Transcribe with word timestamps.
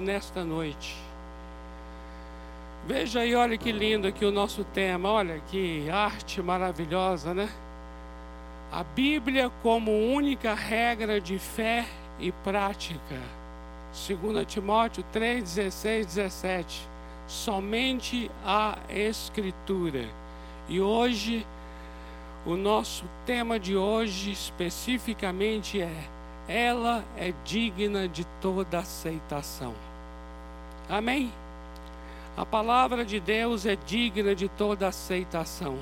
nesta 0.00 0.42
noite. 0.42 0.96
Veja 2.86 3.20
aí, 3.20 3.34
olha 3.34 3.58
que 3.58 3.70
lindo 3.70 4.06
aqui 4.06 4.24
o 4.24 4.32
nosso 4.32 4.64
tema, 4.64 5.10
olha 5.10 5.38
que 5.50 5.90
arte 5.90 6.40
maravilhosa, 6.40 7.34
né? 7.34 7.50
A 8.70 8.82
Bíblia 8.82 9.50
como 9.62 9.92
única 9.92 10.54
regra 10.54 11.20
de 11.20 11.38
fé 11.38 11.86
e 12.18 12.32
prática. 12.32 13.20
2 14.08 14.46
Timóteo 14.46 15.04
3, 15.12 15.42
16, 15.44 16.06
17. 16.06 16.88
Somente 17.26 18.30
a 18.46 18.78
Escritura. 18.88 20.08
E 20.70 20.80
hoje, 20.80 21.46
o 22.46 22.56
nosso 22.56 23.04
tema 23.26 23.60
de 23.60 23.76
hoje 23.76 24.32
especificamente 24.32 25.82
é 25.82 26.08
ela 26.48 27.04
é 27.16 27.32
digna 27.44 28.08
de 28.08 28.24
toda 28.40 28.78
aceitação. 28.78 29.74
Amém? 30.88 31.32
A 32.36 32.44
palavra 32.44 33.04
de 33.04 33.20
Deus 33.20 33.66
é 33.66 33.76
digna 33.76 34.34
de 34.34 34.48
toda 34.48 34.88
aceitação. 34.88 35.78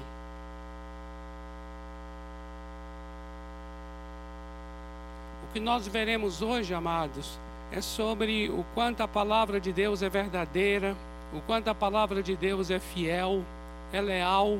O 5.45 5.52
que 5.52 5.60
nós 5.60 5.86
veremos 5.86 6.42
hoje, 6.42 6.74
amados, 6.74 7.38
é 7.72 7.80
sobre 7.80 8.48
o 8.50 8.64
quanto 8.74 9.02
a 9.02 9.08
palavra 9.08 9.61
de 9.61 9.72
Deus 9.72 10.02
é 10.02 10.08
verdadeira, 10.08 10.97
o 11.33 11.41
quanto 11.42 11.69
a 11.69 11.74
palavra 11.74 12.22
de 12.22 12.36
Deus 12.36 12.70
é 12.70 12.78
fiel, 12.78 13.45
é 13.92 14.00
leal 14.00 14.58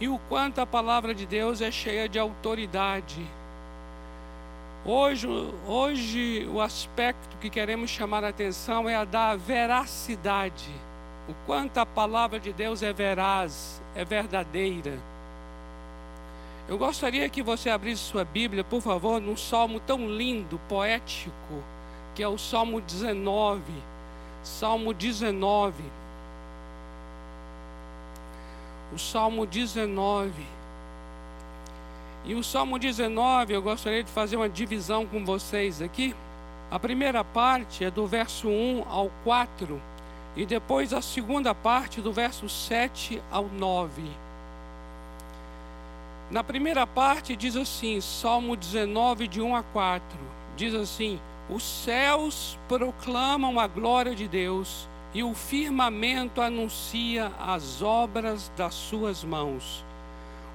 e 0.00 0.08
o 0.08 0.18
quanto 0.28 0.60
a 0.60 0.66
palavra 0.66 1.14
de 1.14 1.26
Deus 1.26 1.60
é 1.60 1.70
cheia 1.70 2.08
de 2.08 2.18
autoridade. 2.18 3.26
Hoje, 4.84 5.26
hoje 5.66 6.48
o 6.52 6.60
aspecto 6.60 7.36
que 7.38 7.50
queremos 7.50 7.90
chamar 7.90 8.22
a 8.22 8.28
atenção 8.28 8.88
é 8.88 8.94
a 8.94 9.04
da 9.04 9.34
veracidade. 9.34 10.70
O 11.28 11.34
quanto 11.46 11.78
a 11.78 11.86
palavra 11.86 12.38
de 12.38 12.52
Deus 12.52 12.82
é 12.82 12.92
veraz, 12.92 13.82
é 13.94 14.04
verdadeira. 14.04 14.98
Eu 16.68 16.76
gostaria 16.76 17.28
que 17.28 17.42
você 17.42 17.70
abrisse 17.70 18.02
sua 18.02 18.24
Bíblia, 18.24 18.62
por 18.62 18.82
favor, 18.82 19.20
num 19.20 19.36
salmo 19.36 19.80
tão 19.80 20.08
lindo, 20.08 20.60
poético, 20.68 21.62
que 22.14 22.22
é 22.22 22.28
o 22.28 22.38
Salmo 22.38 22.80
19. 22.80 23.62
Salmo 24.42 24.92
19 24.92 26.05
o 28.92 28.98
Salmo 28.98 29.46
19. 29.46 30.32
E 32.24 32.34
o 32.34 32.42
Salmo 32.42 32.78
19, 32.78 33.52
eu 33.54 33.62
gostaria 33.62 34.02
de 34.02 34.10
fazer 34.10 34.36
uma 34.36 34.48
divisão 34.48 35.06
com 35.06 35.24
vocês 35.24 35.80
aqui. 35.80 36.14
A 36.70 36.78
primeira 36.78 37.22
parte 37.22 37.84
é 37.84 37.90
do 37.90 38.06
verso 38.06 38.48
1 38.48 38.84
ao 38.88 39.10
4, 39.22 39.80
e 40.34 40.44
depois 40.44 40.92
a 40.92 41.00
segunda 41.00 41.54
parte 41.54 42.00
do 42.00 42.12
verso 42.12 42.48
7 42.48 43.22
ao 43.30 43.44
9. 43.44 44.02
Na 46.28 46.42
primeira 46.42 46.84
parte 46.84 47.36
diz 47.36 47.54
assim, 47.56 48.00
Salmo 48.00 48.56
19, 48.56 49.28
de 49.28 49.40
1 49.40 49.54
a 49.54 49.62
4, 49.62 50.04
diz 50.56 50.74
assim: 50.74 51.20
Os 51.48 51.62
céus 51.62 52.58
proclamam 52.66 53.60
a 53.60 53.68
glória 53.68 54.12
de 54.12 54.26
Deus 54.26 54.88
e 55.16 55.22
o 55.22 55.32
firmamento 55.32 56.42
anuncia 56.42 57.32
as 57.40 57.80
obras 57.80 58.52
das 58.54 58.74
suas 58.74 59.24
mãos. 59.24 59.82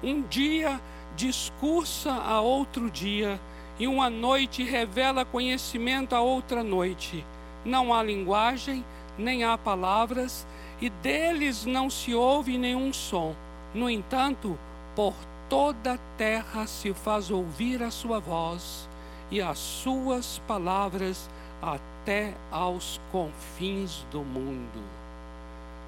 Um 0.03 0.21
dia 0.21 0.79
discursa 1.15 2.13
a 2.13 2.41
outro 2.41 2.91
dia, 2.91 3.41
e 3.79 3.87
uma 3.87 4.07
noite 4.07 4.63
revela 4.63 5.25
conhecimento 5.25 6.13
a 6.13 6.21
outra 6.21 6.61
noite. 6.63 7.25
Não 7.65 7.91
há 7.91 8.03
linguagem, 8.03 8.85
nem 9.17 9.43
há 9.43 9.57
palavras, 9.57 10.45
e 10.79 10.91
deles 10.91 11.65
não 11.65 11.89
se 11.89 12.13
ouve 12.13 12.55
nenhum 12.55 12.93
som. 12.93 13.35
No 13.73 13.89
entanto, 13.89 14.55
por 14.95 15.15
toda 15.49 15.93
a 15.93 15.99
terra 16.19 16.67
se 16.67 16.93
faz 16.93 17.31
ouvir 17.31 17.81
a 17.81 17.89
sua 17.89 18.19
voz, 18.19 18.87
e 19.31 19.41
as 19.41 19.57
suas 19.57 20.39
palavras 20.47 21.27
até 21.59 21.90
até 22.01 22.33
aos 22.51 22.99
confins 23.11 24.05
do 24.11 24.23
mundo. 24.23 24.81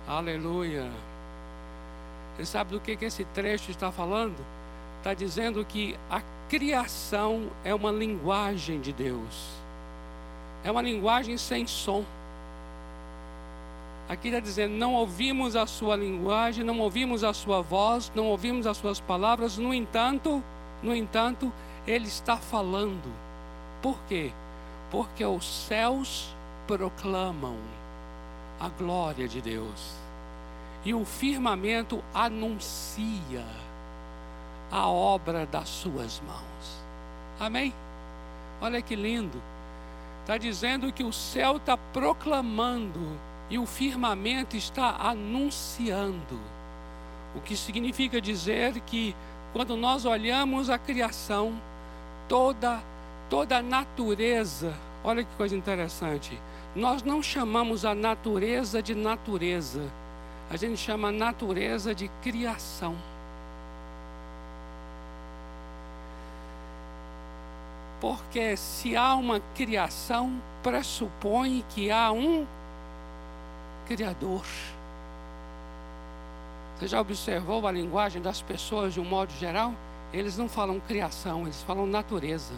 Aleluia. 0.08 0.90
Você 2.36 2.46
sabe 2.46 2.72
do 2.72 2.80
que, 2.80 2.96
que 2.96 3.06
esse 3.06 3.26
trecho 3.26 3.72
está 3.72 3.92
falando? 3.92 4.36
Está 5.00 5.14
dizendo 5.14 5.66
que 5.66 5.98
a 6.10 6.22
criação 6.50 7.50
é 7.64 7.74
uma 7.74 7.92
linguagem 7.92 8.80
de 8.80 8.94
Deus. 8.94 9.50
É 10.64 10.72
uma 10.72 10.82
linguagem 10.82 11.38
sem 11.38 11.66
som. 11.66 12.06
Aqui 14.08 14.28
está 14.28 14.40
dizendo: 14.40 14.76
não 14.76 14.94
ouvimos 14.94 15.56
a 15.56 15.66
sua 15.66 15.96
linguagem, 15.96 16.64
não 16.64 16.80
ouvimos 16.80 17.24
a 17.24 17.34
sua 17.34 17.62
voz, 17.62 18.12
não 18.14 18.28
ouvimos 18.28 18.68
as 18.68 18.78
suas 18.78 19.00
palavras. 19.00 19.58
No 19.58 19.74
entanto, 19.74 20.44
no 20.82 20.96
entanto, 20.96 21.52
Ele 21.88 22.08
está 22.08 22.38
falando. 22.38 23.12
Por 23.82 23.98
quê? 24.08 24.32
Porque 24.94 25.26
os 25.26 25.44
céus 25.44 26.36
proclamam 26.68 27.58
a 28.60 28.70
glória 28.70 29.28
de 29.28 29.42
Deus 29.42 29.96
e 30.86 30.94
o 30.94 31.04
firmamento 31.04 32.04
anuncia 32.14 33.44
a 34.72 34.88
obra 34.88 35.48
das 35.48 35.68
suas 35.68 36.22
mãos. 36.22 36.84
Amém? 37.40 37.74
Olha 38.62 38.84
que 38.84 38.96
lindo. 38.96 39.42
Está 40.22 40.38
dizendo 40.38 40.94
que 40.94 41.04
o 41.04 41.12
céu 41.12 41.58
está 41.58 41.76
proclamando 41.76 43.18
e 43.50 43.58
o 43.58 43.66
firmamento 43.66 44.56
está 44.56 44.96
anunciando. 45.00 46.40
O 47.36 47.42
que 47.42 47.58
significa 47.58 48.22
dizer 48.22 48.80
que 48.82 49.16
quando 49.54 49.76
nós 49.76 50.06
olhamos 50.06 50.70
a 50.70 50.78
criação, 50.78 51.60
toda 52.30 52.76
a 52.76 52.93
toda 53.30 53.58
a 53.58 53.62
natureza, 53.62 54.74
olha 55.04 55.24
que 55.24 55.36
coisa 55.36 55.56
interessante. 55.56 56.40
Nós 56.76 57.04
não 57.04 57.22
chamamos 57.22 57.86
a 57.86 57.94
natureza 57.94 58.82
de 58.82 58.96
natureza, 58.96 59.82
a 60.50 60.58
gente 60.58 60.78
chama 60.78 61.10
a 61.10 61.12
natureza 61.12 61.94
de 61.94 62.08
criação. 62.22 62.96
Porque 68.02 68.58
se 68.58 68.96
há 68.96 69.16
uma 69.16 69.40
criação, 69.56 70.42
pressupõe 70.62 71.64
que 71.70 71.90
há 71.90 72.12
um 72.12 72.46
Criador. 73.88 74.46
Você 76.76 76.88
já 76.88 77.00
observou 77.00 77.68
a 77.68 77.72
linguagem 77.72 78.22
das 78.22 78.42
pessoas 78.42 78.94
de 78.94 79.00
um 79.00 79.06
modo 79.06 79.32
geral? 79.34 79.74
Eles 80.12 80.38
não 80.38 80.48
falam 80.48 80.80
criação, 80.80 81.44
eles 81.44 81.62
falam 81.64 81.86
natureza 81.86 82.54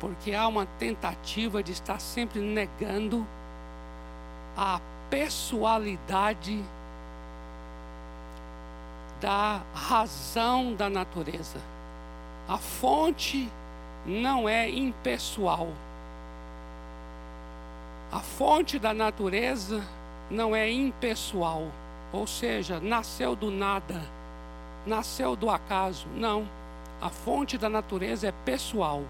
porque 0.00 0.34
há 0.34 0.48
uma 0.48 0.64
tentativa 0.64 1.62
de 1.62 1.72
estar 1.72 2.00
sempre 2.00 2.40
negando 2.40 3.26
a 4.56 4.80
pessoalidade 5.10 6.64
da 9.20 9.60
razão 9.74 10.74
da 10.74 10.88
natureza. 10.88 11.60
A 12.48 12.56
fonte 12.56 13.48
não 14.06 14.48
é 14.48 14.68
impessoal. 14.68 15.68
A 18.10 18.20
fonte 18.20 18.78
da 18.78 18.94
natureza 18.94 19.84
não 20.30 20.56
é 20.56 20.68
impessoal, 20.70 21.68
ou 22.12 22.26
seja, 22.26 22.80
nasceu 22.80 23.36
do 23.36 23.50
nada, 23.50 24.02
nasceu 24.86 25.36
do 25.36 25.50
acaso. 25.50 26.08
Não. 26.16 26.48
A 27.00 27.08
fonte 27.08 27.56
da 27.56 27.68
natureza 27.68 28.28
é 28.28 28.32
pessoal. 28.44 29.02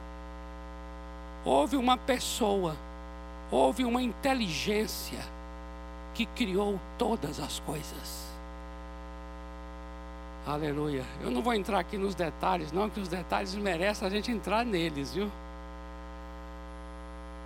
Houve 1.44 1.76
uma 1.76 1.96
pessoa, 1.96 2.76
houve 3.50 3.84
uma 3.84 4.02
inteligência 4.02 5.20
que 6.14 6.26
criou 6.26 6.78
todas 6.98 7.40
as 7.40 7.60
coisas. 7.60 8.30
Aleluia. 10.46 11.04
Eu 11.22 11.30
não 11.30 11.42
vou 11.42 11.54
entrar 11.54 11.78
aqui 11.78 11.96
nos 11.96 12.14
detalhes, 12.14 12.72
não, 12.72 12.90
que 12.90 13.00
os 13.00 13.08
detalhes 13.08 13.54
merecem 13.54 14.06
a 14.06 14.10
gente 14.10 14.30
entrar 14.30 14.64
neles, 14.64 15.14
viu? 15.14 15.30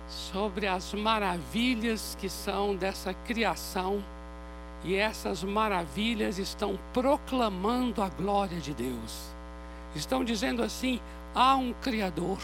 Sobre 0.07 0.67
as 0.67 0.93
maravilhas 0.93 2.17
que 2.19 2.29
são 2.29 2.75
dessa 2.75 3.13
criação, 3.13 4.03
e 4.83 4.95
essas 4.95 5.43
maravilhas 5.43 6.37
estão 6.37 6.77
proclamando 6.93 8.01
a 8.03 8.09
glória 8.09 8.59
de 8.59 8.73
Deus. 8.73 9.33
Estão 9.95 10.23
dizendo 10.23 10.61
assim: 10.61 10.99
há 11.33 11.55
um 11.55 11.73
Criador 11.73 12.39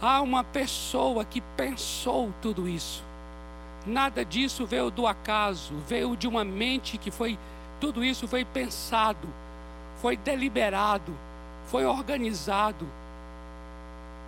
Há 0.00 0.20
uma 0.20 0.44
pessoa 0.44 1.24
que 1.24 1.40
pensou 1.56 2.32
tudo 2.42 2.68
isso. 2.68 3.02
Nada 3.86 4.24
disso 4.24 4.66
veio 4.66 4.90
do 4.90 5.06
acaso, 5.06 5.74
veio 5.86 6.16
de 6.16 6.26
uma 6.26 6.44
mente 6.44 6.98
que 6.98 7.10
foi, 7.10 7.38
tudo 7.80 8.04
isso 8.04 8.26
foi 8.26 8.44
pensado, 8.44 9.28
foi 10.02 10.16
deliberado, 10.16 11.16
foi 11.68 11.84
organizado. 11.84 12.86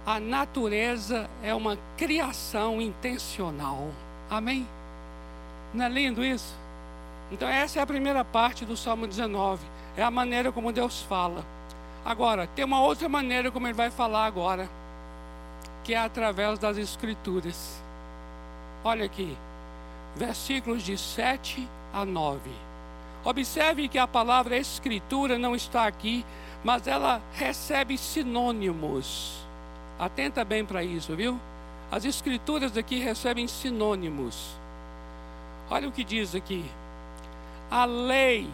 a 0.06 0.18
natureza 0.18 1.28
é 1.42 1.54
uma 1.54 1.76
criação 1.96 2.80
intencional. 2.80 3.88
Amém? 4.30 4.66
Não 5.74 5.84
é 5.84 5.88
lindo 5.88 6.24
isso? 6.24 6.54
Então, 7.30 7.46
essa 7.46 7.78
é 7.78 7.82
a 7.82 7.86
primeira 7.86 8.24
parte 8.24 8.64
do 8.64 8.74
Salmo 8.74 9.06
19. 9.06 9.62
É 9.96 10.02
a 10.02 10.10
maneira 10.10 10.50
como 10.50 10.72
Deus 10.72 11.02
fala. 11.02 11.44
Agora, 12.04 12.46
tem 12.46 12.64
uma 12.64 12.80
outra 12.80 13.06
maneira 13.06 13.50
como 13.50 13.66
ele 13.66 13.74
vai 13.74 13.90
falar 13.90 14.24
agora, 14.24 14.66
que 15.88 15.94
é 15.94 15.98
através 15.98 16.58
das 16.58 16.76
Escrituras. 16.76 17.82
Olha 18.84 19.06
aqui, 19.06 19.34
versículos 20.14 20.82
de 20.82 20.98
7 20.98 21.66
a 21.94 22.04
9. 22.04 22.50
Observe 23.24 23.88
que 23.88 23.96
a 23.96 24.06
palavra 24.06 24.58
Escritura 24.58 25.38
não 25.38 25.56
está 25.56 25.86
aqui, 25.86 26.26
mas 26.62 26.86
ela 26.86 27.22
recebe 27.32 27.96
sinônimos. 27.96 29.38
Atenta 29.98 30.44
bem 30.44 30.62
para 30.62 30.84
isso, 30.84 31.16
viu? 31.16 31.40
As 31.90 32.04
Escrituras 32.04 32.76
aqui 32.76 32.98
recebem 32.98 33.48
sinônimos. 33.48 34.58
Olha 35.70 35.88
o 35.88 35.92
que 35.92 36.04
diz 36.04 36.34
aqui. 36.34 36.70
A 37.70 37.86
lei, 37.86 38.46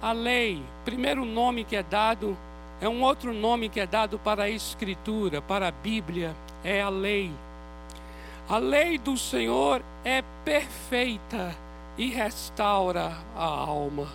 a 0.00 0.12
lei, 0.12 0.62
primeiro 0.86 1.26
nome 1.26 1.62
que 1.62 1.76
é 1.76 1.82
dado 1.82 2.34
é 2.80 2.88
um 2.88 3.02
outro 3.02 3.34
nome 3.34 3.68
que 3.68 3.78
é 3.78 3.86
dado 3.86 4.18
para 4.18 4.44
a 4.44 4.50
Escritura, 4.50 5.42
para 5.42 5.68
a 5.68 5.70
Bíblia, 5.70 6.34
é 6.64 6.80
a 6.80 6.88
lei. 6.88 7.30
A 8.48 8.56
lei 8.56 8.98
do 8.98 9.16
Senhor 9.16 9.82
é 10.04 10.24
perfeita 10.44 11.54
e 11.98 12.08
restaura 12.08 13.12
a 13.36 13.44
alma. 13.44 14.08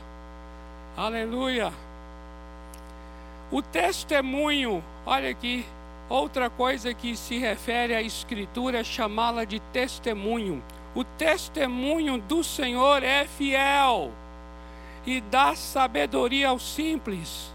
Aleluia. 0.97 1.71
O 3.51 3.61
testemunho, 3.61 4.83
olha 5.05 5.29
aqui, 5.29 5.63
outra 6.09 6.49
coisa 6.49 6.93
que 6.93 7.15
se 7.15 7.37
refere 7.37 7.93
à 7.93 8.01
Escritura 8.01 8.79
é 8.79 8.83
chamá-la 8.83 9.45
de 9.45 9.59
testemunho. 9.71 10.63
O 10.95 11.03
testemunho 11.03 12.17
do 12.17 12.43
Senhor 12.43 13.03
é 13.03 13.25
fiel 13.25 14.11
e 15.05 15.21
dá 15.21 15.55
sabedoria 15.55 16.49
aos 16.49 16.63
simples. 16.63 17.54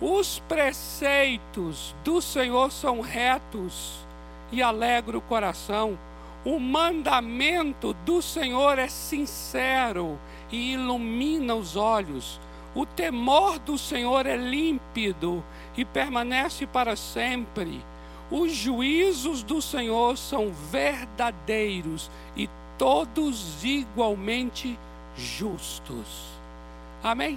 Os 0.00 0.38
preceitos 0.48 1.94
do 2.04 2.22
Senhor 2.22 2.70
são 2.70 3.00
retos 3.00 4.06
e 4.52 4.62
alegra 4.62 5.18
o 5.18 5.20
coração. 5.20 5.98
O 6.44 6.60
mandamento 6.60 7.92
do 8.04 8.22
Senhor 8.22 8.78
é 8.78 8.88
sincero 8.88 10.16
e 10.52 10.74
ilumina 10.74 11.54
os 11.56 11.74
olhos. 11.74 12.40
O 12.74 12.86
temor 12.86 13.58
do 13.58 13.76
Senhor 13.76 14.24
é 14.24 14.36
límpido 14.36 15.42
e 15.76 15.84
permanece 15.84 16.64
para 16.64 16.94
sempre. 16.94 17.84
Os 18.30 18.52
juízos 18.52 19.42
do 19.42 19.60
Senhor 19.60 20.16
são 20.16 20.52
verdadeiros 20.70 22.08
e 22.36 22.48
todos 22.78 23.64
igualmente 23.64 24.78
justos. 25.16 26.38
Amém? 27.02 27.36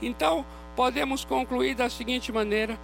Então, 0.00 0.44
podemos 0.74 1.24
concluir 1.24 1.74
da 1.74 1.88
seguinte 1.88 2.30
maneira: 2.32 2.78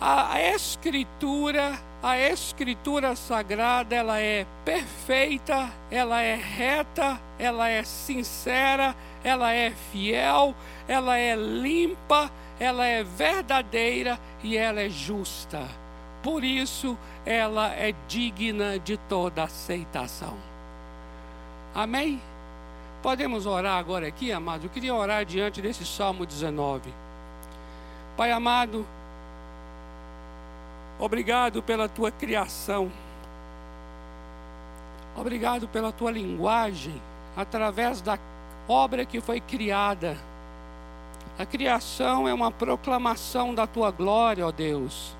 a 0.00 0.40
escritura, 0.40 1.78
a 2.02 2.18
escritura 2.18 3.14
sagrada, 3.14 3.94
ela 3.94 4.20
é 4.20 4.46
perfeita, 4.64 5.70
ela 5.90 6.20
é 6.20 6.34
reta, 6.34 7.20
ela 7.38 7.68
é 7.68 7.84
sincera, 7.84 8.96
ela 9.22 9.52
é 9.52 9.70
fiel, 9.70 10.54
ela 10.88 11.16
é 11.16 11.36
limpa, 11.36 12.30
ela 12.58 12.84
é 12.86 13.04
verdadeira 13.04 14.18
e 14.42 14.56
ela 14.56 14.80
é 14.80 14.88
justa. 14.88 15.68
Por 16.22 16.44
isso, 16.44 16.96
ela 17.26 17.72
é 17.72 17.94
digna 18.06 18.78
de 18.78 18.96
toda 18.96 19.44
aceitação. 19.44 20.36
Amém? 21.74 22.20
Podemos 23.02 23.46
orar 23.46 23.78
agora 23.78 24.06
aqui, 24.06 24.30
amado? 24.30 24.66
Eu 24.66 24.70
queria 24.70 24.94
orar 24.94 25.24
diante 25.24 25.60
desse 25.60 25.84
Salmo 25.84 26.24
19. 26.24 27.01
Pai 28.16 28.30
amado, 28.30 28.86
obrigado 30.98 31.62
pela 31.62 31.88
tua 31.88 32.10
criação. 32.10 32.92
Obrigado 35.16 35.66
pela 35.66 35.90
tua 35.92 36.10
linguagem 36.10 37.00
através 37.34 38.02
da 38.02 38.18
obra 38.68 39.06
que 39.06 39.20
foi 39.20 39.40
criada. 39.40 40.18
A 41.38 41.46
criação 41.46 42.28
é 42.28 42.34
uma 42.34 42.50
proclamação 42.50 43.54
da 43.54 43.66
tua 43.66 43.90
glória, 43.90 44.46
ó 44.46 44.52
Deus. 44.52 45.16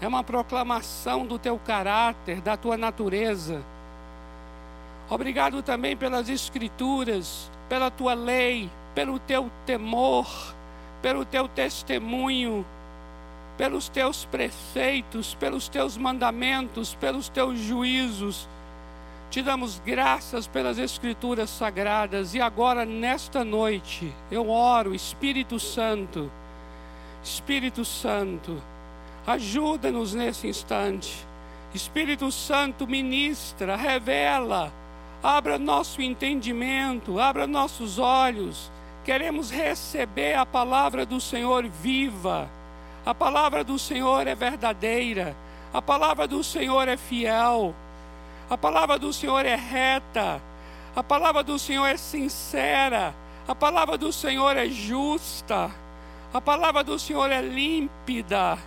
É 0.00 0.06
uma 0.06 0.22
proclamação 0.22 1.26
do 1.26 1.38
teu 1.38 1.58
caráter, 1.58 2.42
da 2.42 2.58
tua 2.58 2.76
natureza. 2.76 3.62
Obrigado 5.08 5.62
também 5.62 5.96
pelas 5.96 6.28
escrituras, 6.28 7.50
pela 7.70 7.90
tua 7.90 8.12
lei, 8.12 8.70
pelo 8.94 9.18
teu 9.18 9.50
temor 9.64 10.54
pelo 11.04 11.22
teu 11.22 11.46
testemunho, 11.46 12.64
pelos 13.58 13.90
teus 13.90 14.24
preceitos, 14.24 15.34
pelos 15.34 15.68
teus 15.68 15.98
mandamentos, 15.98 16.94
pelos 16.94 17.28
teus 17.28 17.58
juízos. 17.58 18.48
Te 19.28 19.42
damos 19.42 19.82
graças 19.84 20.46
pelas 20.46 20.78
Escrituras 20.78 21.50
sagradas 21.50 22.34
e 22.34 22.40
agora, 22.40 22.86
nesta 22.86 23.44
noite, 23.44 24.10
eu 24.30 24.48
oro, 24.48 24.94
Espírito 24.94 25.60
Santo, 25.60 26.32
Espírito 27.22 27.84
Santo, 27.84 28.56
ajuda-nos 29.26 30.14
nesse 30.14 30.48
instante. 30.48 31.14
Espírito 31.74 32.32
Santo, 32.32 32.86
ministra, 32.86 33.76
revela, 33.76 34.72
abra 35.22 35.58
nosso 35.58 36.00
entendimento, 36.00 37.20
abra 37.20 37.46
nossos 37.46 37.98
olhos 37.98 38.72
Queremos 39.04 39.50
receber 39.50 40.34
a 40.34 40.46
palavra 40.46 41.04
do 41.04 41.20
Senhor 41.20 41.68
viva. 41.68 42.48
A 43.04 43.14
palavra 43.14 43.62
do 43.62 43.78
Senhor 43.78 44.26
é 44.26 44.34
verdadeira. 44.34 45.36
A 45.74 45.82
palavra 45.82 46.26
do 46.26 46.42
Senhor 46.42 46.88
é 46.88 46.96
fiel. 46.96 47.74
A 48.48 48.56
palavra 48.56 48.98
do 48.98 49.12
Senhor 49.12 49.44
é 49.44 49.56
reta. 49.56 50.40
A 50.96 51.02
palavra 51.02 51.42
do 51.42 51.58
Senhor 51.58 51.84
é 51.86 51.98
sincera. 51.98 53.14
A 53.46 53.54
palavra 53.54 53.98
do 53.98 54.10
Senhor 54.10 54.56
é 54.56 54.68
justa. 54.68 55.70
A 56.32 56.40
palavra 56.40 56.82
do 56.82 56.98
Senhor 56.98 57.30
é 57.30 57.42
límpida. 57.42 58.58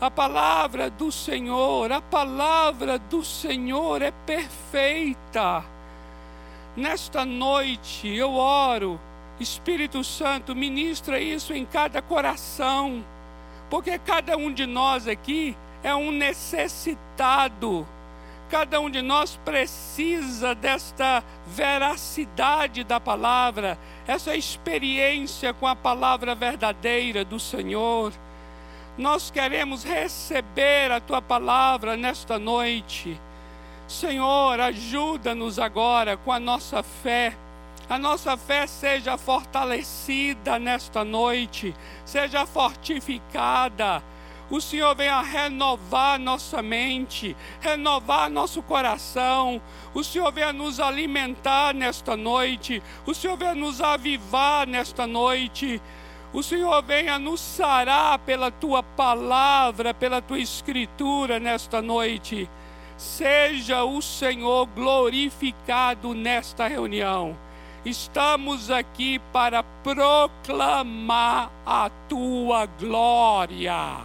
A 0.00 0.10
palavra 0.10 0.90
do 0.90 1.12
Senhor, 1.12 1.92
a 1.92 2.00
palavra 2.00 2.98
do 2.98 3.24
Senhor 3.24 4.02
é 4.02 4.10
perfeita. 4.10 5.64
Nesta 6.76 7.24
noite 7.24 8.08
eu 8.08 8.32
oro 8.34 8.98
Espírito 9.40 10.04
Santo, 10.04 10.54
ministra 10.54 11.20
isso 11.20 11.52
em 11.52 11.64
cada 11.64 12.00
coração, 12.00 13.04
porque 13.70 13.98
cada 13.98 14.36
um 14.36 14.52
de 14.52 14.66
nós 14.66 15.08
aqui 15.08 15.56
é 15.82 15.94
um 15.94 16.10
necessitado. 16.10 17.86
Cada 18.50 18.80
um 18.80 18.90
de 18.90 19.00
nós 19.00 19.40
precisa 19.44 20.54
desta 20.54 21.24
veracidade 21.46 22.84
da 22.84 23.00
palavra, 23.00 23.78
essa 24.06 24.36
experiência 24.36 25.54
com 25.54 25.66
a 25.66 25.74
palavra 25.74 26.34
verdadeira 26.34 27.24
do 27.24 27.40
Senhor. 27.40 28.12
Nós 28.98 29.30
queremos 29.30 29.84
receber 29.84 30.92
a 30.92 31.00
tua 31.00 31.22
palavra 31.22 31.96
nesta 31.96 32.38
noite. 32.38 33.18
Senhor, 33.88 34.60
ajuda-nos 34.60 35.58
agora 35.58 36.18
com 36.18 36.30
a 36.30 36.38
nossa 36.38 36.82
fé 36.82 37.34
a 37.88 37.98
nossa 37.98 38.36
fé 38.36 38.66
seja 38.66 39.18
fortalecida 39.18 40.58
nesta 40.58 41.04
noite, 41.04 41.74
seja 42.04 42.46
fortificada. 42.46 44.02
O 44.50 44.60
Senhor 44.60 44.94
venha 44.94 45.20
renovar 45.22 46.18
nossa 46.18 46.60
mente, 46.60 47.34
renovar 47.60 48.28
nosso 48.28 48.62
coração. 48.62 49.62
O 49.94 50.04
Senhor 50.04 50.30
venha 50.30 50.52
nos 50.52 50.78
alimentar 50.78 51.72
nesta 51.72 52.16
noite. 52.18 52.82
O 53.06 53.14
Senhor 53.14 53.36
venha 53.36 53.54
nos 53.54 53.80
avivar 53.80 54.66
nesta 54.66 55.06
noite. 55.06 55.80
O 56.34 56.42
Senhor 56.42 56.82
venha 56.82 57.18
nos 57.18 57.40
sarar 57.40 58.18
pela 58.18 58.50
tua 58.50 58.82
palavra, 58.82 59.94
pela 59.94 60.20
tua 60.20 60.38
escritura 60.38 61.40
nesta 61.40 61.80
noite. 61.80 62.48
Seja 62.98 63.84
o 63.84 64.02
Senhor 64.02 64.66
glorificado 64.66 66.12
nesta 66.12 66.68
reunião. 66.68 67.38
Estamos 67.84 68.70
aqui 68.70 69.18
para 69.32 69.64
proclamar 69.82 71.50
a 71.66 71.90
tua 72.08 72.64
glória. 72.66 73.96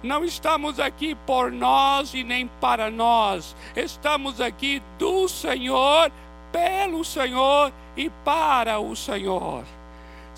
Não 0.00 0.24
estamos 0.24 0.78
aqui 0.78 1.16
por 1.26 1.50
nós 1.50 2.14
e 2.14 2.22
nem 2.22 2.46
para 2.60 2.88
nós. 2.88 3.56
Estamos 3.74 4.40
aqui 4.40 4.80
do 4.96 5.26
Senhor, 5.28 6.12
pelo 6.52 7.04
Senhor 7.04 7.72
e 7.96 8.08
para 8.24 8.78
o 8.78 8.94
Senhor. 8.94 9.64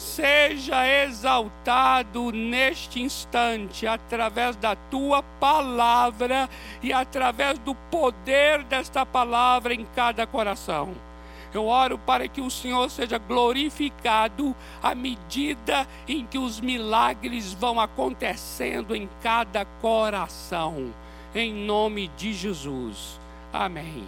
seja 0.01 0.87
exaltado 1.05 2.33
neste 2.33 3.03
instante, 3.03 3.87
através 3.87 4.57
da 4.57 4.75
tua 4.75 5.23
palavra 5.23 6.49
e 6.83 6.91
através 6.91 7.59
do 7.59 7.75
poder 7.75 8.65
desta 8.65 9.05
palavra 9.05 9.75
em 9.75 9.85
cada 9.95 10.27
coração. 10.27 11.10
Eu 11.53 11.67
oro 11.67 11.99
para 11.99 12.29
que 12.29 12.41
o 12.41 12.51
Senhor 12.51 12.89
seja 12.91 13.19
glorificado 13.19 14.55
à 14.83 14.95
medida 14.95 15.87
em 16.07 16.25
que 16.25 16.39
os 16.39 16.61
milagres 16.61 17.53
vão 17.53 17.81
acontecendo 17.81 18.95
em 18.95 19.09
cada 19.23 19.65
coração. 19.65 20.93
Em 21.35 21.53
nome 21.53 22.09
de 22.17 22.33
Jesus. 22.33 23.19
Amém. 23.53 24.05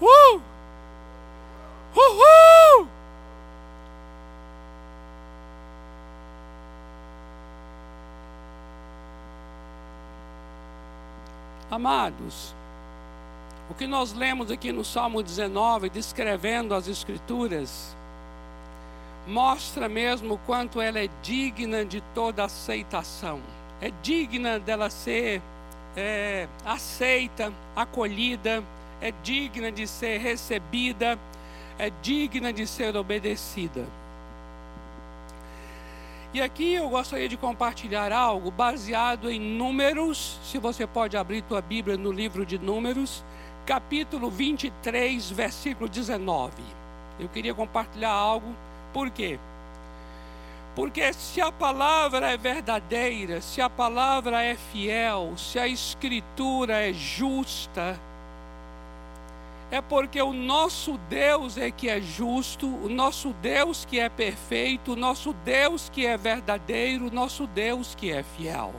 Uh! 0.00 0.40
Uhul! 1.94 2.88
Amados, 11.70 12.54
o 13.70 13.74
que 13.74 13.86
nós 13.86 14.12
lemos 14.12 14.50
aqui 14.50 14.72
no 14.72 14.84
Salmo 14.84 15.22
19, 15.22 15.88
descrevendo 15.88 16.74
as 16.74 16.88
Escrituras, 16.88 17.96
mostra 19.28 19.88
mesmo 19.88 20.38
quanto 20.44 20.80
ela 20.80 20.98
é 20.98 21.08
digna 21.22 21.84
de 21.84 22.00
toda 22.12 22.44
aceitação. 22.44 23.40
É 23.80 23.92
digna 24.02 24.58
dela 24.58 24.90
ser 24.90 25.40
é, 25.96 26.48
aceita, 26.64 27.52
acolhida, 27.76 28.62
é 29.00 29.12
digna 29.22 29.70
de 29.70 29.86
ser 29.86 30.18
recebida, 30.18 31.16
é 31.78 31.90
digna 32.02 32.52
de 32.52 32.66
ser 32.66 32.96
obedecida. 32.96 33.86
E 36.34 36.42
aqui 36.42 36.74
eu 36.74 36.88
gostaria 36.88 37.28
de 37.28 37.36
compartilhar 37.36 38.12
algo 38.12 38.50
baseado 38.50 39.30
em 39.30 39.40
Números, 39.40 40.40
se 40.44 40.58
você 40.58 40.88
pode 40.88 41.16
abrir 41.16 41.42
tua 41.42 41.60
Bíblia 41.60 41.96
no 41.96 42.10
livro 42.10 42.44
de 42.44 42.58
Números, 42.58 43.24
capítulo 43.66 44.30
23, 44.30 45.30
versículo 45.30 45.88
19. 45.88 46.52
Eu 47.18 47.28
queria 47.28 47.54
compartilhar 47.54 48.10
algo, 48.10 48.54
por 48.92 49.10
quê? 49.10 49.38
Porque 50.74 51.12
se 51.12 51.40
a 51.40 51.50
palavra 51.50 52.30
é 52.30 52.36
verdadeira, 52.36 53.40
se 53.40 53.60
a 53.60 53.68
palavra 53.68 54.42
é 54.42 54.56
fiel, 54.56 55.34
se 55.36 55.58
a 55.58 55.66
escritura 55.66 56.88
é 56.88 56.92
justa, 56.92 57.98
é 59.70 59.80
porque 59.80 60.20
o 60.20 60.32
nosso 60.32 60.98
Deus 61.08 61.56
é 61.56 61.70
que 61.70 61.88
é 61.88 62.00
justo, 62.00 62.66
o 62.66 62.88
nosso 62.88 63.32
Deus 63.34 63.84
que 63.84 64.00
é 64.00 64.08
perfeito, 64.08 64.92
o 64.92 64.96
nosso 64.96 65.32
Deus 65.44 65.88
que 65.88 66.06
é 66.06 66.16
verdadeiro, 66.16 67.06
o 67.06 67.10
nosso 67.10 67.46
Deus 67.46 67.94
que 67.94 68.10
é 68.10 68.22
fiel. 68.22 68.72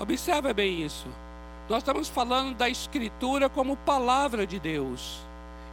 Observe 0.00 0.52
bem 0.54 0.82
isso. 0.82 1.06
Nós 1.68 1.78
estamos 1.78 2.08
falando 2.08 2.54
da 2.54 2.68
Escritura 2.68 3.48
como 3.48 3.76
palavra 3.76 4.46
de 4.46 4.60
Deus. 4.60 5.20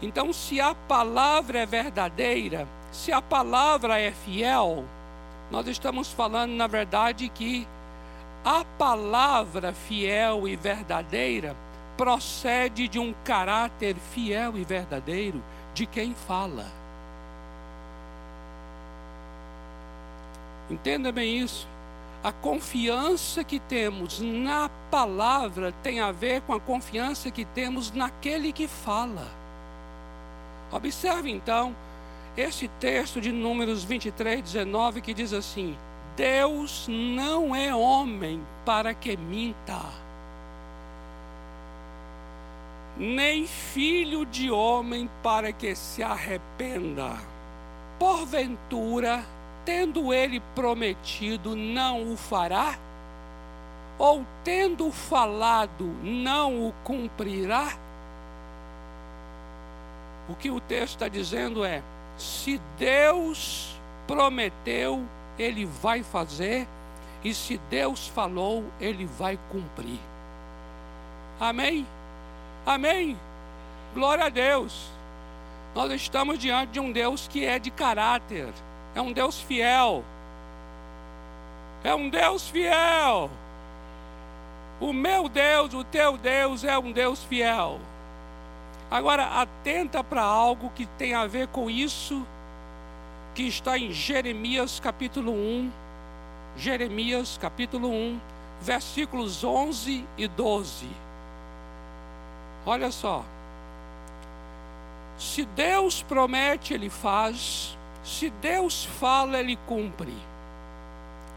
Então, 0.01 0.31
se 0.31 0.59
a 0.61 0.73
palavra 0.73 1.59
é 1.59 1.65
verdadeira, 1.65 2.67
se 2.91 3.11
a 3.11 3.21
palavra 3.21 3.99
é 3.99 4.11
fiel, 4.11 4.85
nós 5.51 5.67
estamos 5.67 6.11
falando, 6.11 6.53
na 6.53 6.65
verdade, 6.65 7.27
que 7.29 7.67
a 8.43 8.63
palavra 8.77 9.73
fiel 9.73 10.47
e 10.47 10.55
verdadeira 10.55 11.55
procede 11.97 12.87
de 12.87 12.97
um 12.97 13.13
caráter 13.23 13.95
fiel 14.13 14.57
e 14.57 14.63
verdadeiro 14.63 15.43
de 15.73 15.85
quem 15.85 16.15
fala. 16.15 16.65
Entenda 20.69 21.11
bem 21.11 21.37
isso. 21.37 21.67
A 22.23 22.31
confiança 22.31 23.43
que 23.43 23.59
temos 23.59 24.19
na 24.19 24.69
palavra 24.91 25.71
tem 25.83 25.99
a 25.99 26.11
ver 26.11 26.41
com 26.41 26.53
a 26.53 26.59
confiança 26.59 27.31
que 27.31 27.45
temos 27.45 27.91
naquele 27.91 28.51
que 28.51 28.67
fala. 28.67 29.27
Observe 30.71 31.31
então 31.31 31.75
esse 32.37 32.67
texto 32.79 33.19
de 33.19 33.31
Números 33.31 33.83
23, 33.83 34.41
19 34.41 35.01
que 35.01 35.13
diz 35.13 35.33
assim: 35.33 35.75
Deus 36.15 36.87
não 36.87 37.55
é 37.55 37.73
homem 37.73 38.41
para 38.63 38.93
que 38.93 39.17
minta 39.17 39.81
nem 42.97 43.47
filho 43.47 44.25
de 44.25 44.51
homem 44.51 45.09
para 45.23 45.51
que 45.51 45.75
se 45.75 46.03
arrependa. 46.03 47.17
Porventura, 47.97 49.23
tendo 49.65 50.13
ele 50.13 50.39
prometido, 50.55 51.55
não 51.55 52.13
o 52.13 52.17
fará? 52.17 52.77
Ou 53.97 54.25
tendo 54.43 54.91
falado, 54.91 55.85
não 56.03 56.67
o 56.67 56.73
cumprirá? 56.83 57.77
O 60.27 60.35
que 60.35 60.49
o 60.49 60.59
texto 60.59 60.93
está 60.93 61.07
dizendo 61.07 61.63
é: 61.63 61.83
se 62.17 62.59
Deus 62.77 63.75
prometeu, 64.07 65.03
ele 65.37 65.65
vai 65.65 66.03
fazer, 66.03 66.67
e 67.23 67.33
se 67.33 67.57
Deus 67.69 68.07
falou, 68.07 68.63
ele 68.79 69.05
vai 69.05 69.37
cumprir. 69.51 69.99
Amém? 71.39 71.85
Amém? 72.65 73.17
Glória 73.93 74.25
a 74.25 74.29
Deus. 74.29 74.89
Nós 75.73 75.91
estamos 75.93 76.37
diante 76.37 76.71
de 76.71 76.79
um 76.79 76.91
Deus 76.91 77.27
que 77.27 77.45
é 77.45 77.57
de 77.57 77.71
caráter, 77.71 78.49
é 78.95 79.01
um 79.01 79.11
Deus 79.11 79.39
fiel. 79.41 80.03
É 81.83 81.95
um 81.95 82.09
Deus 82.09 82.47
fiel. 82.49 83.29
O 84.79 84.91
meu 84.91 85.29
Deus, 85.29 85.73
o 85.73 85.83
teu 85.83 86.17
Deus 86.17 86.63
é 86.63 86.77
um 86.77 86.91
Deus 86.91 87.23
fiel. 87.23 87.79
Agora, 88.89 89.41
atenta 89.41 90.03
para 90.03 90.21
algo 90.21 90.69
que 90.71 90.85
tem 90.85 91.13
a 91.13 91.25
ver 91.25 91.47
com 91.47 91.69
isso, 91.69 92.25
que 93.33 93.43
está 93.43 93.77
em 93.77 93.91
Jeremias 93.91 94.79
capítulo 94.79 95.31
1. 95.31 95.71
Jeremias 96.57 97.37
capítulo 97.41 97.89
1, 97.89 98.19
versículos 98.61 99.43
11 99.43 100.05
e 100.17 100.27
12. 100.27 100.87
Olha 102.65 102.91
só. 102.91 103.23
Se 105.17 105.45
Deus 105.45 106.03
promete, 106.03 106.73
Ele 106.73 106.89
faz. 106.89 107.77
Se 108.03 108.29
Deus 108.41 108.85
fala, 108.85 109.39
Ele 109.39 109.57
cumpre. 109.67 110.13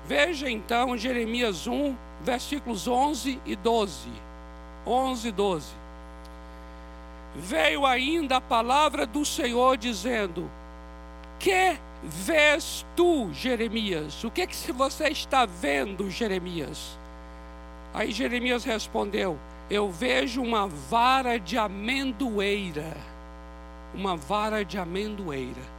Veja 0.06 0.50
então 0.50 0.96
Jeremias 0.96 1.66
1, 1.66 1.96
versículos 2.20 2.86
11 2.86 3.40
e 3.44 3.56
12. 3.56 4.08
11 4.86 5.28
e 5.28 5.32
12. 5.32 5.66
Veio 7.36 7.84
ainda 7.84 8.36
a 8.36 8.40
palavra 8.40 9.06
do 9.06 9.24
Senhor 9.24 9.76
dizendo: 9.76 10.50
Que 11.38 11.78
vês 12.02 12.84
tu, 12.94 13.32
Jeremias? 13.32 14.22
O 14.24 14.30
que, 14.30 14.46
que 14.46 14.72
você 14.72 15.08
está 15.08 15.46
vendo, 15.46 16.10
Jeremias? 16.10 16.98
Aí 17.94 18.12
Jeremias 18.12 18.64
respondeu: 18.64 19.38
eu 19.70 19.90
vejo 19.90 20.42
uma 20.42 20.66
vara 20.66 21.38
de 21.38 21.56
amendoeira. 21.56 22.94
Uma 23.94 24.16
vara 24.16 24.64
de 24.64 24.76
amendoeira. 24.76 25.73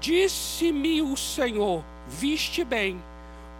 Disse-me 0.00 1.02
o 1.02 1.16
Senhor: 1.16 1.84
Viste 2.08 2.64
bem, 2.64 3.00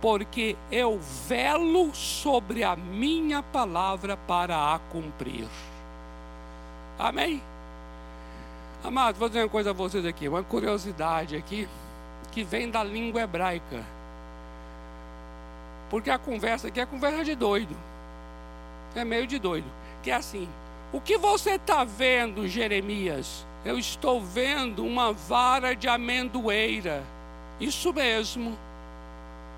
porque 0.01 0.57
eu 0.73 0.99
velo 1.29 1.95
sobre 1.95 2.65
a 2.65 2.75
minha 2.75 3.43
palavra 3.43 4.17
para 4.17 4.75
a 4.75 4.79
cumprir. 4.79 5.47
Amém? 6.99 7.43
Amado, 8.83 9.19
vou 9.19 9.29
dizer 9.29 9.43
uma 9.43 9.49
coisa 9.49 9.71
a 9.71 9.75
vocês 9.75 10.07
aqui, 10.07 10.27
uma 10.27 10.43
curiosidade 10.43 11.37
aqui, 11.37 11.69
que 12.33 12.43
vem 12.43 12.71
da 12.71 12.83
língua 12.83 13.21
hebraica. 13.21 13.85
Porque 15.91 16.11
a 16.11 16.19
conversa 16.19 16.69
aqui 16.69 16.81
é 16.81 16.87
conversa 16.87 17.23
de 17.23 17.35
doido. 17.35 17.77
É 18.95 19.05
meio 19.05 19.27
de 19.27 19.39
doido. 19.39 19.67
Que 20.03 20.11
é 20.11 20.15
assim: 20.15 20.49
o 20.93 21.01
que 21.01 21.19
você 21.19 21.53
está 21.53 21.85
vendo, 21.85 22.49
Jeremias? 22.49 23.45
Eu 23.65 23.79
estou 23.79 24.23
vendo 24.23 24.85
uma 24.85 25.13
vara 25.13 25.75
de 25.75 25.87
amendoeira. 25.87 27.05
Isso 27.61 27.93
mesmo. 27.93 28.59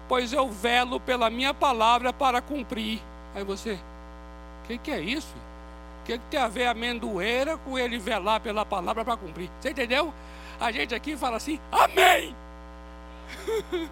Pois 0.09 0.33
eu 0.33 0.51
velo 0.51 0.99
pela 0.99 1.31
minha 1.31 1.55
palavra 1.55 2.13
para 2.13 2.43
cumprir. 2.43 3.01
Aí 3.35 3.45
você, 3.45 3.75
o 4.65 4.67
que, 4.67 4.79
que 4.79 4.91
é 4.91 5.01
isso? 5.01 5.35
O 6.01 6.05
que, 6.05 6.19
que 6.19 6.25
tem 6.31 6.41
a 6.41 6.49
ver 6.49 6.67
amendoeira 6.67 7.57
com 7.57 7.79
ele 7.79 7.97
velar 7.99 8.41
pela 8.41 8.67
palavra 8.67 9.05
para 9.05 9.17
cumprir? 9.17 9.49
Você 9.61 9.71
entendeu? 9.71 10.13
A 10.61 10.73
gente 10.73 10.95
aqui 10.95 11.17
fala 11.17 11.37
assim, 11.37 11.61
amém! 11.71 12.35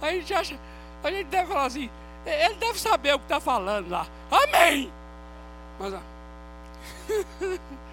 a 0.00 0.12
gente 0.12 0.32
acha, 0.32 0.58
a 1.02 1.10
gente 1.10 1.26
deve 1.26 1.48
falar 1.48 1.66
assim, 1.66 1.90
ele 2.24 2.54
deve 2.54 2.80
saber 2.80 3.14
o 3.14 3.18
que 3.18 3.24
está 3.24 3.40
falando 3.40 3.90
lá. 3.90 4.06
Amém! 4.30 4.92
Mas. 5.78 5.94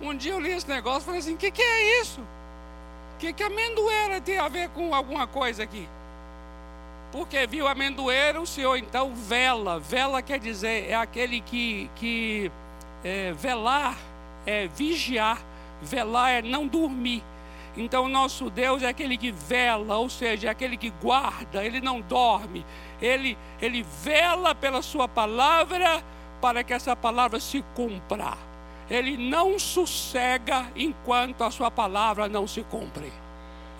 um 0.00 0.14
dia 0.14 0.32
eu 0.32 0.40
li 0.40 0.50
esse 0.50 0.68
negócio 0.68 1.02
e 1.02 1.04
falei 1.04 1.20
assim: 1.20 1.34
o 1.34 1.38
que, 1.38 1.50
que 1.50 1.62
é 1.62 2.00
isso? 2.00 2.20
O 2.20 3.18
que, 3.18 3.32
que 3.32 3.42
amendoeira 3.42 4.20
tem 4.20 4.38
a 4.38 4.48
ver 4.48 4.68
com 4.70 4.94
alguma 4.94 5.26
coisa 5.26 5.62
aqui? 5.62 5.88
Porque 7.12 7.46
viu 7.46 7.66
amendoeira, 7.66 8.40
o 8.40 8.46
senhor 8.46 8.76
então 8.76 9.14
vela. 9.14 9.78
Vela 9.80 10.20
quer 10.20 10.38
dizer, 10.38 10.90
é 10.90 10.94
aquele 10.94 11.40
que, 11.40 11.90
que 11.94 12.50
é, 13.02 13.32
velar 13.32 13.96
é 14.44 14.66
vigiar. 14.68 15.40
Velar 15.80 16.30
é 16.30 16.42
não 16.42 16.66
dormir. 16.66 17.22
Então, 17.76 18.08
nosso 18.08 18.48
Deus 18.48 18.82
é 18.82 18.88
aquele 18.88 19.18
que 19.18 19.30
vela, 19.30 19.98
ou 19.98 20.08
seja, 20.08 20.48
é 20.48 20.50
aquele 20.50 20.78
que 20.78 20.88
guarda, 20.88 21.62
ele 21.62 21.78
não 21.78 22.00
dorme, 22.00 22.64
ele, 23.02 23.36
ele 23.60 23.82
vela 24.02 24.54
pela 24.54 24.80
Sua 24.80 25.06
palavra 25.06 26.02
para 26.40 26.64
que 26.64 26.72
essa 26.72 26.96
palavra 26.96 27.38
se 27.38 27.62
cumpra. 27.74 28.32
Ele 28.88 29.16
não 29.16 29.58
sossega 29.58 30.66
enquanto 30.76 31.42
a 31.42 31.50
Sua 31.50 31.70
palavra 31.70 32.28
não 32.28 32.46
se 32.46 32.62
cumpre. 32.62 33.12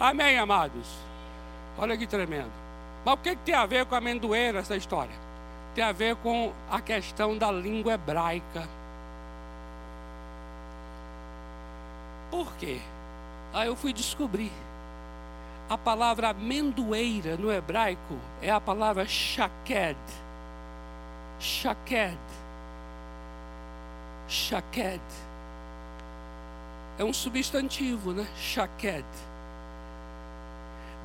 Amém, 0.01 0.39
amados? 0.39 0.87
Olha 1.79 1.97
que 1.97 2.07
tremendo. 2.07 2.51
Mas 3.05 3.15
o 3.15 3.19
que, 3.19 3.37
tem 3.37 3.55
a 3.55 3.67
ver 3.67 3.87
com 3.87 3.95
a 3.95 3.99
amendoeira 3.99 4.59
essa 4.59 4.77
história? 4.77 5.15
Tem 5.75 5.85
a 5.85 5.93
ver 5.93 6.17
com 6.17 6.53
a 6.71 6.81
questão 6.81 7.39
da 7.39 7.53
língua 7.53 7.93
hebraica. 7.93 8.69
Por 12.31 12.53
quê? 12.57 12.81
Aí 13.55 13.69
eu 13.69 13.77
fui 13.77 13.93
descobrir. 13.93 14.51
A 15.69 15.79
palavra 15.79 16.31
amendoeira 16.31 17.37
no 17.37 17.53
hebraico 17.53 18.19
é 18.43 18.51
a 18.51 18.61
palavra 18.61 19.07
shaked. 19.07 19.97
Shaked. 21.39 22.19
Shaked. 24.29 25.01
É 26.99 27.05
um 27.05 27.13
substantivo, 27.13 28.13
né? 28.13 28.27
Shaked. 28.37 29.05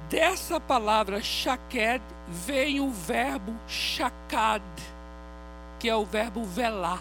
Dessa 0.09 0.59
palavra 0.59 1.21
shaked 1.21 2.03
vem 2.27 2.81
o 2.81 2.89
verbo 2.89 3.53
shakad, 3.67 4.61
que 5.79 5.87
é 5.87 5.95
o 5.95 6.03
verbo 6.03 6.43
velar. 6.43 6.99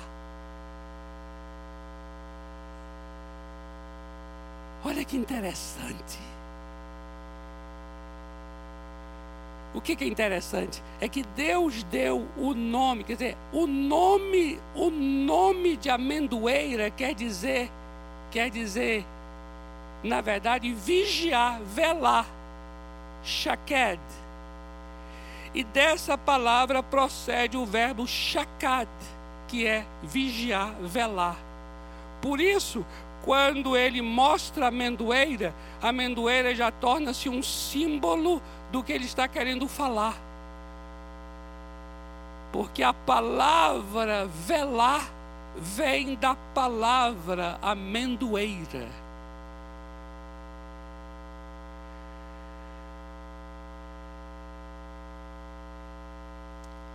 Olha 4.84 5.04
que 5.04 5.16
interessante. 5.16 6.29
O 9.72 9.80
que, 9.80 9.94
que, 9.94 10.04
é 10.04 10.06
interessante 10.06 10.82
é 11.00 11.08
que 11.08 11.22
Deus 11.22 11.84
deu 11.84 12.26
o 12.36 12.54
nome, 12.54 13.04
quer 13.04 13.12
dizer, 13.12 13.36
o 13.52 13.66
nome, 13.66 14.58
o 14.74 14.90
nome 14.90 15.76
de 15.76 15.88
amendoeira 15.88 16.90
quer 16.90 17.14
dizer, 17.14 17.70
quer 18.32 18.50
dizer, 18.50 19.06
na 20.02 20.20
verdade, 20.20 20.72
vigiar, 20.72 21.60
velar, 21.62 22.26
shaked. 23.22 24.00
E 25.54 25.64
dessa 25.64 26.16
palavra 26.16 26.82
procede 26.82 27.56
o 27.56 27.66
verbo 27.66 28.06
shakad, 28.06 28.88
que 29.48 29.66
é 29.66 29.84
vigiar, 30.02 30.74
velar. 30.80 31.36
Por 32.22 32.40
isso, 32.40 32.84
quando 33.24 33.76
ele 33.76 34.00
mostra 34.00 34.66
a 34.66 34.68
amendoeira, 34.68 35.54
a 35.82 35.88
amendoeira 35.88 36.54
já 36.54 36.70
torna-se 36.70 37.28
um 37.28 37.42
símbolo 37.42 38.40
do 38.70 38.82
que 38.82 38.92
ele 38.92 39.04
está 39.04 39.26
querendo 39.26 39.66
falar. 39.68 40.14
Porque 42.52 42.82
a 42.82 42.92
palavra 42.92 44.26
velar 44.26 45.08
vem 45.56 46.14
da 46.14 46.34
palavra 46.54 47.58
amendoeira. 47.62 48.88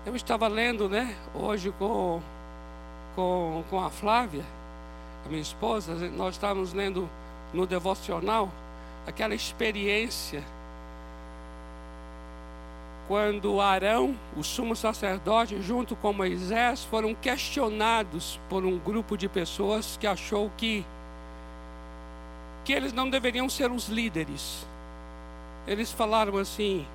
Eu 0.05 0.15
estava 0.15 0.47
lendo, 0.47 0.87
né, 0.87 1.15
hoje 1.33 1.73
com, 1.79 2.21
com, 3.15 3.63
com 3.69 3.83
a 3.83 3.89
Flávia, 3.89 4.45
a 5.25 5.29
minha 5.29 5.41
esposa, 5.41 5.95
nós 6.11 6.35
estávamos 6.35 6.73
lendo 6.73 7.09
no 7.51 7.65
devocional 7.65 8.51
aquela 9.07 9.33
experiência 9.33 10.43
quando 13.07 13.61
Arão, 13.61 14.15
o 14.35 14.43
sumo 14.43 14.75
sacerdote, 14.75 15.61
junto 15.61 15.95
com 15.95 16.11
Moisés, 16.11 16.83
foram 16.83 17.13
questionados 17.13 18.39
por 18.49 18.65
um 18.65 18.77
grupo 18.77 19.17
de 19.17 19.29
pessoas 19.29 19.97
que 19.97 20.07
achou 20.07 20.51
que 20.57 20.85
que 22.63 22.73
eles 22.73 22.91
não 22.91 23.07
deveriam 23.07 23.47
ser 23.47 23.71
os 23.71 23.89
líderes. 23.89 24.65
Eles 25.67 25.91
falaram 25.91 26.37
assim: 26.37 26.85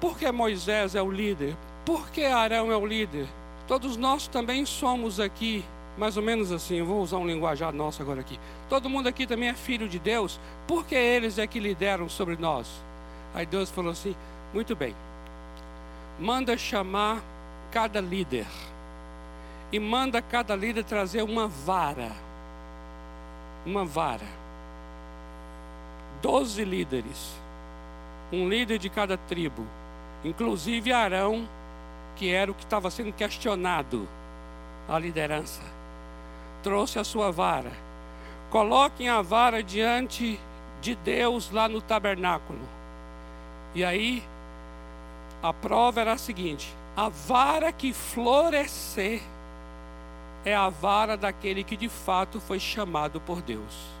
por 0.00 0.18
que 0.18 0.30
Moisés 0.32 0.94
é 0.94 1.02
o 1.02 1.10
líder? 1.10 1.56
Por 1.86 2.10
que 2.10 2.24
Arão 2.24 2.72
é 2.72 2.76
o 2.76 2.84
líder? 2.84 3.28
Todos 3.68 3.96
nós 3.96 4.26
também 4.26 4.66
somos 4.66 5.20
aqui 5.20 5.64
mais 5.96 6.16
ou 6.16 6.22
menos 6.22 6.50
assim, 6.50 6.82
vou 6.82 7.02
usar 7.02 7.18
um 7.18 7.26
linguajar 7.26 7.72
nosso 7.72 8.00
agora 8.00 8.20
aqui. 8.20 8.38
Todo 8.68 8.88
mundo 8.88 9.08
aqui 9.08 9.26
também 9.26 9.50
é 9.50 9.54
filho 9.54 9.88
de 9.88 9.98
Deus, 9.98 10.40
porque 10.66 10.94
eles 10.94 11.38
é 11.38 11.46
que 11.46 11.60
lideram 11.60 12.08
sobre 12.08 12.36
nós. 12.36 12.68
Aí 13.34 13.46
Deus 13.46 13.70
falou 13.70 13.92
assim: 13.92 14.14
muito 14.52 14.74
bem, 14.74 14.94
manda 16.18 16.56
chamar 16.56 17.22
cada 17.70 18.00
líder, 18.00 18.46
e 19.72 19.78
manda 19.78 20.20
cada 20.20 20.54
líder 20.54 20.84
trazer 20.84 21.22
uma 21.22 21.46
vara. 21.46 22.10
Uma 23.64 23.84
vara. 23.84 24.26
Doze 26.22 26.64
líderes, 26.64 27.34
um 28.32 28.48
líder 28.48 28.78
de 28.78 28.88
cada 28.88 29.16
tribo, 29.16 29.66
inclusive 30.24 30.92
Arão, 30.92 31.48
que 32.16 32.30
era 32.30 32.50
o 32.50 32.54
que 32.54 32.64
estava 32.64 32.90
sendo 32.90 33.12
questionado 33.12 34.08
a 34.88 34.98
liderança 34.98 35.62
trouxe 36.62 36.98
a 36.98 37.04
sua 37.04 37.30
vara. 37.30 37.72
Coloquem 38.50 39.08
a 39.08 39.22
vara 39.22 39.62
diante 39.62 40.38
de 40.80 40.94
Deus 40.94 41.50
lá 41.50 41.68
no 41.68 41.80
tabernáculo. 41.80 42.60
E 43.74 43.84
aí, 43.84 44.22
a 45.42 45.52
prova 45.52 46.00
era 46.00 46.12
a 46.12 46.18
seguinte: 46.18 46.74
a 46.96 47.08
vara 47.08 47.72
que 47.72 47.92
florescer 47.92 49.22
é 50.44 50.54
a 50.54 50.68
vara 50.68 51.16
daquele 51.16 51.62
que 51.62 51.76
de 51.76 51.88
fato 51.88 52.40
foi 52.40 52.58
chamado 52.58 53.20
por 53.20 53.42
Deus. 53.42 54.00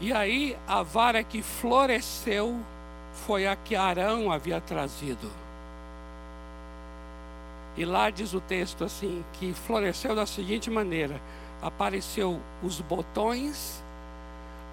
E 0.00 0.12
aí, 0.12 0.56
a 0.66 0.82
vara 0.82 1.22
que 1.22 1.40
floresceu 1.40 2.58
foi 3.26 3.46
a 3.46 3.54
que 3.54 3.76
Arão 3.76 4.32
havia 4.32 4.60
trazido. 4.60 5.30
E 7.76 7.84
lá 7.84 8.10
diz 8.10 8.34
o 8.34 8.40
texto 8.40 8.84
assim, 8.84 9.24
que 9.34 9.52
floresceu 9.52 10.14
da 10.14 10.26
seguinte 10.26 10.70
maneira: 10.70 11.20
apareceu 11.62 12.40
os 12.62 12.80
botões, 12.80 13.83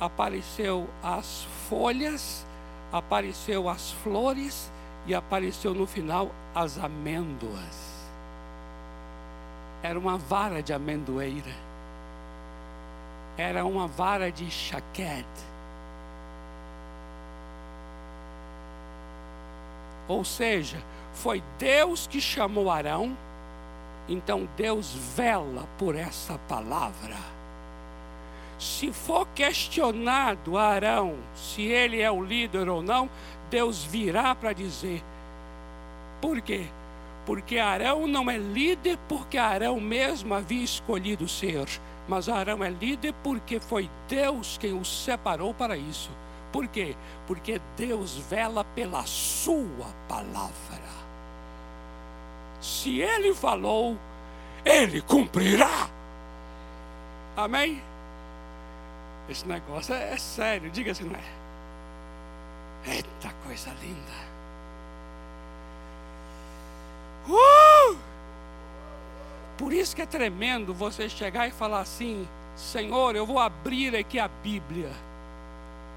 apareceu 0.02 0.90
as 1.04 1.44
folhas, 1.70 2.44
apareceu 2.92 3.70
as 3.70 3.92
flores 3.92 4.72
e 5.06 5.14
apareceu 5.14 5.76
no 5.76 5.86
final 5.86 6.32
as 6.56 6.80
amêndoas. 6.80 8.10
Era 9.84 10.00
uma 10.00 10.18
vara 10.18 10.64
de 10.64 10.74
amendoeira. 10.74 11.54
Era 13.38 13.64
uma 13.64 13.88
vara 13.88 14.32
de 14.32 14.50
chaquete. 14.50 15.52
Ou 20.08 20.26
seja, 20.26 20.82
foi 21.14 21.44
Deus 21.60 22.08
que 22.08 22.20
chamou 22.20 22.72
Arão, 22.72 23.16
então 24.10 24.50
Deus 24.58 24.92
vela 25.16 25.68
por 25.78 25.96
essa 25.96 26.40
palavra. 26.50 27.41
Se 28.62 28.94
for 28.94 29.26
questionado 29.34 30.56
Arão 30.56 31.16
se 31.34 31.64
ele 31.64 32.00
é 32.00 32.12
o 32.12 32.24
líder 32.24 32.70
ou 32.70 32.84
não, 32.84 33.10
Deus 33.50 33.84
virá 33.84 34.36
para 34.36 34.54
dizer. 34.54 35.04
Por 36.22 36.40
quê? 36.42 36.68
Porque 37.26 37.58
Arão 37.58 38.06
não 38.06 38.30
é 38.30 38.38
líder 38.38 39.00
porque 39.10 39.40
Arão 39.40 39.80
mesmo 39.80 40.36
havia 40.36 40.64
escolhido 40.64 41.28
ser, 41.28 41.68
mas 42.08 42.30
Arão 42.30 42.64
é 42.64 42.70
líder 42.70 43.16
porque 43.24 43.60
foi 43.60 43.90
Deus 44.08 44.60
quem 44.60 44.74
o 44.74 44.86
separou 44.86 45.56
para 45.56 45.76
isso. 45.76 46.12
Por 46.52 46.68
quê? 46.68 46.96
Porque 47.26 47.60
Deus 47.76 48.16
vela 48.30 48.64
pela 48.64 49.04
sua 49.08 49.88
palavra. 50.08 50.52
Se 52.62 53.00
ele 53.00 53.34
falou, 53.34 53.98
ele 54.64 55.02
cumprirá. 55.02 55.90
Amém? 57.36 57.82
Esse 59.32 59.48
negócio 59.48 59.96
é, 59.96 60.12
é 60.12 60.18
sério, 60.18 60.70
diga 60.70 60.94
se 60.94 61.06
não 61.06 61.16
é. 61.16 62.92
Eita 62.96 63.34
coisa 63.46 63.72
linda. 63.82 64.12
Uh! 67.30 67.98
Por 69.58 69.72
isso 69.72 69.96
que 69.96 70.02
é 70.02 70.06
tremendo 70.06 70.74
você 70.74 71.08
chegar 71.08 71.48
e 71.48 71.52
falar 71.52 71.80
assim: 71.80 72.28
Senhor, 72.58 73.16
eu 73.16 73.26
vou 73.26 73.40
abrir 73.40 73.96
aqui 73.96 74.20
a 74.20 74.28
Bíblia. 74.28 74.92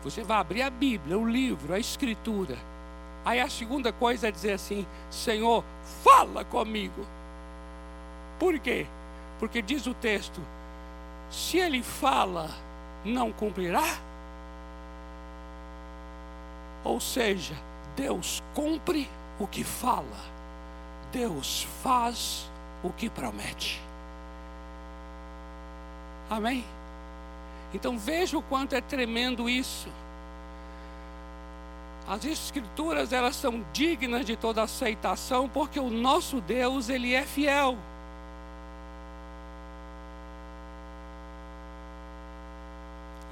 Você 0.05 0.23
vai 0.23 0.39
abrir 0.39 0.63
a 0.63 0.71
Bíblia, 0.71 1.19
o 1.19 1.29
livro, 1.29 1.75
a 1.75 1.79
Escritura. 1.79 2.57
Aí 3.25 3.41
a 3.41 3.49
segunda 3.49 3.93
coisa 3.93 4.29
é 4.29 4.31
dizer 4.31 4.53
assim: 4.53 4.87
Senhor, 5.11 5.65
fala 6.05 6.45
comigo. 6.45 7.05
Por 8.39 8.61
quê? 8.61 8.87
Porque 9.41 9.61
diz 9.61 9.89
o 9.89 9.95
texto: 9.95 10.41
se 11.31 11.59
ele 11.59 11.83
fala, 11.83 12.49
não 13.05 13.33
cumprirá? 13.33 13.85
Ou 16.83 17.01
seja, 17.01 17.55
Deus 17.97 18.43
cumpre 18.55 19.09
o 19.39 19.47
que 19.47 19.65
fala, 19.65 20.05
Deus 21.13 21.67
faz 21.83 22.51
o 22.83 22.91
que 22.91 23.09
promete. 23.09 23.81
Amém? 26.29 26.65
Então 27.73 27.99
veja 27.99 28.39
o 28.39 28.43
quanto 28.43 28.75
é 28.75 28.81
tremendo 28.81 29.49
isso. 29.49 29.89
As 32.07 32.25
escrituras 32.25 33.13
elas 33.13 33.35
são 33.35 33.65
dignas 33.73 34.27
de 34.27 34.37
toda 34.37 34.63
aceitação 34.63 35.49
porque 35.49 35.81
o 35.81 35.91
nosso 35.91 36.41
Deus 36.41 36.89
ele 36.89 37.15
é 37.15 37.23
fiel. 37.23 37.79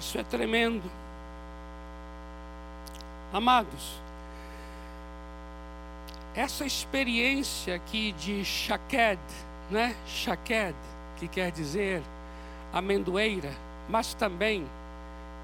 Isso 0.03 0.19
é 0.19 0.25
tremendo. 0.25 0.91
Amados, 3.33 4.03
essa 6.35 6.67
experiência 6.67 7.77
aqui 7.77 8.11
de 8.11 8.45
Shaked, 8.45 9.21
né? 9.71 9.95
Shaked, 10.05 10.75
que 11.19 11.29
quer 11.29 11.53
dizer 11.53 12.03
amendoeira, 12.73 13.53
mas 13.89 14.13
também 14.13 14.67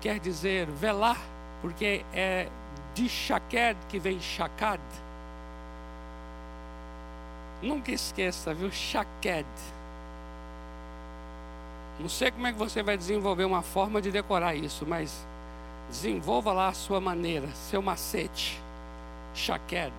quer 0.01 0.19
dizer 0.19 0.67
velar, 0.67 1.21
porque 1.63 2.05
é 2.13 2.49
de 2.95 3.09
Shaked 3.09 3.79
que 3.89 4.01
vem 4.01 4.21
Shakad. 4.21 4.83
Nunca 7.63 7.93
esqueça, 7.93 8.53
viu? 8.53 8.73
Shaked. 8.73 9.47
Não 11.99 12.09
sei 12.09 12.31
como 12.31 12.47
é 12.47 12.53
que 12.53 12.59
você 12.59 12.83
vai 12.83 12.97
desenvolver 12.97 13.45
uma 13.45 13.63
forma 13.63 14.01
de 14.01 14.11
decorar 14.11 14.55
isso, 14.55 14.87
mas 14.87 15.27
desenvolva 15.89 16.53
lá 16.53 16.69
a 16.69 16.75
sua 16.75 17.01
maneira, 17.01 17.49
seu 17.49 17.83
macete. 17.83 18.61
Shaked. 19.35 19.93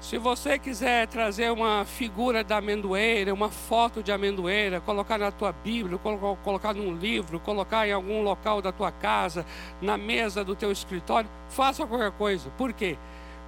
Se 0.00 0.16
você 0.16 0.58
quiser 0.58 1.06
trazer 1.08 1.50
uma 1.50 1.84
figura 1.84 2.42
da 2.42 2.58
amendoeira, 2.58 3.34
uma 3.34 3.50
foto 3.50 4.02
de 4.02 4.10
amendoeira, 4.10 4.80
colocar 4.80 5.18
na 5.18 5.30
tua 5.30 5.52
Bíblia, 5.52 5.98
colocar 5.98 6.72
num 6.72 6.94
livro, 6.94 7.38
colocar 7.40 7.86
em 7.86 7.92
algum 7.92 8.22
local 8.22 8.62
da 8.62 8.72
tua 8.72 8.90
casa, 8.90 9.44
na 9.82 9.98
mesa 9.98 10.44
do 10.44 10.54
teu 10.54 10.72
escritório, 10.72 11.28
faça 11.48 11.86
qualquer 11.86 12.12
coisa. 12.12 12.48
Por 12.56 12.72
quê? 12.72 12.96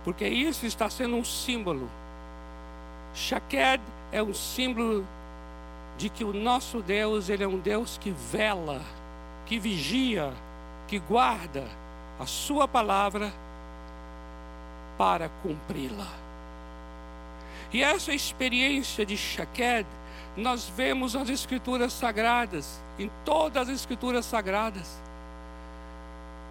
Porque 0.05 0.26
isso 0.26 0.66
está 0.66 0.90
sendo 0.90 1.16
um 1.16 1.24
símbolo. 1.24 1.88
Shaked 3.14 3.83
é 4.12 4.23
um 4.23 4.35
símbolo 4.35 5.07
de 5.99 6.09
que 6.09 6.25
o 6.25 6.33
nosso 6.33 6.81
Deus, 6.81 7.29
ele 7.29 7.44
é 7.44 7.49
um 7.49 7.59
Deus 7.59 7.99
que 7.99 8.11
vela, 8.11 8.81
que 9.46 9.59
vigia, 9.59 10.33
que 10.88 10.99
guarda 10.99 11.64
a 12.18 12.27
sua 12.27 12.66
palavra 12.66 13.33
para 14.96 15.29
cumpri-la. 15.42 16.09
E 17.73 17.83
essa 17.83 18.12
experiência 18.12 19.07
de 19.07 19.16
Shaked, 19.16 19.87
nós 20.37 20.68
vemos 20.68 21.14
nas 21.14 21.29
Escrituras 21.29 21.92
Sagradas, 21.92 22.81
em 22.99 23.11
todas 23.25 23.68
as 23.68 23.75
Escrituras 23.75 24.25
Sagradas. 24.25 25.01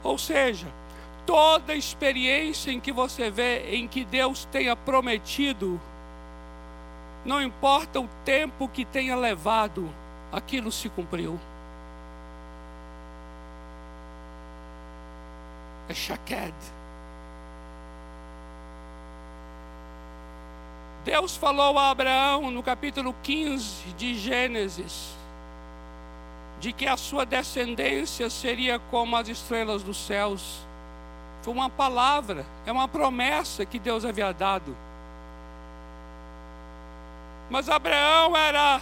Ou 0.03 0.17
seja, 0.17 0.67
toda 1.25 1.75
experiência 1.75 2.71
em 2.71 2.79
que 2.79 2.91
você 2.91 3.29
vê 3.29 3.75
em 3.75 3.87
que 3.87 4.05
Deus 4.05 4.45
tenha 4.45 4.75
prometido, 4.75 5.79
não 7.25 7.41
importa 7.41 7.99
o 7.99 8.07
tempo 8.23 8.67
que 8.67 8.85
tenha 8.85 9.15
levado, 9.15 9.89
aquilo 10.31 10.71
se 10.71 10.89
cumpriu. 10.89 11.39
É 15.89 15.93
Shaked. 15.93 16.53
Deus 21.03 21.35
falou 21.35 21.77
a 21.79 21.89
Abraão 21.89 22.51
no 22.51 22.61
capítulo 22.61 23.15
15 23.23 23.93
de 23.93 24.15
Gênesis, 24.15 25.15
de 26.59 26.71
que 26.71 26.85
a 26.85 26.97
sua 26.97 27.25
descendência 27.25 28.29
seria 28.29 28.79
como 28.91 29.15
as 29.15 29.27
estrelas 29.27 29.81
dos 29.81 29.97
céus. 29.97 30.59
Foi 31.41 31.53
uma 31.53 31.69
palavra, 31.69 32.45
é 32.65 32.71
uma 32.71 32.87
promessa 32.87 33.65
que 33.65 33.79
Deus 33.79 34.05
havia 34.05 34.31
dado. 34.31 34.75
Mas 37.49 37.69
Abraão 37.69 38.37
era 38.37 38.81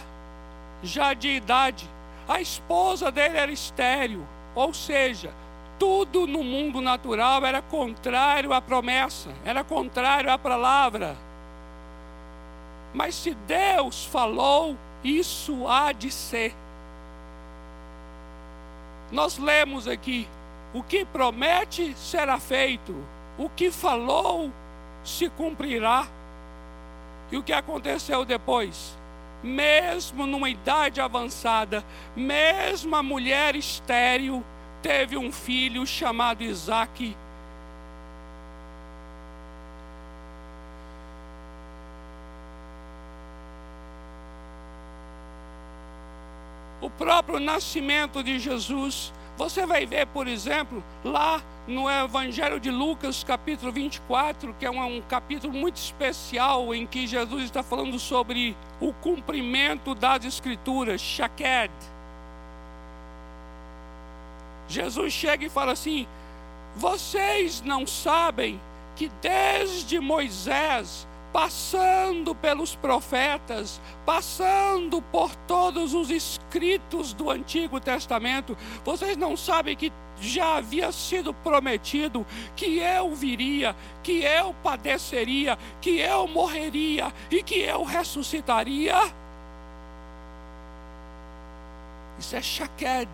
já 0.82 1.14
de 1.14 1.28
idade, 1.28 1.88
a 2.28 2.40
esposa 2.40 3.10
dele 3.10 3.38
era 3.38 3.50
estéril, 3.50 4.26
ou 4.54 4.74
seja, 4.74 5.32
tudo 5.78 6.26
no 6.26 6.42
mundo 6.42 6.80
natural 6.80 7.44
era 7.46 7.62
contrário 7.62 8.52
à 8.52 8.60
promessa, 8.60 9.30
era 9.44 9.64
contrário 9.64 10.30
à 10.30 10.36
palavra. 10.36 11.16
Mas 12.92 13.14
se 13.14 13.34
Deus 13.34 14.04
falou, 14.04 14.76
isso 15.02 15.66
há 15.66 15.92
de 15.92 16.10
ser. 16.10 16.54
Nós 19.10 19.38
lemos 19.38 19.86
aqui: 19.86 20.28
o 20.74 20.82
que 20.82 21.04
promete 21.04 21.94
será 21.96 22.38
feito, 22.38 22.94
o 23.38 23.48
que 23.48 23.70
falou 23.70 24.52
se 25.04 25.28
cumprirá. 25.30 26.06
E 27.30 27.36
o 27.36 27.42
que 27.42 27.52
aconteceu 27.52 28.24
depois? 28.24 28.96
Mesmo 29.42 30.26
numa 30.26 30.48
idade 30.48 31.00
avançada, 31.00 31.84
mesmo 32.16 32.96
a 32.96 33.02
mulher 33.02 33.54
estéril, 33.54 34.44
teve 34.82 35.16
um 35.16 35.30
filho 35.30 35.86
chamado 35.86 36.42
Isaque 36.42 37.16
o 46.80 46.90
próprio 46.90 47.38
nascimento 47.38 48.22
de 48.22 48.38
Jesus. 48.38 49.12
Você 49.38 49.64
vai 49.64 49.86
ver, 49.86 50.04
por 50.08 50.26
exemplo, 50.26 50.82
lá 51.04 51.40
no 51.64 51.88
Evangelho 51.88 52.58
de 52.58 52.72
Lucas, 52.72 53.22
capítulo 53.22 53.70
24, 53.70 54.52
que 54.58 54.66
é 54.66 54.70
um, 54.70 54.96
um, 54.96 55.00
capítulo 55.00 55.52
muito 55.52 55.76
especial 55.76 56.74
em 56.74 56.84
que 56.84 57.06
Jesus 57.06 57.44
está 57.44 57.62
falando 57.62 58.00
sobre 58.00 58.56
o 58.80 58.92
cumprimento 58.92 59.94
das 59.94 60.24
Escrituras, 60.24 61.00
Shaked. 61.00 61.72
Jesus 64.66 65.12
chega 65.12 65.44
e 65.44 65.48
fala 65.48 65.70
assim: 65.70 66.04
Vocês 66.74 67.62
não 67.62 67.86
sabem 67.86 68.60
que 68.96 69.08
desde 69.22 70.00
Moisés 70.00 71.06
passando 71.38 72.34
pelos 72.34 72.74
profetas, 72.74 73.80
passando 74.04 75.00
por 75.00 75.32
todos 75.46 75.94
os 75.94 76.10
escritos 76.10 77.12
do 77.12 77.30
Antigo 77.30 77.78
Testamento, 77.78 78.58
vocês 78.84 79.16
não 79.16 79.36
sabem 79.36 79.76
que 79.76 79.92
já 80.20 80.56
havia 80.56 80.90
sido 80.90 81.32
prometido 81.32 82.26
que 82.56 82.80
eu 82.80 83.14
viria, 83.14 83.76
que 84.02 84.24
eu 84.24 84.52
padeceria, 84.64 85.56
que 85.80 86.00
eu 86.00 86.26
morreria 86.26 87.14
e 87.30 87.40
que 87.40 87.60
eu 87.60 87.84
ressuscitaria? 87.84 88.96
Isso 92.18 92.34
é 92.34 92.42
Shaked. 92.42 93.08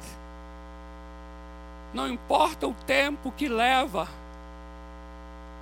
Não 1.93 2.09
importa 2.09 2.67
o 2.67 2.73
tempo 2.73 3.31
que 3.33 3.49
leva, 3.49 4.09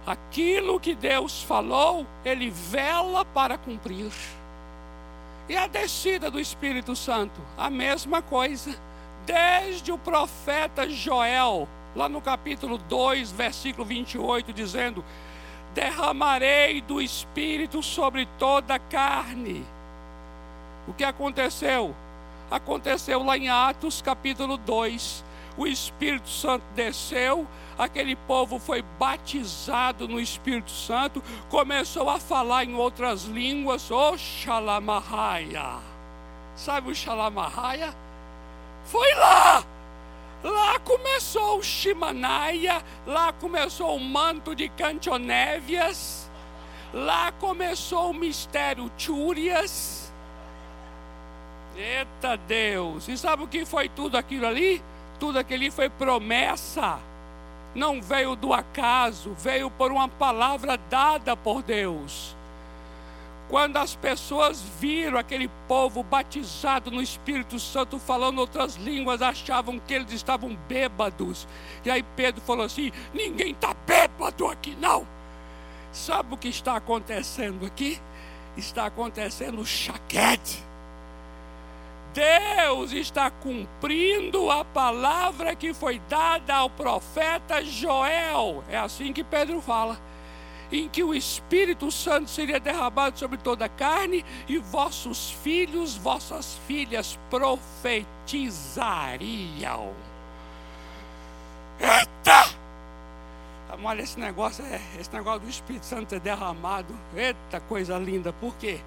Aquilo 0.06 0.80
que 0.80 0.94
Deus 0.94 1.42
falou, 1.42 2.06
Ele 2.24 2.50
vela 2.50 3.24
para 3.24 3.56
cumprir. 3.56 4.12
E 5.48 5.56
a 5.56 5.66
descida 5.66 6.30
do 6.30 6.40
Espírito 6.40 6.96
Santo, 6.96 7.40
a 7.56 7.70
mesma 7.70 8.20
coisa. 8.20 8.76
Desde 9.24 9.92
o 9.92 9.98
profeta 9.98 10.88
Joel, 10.88 11.68
lá 11.94 12.08
no 12.08 12.20
capítulo 12.20 12.78
2, 12.78 13.30
versículo 13.30 13.84
28, 13.84 14.52
dizendo: 14.52 15.04
Derramarei 15.74 16.80
do 16.80 17.00
Espírito 17.00 17.82
sobre 17.82 18.26
toda 18.38 18.74
a 18.74 18.78
carne. 18.80 19.64
O 20.88 20.92
que 20.92 21.04
aconteceu? 21.04 21.94
Aconteceu 22.50 23.22
lá 23.22 23.38
em 23.38 23.48
Atos 23.48 24.02
capítulo 24.02 24.56
2 24.56 25.24
o 25.56 25.66
Espírito 25.66 26.28
Santo 26.28 26.64
desceu, 26.74 27.46
aquele 27.84 28.16
povo 28.16 28.58
foi 28.58 28.82
batizado 28.98 30.08
no 30.08 30.20
Espírito 30.20 30.70
Santo, 30.70 31.22
começou 31.48 32.08
a 32.08 32.18
falar 32.18 32.64
em 32.64 32.74
outras 32.74 33.24
línguas, 33.24 33.90
o 33.90 34.16
Shalamahaya. 34.16 35.80
Sabe 36.54 36.90
o 36.90 36.94
Shalamahaya? 36.94 37.94
Foi 38.84 39.14
lá! 39.14 39.64
Lá 40.42 40.78
começou 40.80 41.58
o 41.58 41.62
Shimanaia, 41.62 42.82
lá 43.06 43.32
começou 43.32 43.94
o 43.94 44.00
manto 44.00 44.56
de 44.56 44.68
Cantionévias, 44.68 46.28
lá 46.92 47.30
começou 47.30 48.10
o 48.10 48.14
mistério 48.14 48.90
Túrias. 48.90 50.12
Eita 51.76 52.36
Deus! 52.36 53.06
E 53.06 53.16
sabe 53.16 53.44
o 53.44 53.48
que 53.48 53.64
foi 53.64 53.88
tudo 53.88 54.16
aquilo 54.16 54.46
ali? 54.46 54.82
Tudo 55.20 55.38
aquilo 55.38 55.62
ali 55.62 55.70
foi 55.70 55.88
promessa. 55.88 56.98
Não 57.74 58.02
veio 58.02 58.36
do 58.36 58.52
acaso, 58.52 59.34
veio 59.34 59.70
por 59.70 59.90
uma 59.90 60.08
palavra 60.08 60.76
dada 60.76 61.36
por 61.36 61.62
Deus. 61.62 62.36
Quando 63.48 63.76
as 63.76 63.94
pessoas 63.94 64.62
viram 64.80 65.18
aquele 65.18 65.48
povo 65.68 66.02
batizado 66.02 66.90
no 66.90 67.02
Espírito 67.02 67.58
Santo 67.58 67.98
falando 67.98 68.38
outras 68.38 68.76
línguas, 68.76 69.20
achavam 69.20 69.78
que 69.78 69.92
eles 69.92 70.12
estavam 70.12 70.56
bêbados. 70.68 71.46
E 71.84 71.90
aí 71.90 72.02
Pedro 72.02 72.40
falou 72.40 72.64
assim: 72.64 72.90
ninguém 73.12 73.52
está 73.52 73.74
bêbado 73.86 74.46
aqui 74.46 74.76
não. 74.80 75.06
Sabe 75.92 76.34
o 76.34 76.38
que 76.38 76.48
está 76.48 76.76
acontecendo 76.76 77.66
aqui? 77.66 78.00
Está 78.56 78.86
acontecendo 78.86 79.64
chaquete. 79.66 80.71
Deus 82.14 82.92
está 82.92 83.30
cumprindo 83.30 84.50
a 84.50 84.64
palavra 84.64 85.54
que 85.54 85.72
foi 85.72 86.00
dada 86.08 86.54
ao 86.54 86.68
profeta 86.68 87.64
Joel. 87.64 88.64
É 88.68 88.78
assim 88.78 89.12
que 89.12 89.24
Pedro 89.24 89.60
fala 89.60 89.98
em 90.70 90.88
que 90.88 91.02
o 91.02 91.14
Espírito 91.14 91.90
Santo 91.90 92.30
seria 92.30 92.58
derramado 92.58 93.18
sobre 93.18 93.36
toda 93.36 93.66
a 93.66 93.68
carne 93.68 94.24
e 94.48 94.56
vossos 94.58 95.30
filhos, 95.42 95.96
vossas 95.96 96.58
filhas 96.66 97.18
profetizariam. 97.28 99.92
Eita! 101.78 102.62
Olha, 103.84 104.02
esse 104.02 104.20
negócio, 104.20 104.64
é, 104.64 104.80
esse 105.00 105.12
negócio 105.12 105.40
do 105.40 105.48
Espírito 105.48 105.84
Santo 105.84 106.10
ser 106.10 106.20
derramado, 106.20 106.94
eita 107.16 107.58
coisa 107.60 107.98
linda, 107.98 108.32
por 108.32 108.54
quê? 108.56 108.80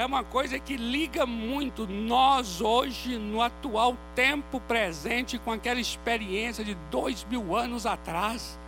É 0.00 0.06
uma 0.06 0.24
coisa 0.24 0.58
que 0.58 0.78
liga 0.78 1.26
muito 1.26 1.86
nós 1.86 2.62
hoje, 2.62 3.18
no 3.18 3.42
atual 3.42 3.94
tempo 4.14 4.58
presente, 4.58 5.38
com 5.38 5.52
aquela 5.52 5.78
experiência 5.78 6.64
de 6.64 6.74
dois 6.90 7.22
mil 7.24 7.54
anos 7.54 7.84
atrás. 7.84 8.58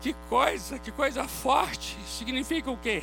Que 0.00 0.14
coisa, 0.30 0.78
que 0.78 0.90
coisa 0.90 1.28
forte. 1.28 1.98
Significa 2.06 2.70
o 2.70 2.78
quê? 2.78 3.02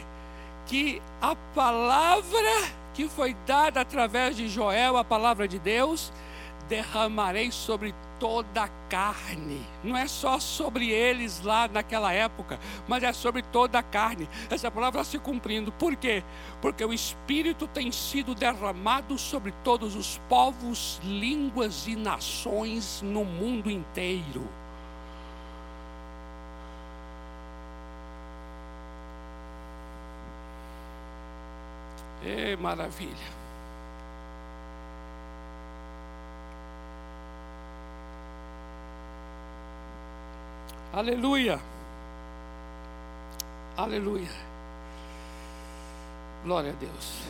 Que 0.66 1.00
a 1.22 1.36
palavra 1.54 2.68
que 2.96 3.08
foi 3.08 3.36
dada 3.46 3.82
através 3.82 4.36
de 4.36 4.48
Joel, 4.50 4.98
a 4.98 5.04
palavra 5.04 5.48
de 5.48 5.60
Deus, 5.60 6.12
derramarei 6.68 7.52
sobre 7.52 7.94
toda 8.20 8.64
a 8.64 8.70
carne. 8.90 9.62
Não 9.84 9.98
é 9.98 10.08
só 10.08 10.40
sobre 10.40 10.90
eles 10.90 11.42
lá 11.42 11.68
naquela 11.68 12.12
época, 12.12 12.60
mas 12.88 13.04
é 13.04 13.14
sobre 13.14 13.42
toda 13.42 13.80
a 13.80 13.84
carne. 13.84 14.28
Essa 14.50 14.72
palavra 14.72 15.04
se 15.04 15.20
cumprindo. 15.20 15.72
Por 15.72 15.96
quê? 15.96 16.24
Porque 16.62 16.84
o 16.84 16.94
Espírito 16.94 17.68
tem 17.68 17.92
sido 17.92 18.36
derramado 18.36 19.18
sobre 19.18 19.54
todos 19.64 19.96
os 19.96 20.20
povos, 20.30 21.00
línguas 21.04 21.88
e 21.88 21.96
nações 21.96 23.02
no 23.02 23.24
mundo 23.24 23.70
inteiro. 23.70 24.48
É 32.24 32.56
maravilha. 32.56 33.47
Aleluia. 40.94 41.60
Aleluia. 43.76 44.30
Glória 46.44 46.72
a 46.72 46.76
Deus. 46.76 47.22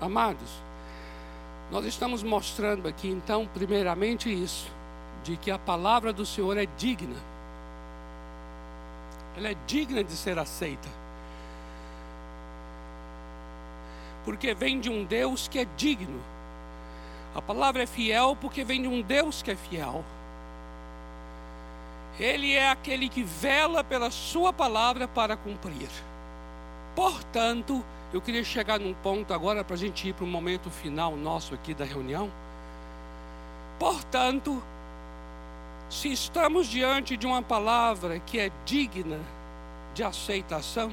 Amados, 0.00 0.50
nós 1.70 1.84
estamos 1.84 2.22
mostrando 2.22 2.88
aqui 2.88 3.08
então, 3.08 3.46
primeiramente, 3.46 4.30
isso, 4.30 4.70
de 5.22 5.36
que 5.36 5.50
a 5.50 5.58
palavra 5.58 6.12
do 6.12 6.24
Senhor 6.26 6.56
é 6.56 6.66
digna. 6.76 7.16
Ela 9.36 9.48
é 9.48 9.56
digna 9.66 10.02
de 10.02 10.12
ser 10.12 10.38
aceita. 10.38 10.88
porque 14.24 14.54
vem 14.54 14.80
de 14.80 14.90
um 14.90 15.04
Deus 15.04 15.48
que 15.48 15.58
é 15.58 15.66
digno. 15.76 16.20
A 17.34 17.40
palavra 17.40 17.82
é 17.82 17.86
fiel 17.86 18.36
porque 18.40 18.64
vem 18.64 18.82
de 18.82 18.88
um 18.88 19.02
Deus 19.02 19.42
que 19.42 19.50
é 19.50 19.56
fiel. 19.56 20.04
Ele 22.20 22.54
é 22.54 22.68
aquele 22.68 23.08
que 23.08 23.22
vela 23.22 23.82
pela 23.82 24.10
Sua 24.10 24.52
palavra 24.52 25.08
para 25.08 25.38
cumprir. 25.38 25.88
Portanto, 26.94 27.82
eu 28.12 28.20
queria 28.20 28.44
chegar 28.44 28.78
num 28.78 28.92
ponto 28.92 29.32
agora 29.32 29.64
para 29.64 29.74
a 29.74 29.78
gente 29.78 30.06
ir 30.06 30.12
para 30.12 30.24
o 30.24 30.28
momento 30.28 30.68
final 30.68 31.16
nosso 31.16 31.54
aqui 31.54 31.72
da 31.72 31.84
reunião. 31.86 32.30
Portanto, 33.78 34.62
se 35.88 36.12
estamos 36.12 36.66
diante 36.66 37.16
de 37.16 37.26
uma 37.26 37.40
palavra 37.40 38.18
que 38.18 38.38
é 38.38 38.52
digna 38.66 39.18
de 39.94 40.04
aceitação, 40.04 40.92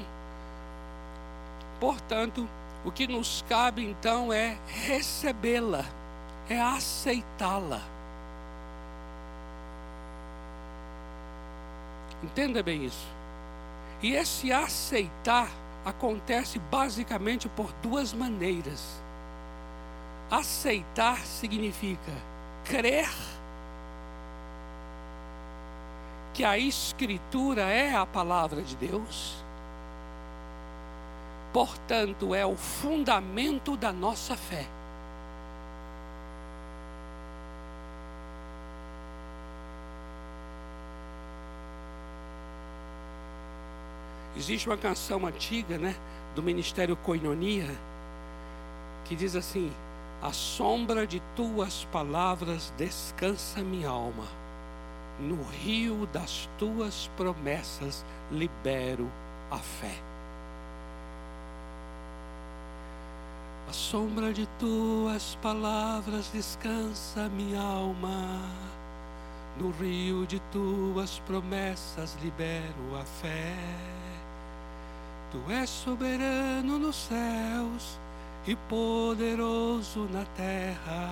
portanto, 1.78 2.48
o 2.86 2.90
que 2.90 3.06
nos 3.06 3.44
cabe 3.46 3.84
então 3.84 4.32
é 4.32 4.56
recebê-la, 4.66 5.84
é 6.48 6.58
aceitá-la. 6.58 7.97
Entenda 12.22 12.62
bem 12.62 12.84
isso. 12.84 13.06
E 14.02 14.14
esse 14.14 14.52
aceitar 14.52 15.50
acontece 15.84 16.58
basicamente 16.58 17.48
por 17.48 17.72
duas 17.82 18.12
maneiras. 18.12 19.00
Aceitar 20.30 21.18
significa 21.20 22.12
crer 22.64 23.08
que 26.34 26.44
a 26.44 26.58
Escritura 26.58 27.62
é 27.62 27.94
a 27.94 28.04
palavra 28.04 28.62
de 28.62 28.76
Deus 28.76 29.48
portanto, 31.52 32.34
é 32.34 32.46
o 32.46 32.56
fundamento 32.56 33.76
da 33.76 33.92
nossa 33.92 34.36
fé. 34.36 34.64
Existe 44.38 44.68
uma 44.68 44.76
canção 44.76 45.26
antiga, 45.26 45.76
né, 45.76 45.96
do 46.36 46.44
Ministério 46.44 46.96
Coinonia, 46.96 47.68
que 49.04 49.16
diz 49.16 49.34
assim: 49.34 49.72
A 50.22 50.32
sombra 50.32 51.04
de 51.04 51.20
tuas 51.34 51.84
palavras 51.90 52.72
descansa 52.78 53.60
minha 53.62 53.88
alma, 53.88 54.28
no 55.18 55.42
rio 55.42 56.06
das 56.12 56.48
tuas 56.56 57.10
promessas 57.16 58.06
libero 58.30 59.10
a 59.50 59.58
fé. 59.58 59.96
A 63.68 63.72
sombra 63.72 64.32
de 64.32 64.46
tuas 64.60 65.36
palavras 65.42 66.30
descansa 66.32 67.28
minha 67.28 67.60
alma. 67.60 68.40
No 69.60 69.72
rio 69.72 70.24
de 70.26 70.40
tuas 70.52 71.18
promessas 71.26 72.16
libero 72.22 72.96
a 72.98 73.04
fé. 73.04 74.07
Tu 75.30 75.52
és 75.52 75.68
soberano 75.68 76.78
nos 76.78 76.96
céus 76.96 77.98
e 78.46 78.56
poderoso 78.68 80.08
na 80.10 80.24
terra. 80.36 81.10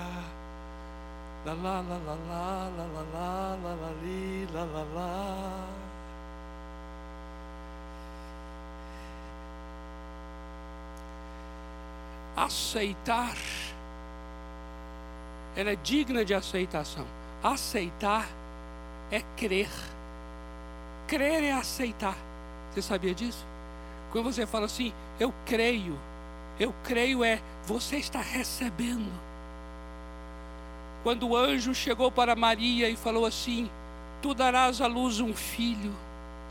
La 1.44 1.52
la 1.52 1.80
la 1.80 1.98
la 1.98 2.14
la 2.28 2.68
la 2.76 2.86
la 2.86 3.02
la 3.12 3.56
la 3.62 3.74
la 3.74 3.92
la 4.52 4.64
la 4.64 4.84
la 4.94 5.76
aceitar, 12.36 13.34
ela 15.56 15.72
é 15.72 15.76
digna 15.76 16.24
de 16.24 16.34
aceitação. 16.34 17.06
Aceitar 17.42 18.28
é 19.10 19.22
crer. 19.36 19.70
Crer 21.08 21.42
é 21.42 21.52
aceitar. 21.52 22.16
Você 22.70 22.82
sabia 22.82 23.14
disso? 23.14 23.55
Quando 24.10 24.32
você 24.32 24.46
fala 24.46 24.66
assim, 24.66 24.92
eu 25.18 25.32
creio, 25.44 25.98
eu 26.58 26.74
creio 26.84 27.24
é 27.24 27.40
você 27.66 27.96
está 27.96 28.20
recebendo. 28.20 29.10
quando 31.02 31.28
o 31.28 31.36
anjo 31.36 31.74
chegou 31.74 32.10
para 32.10 32.34
Maria 32.34 32.88
e 32.88 32.96
falou 32.96 33.26
assim: 33.26 33.70
Tu 34.22 34.34
darás 34.34 34.80
à 34.80 34.86
luz 34.86 35.20
um 35.20 35.34
filho. 35.34 35.94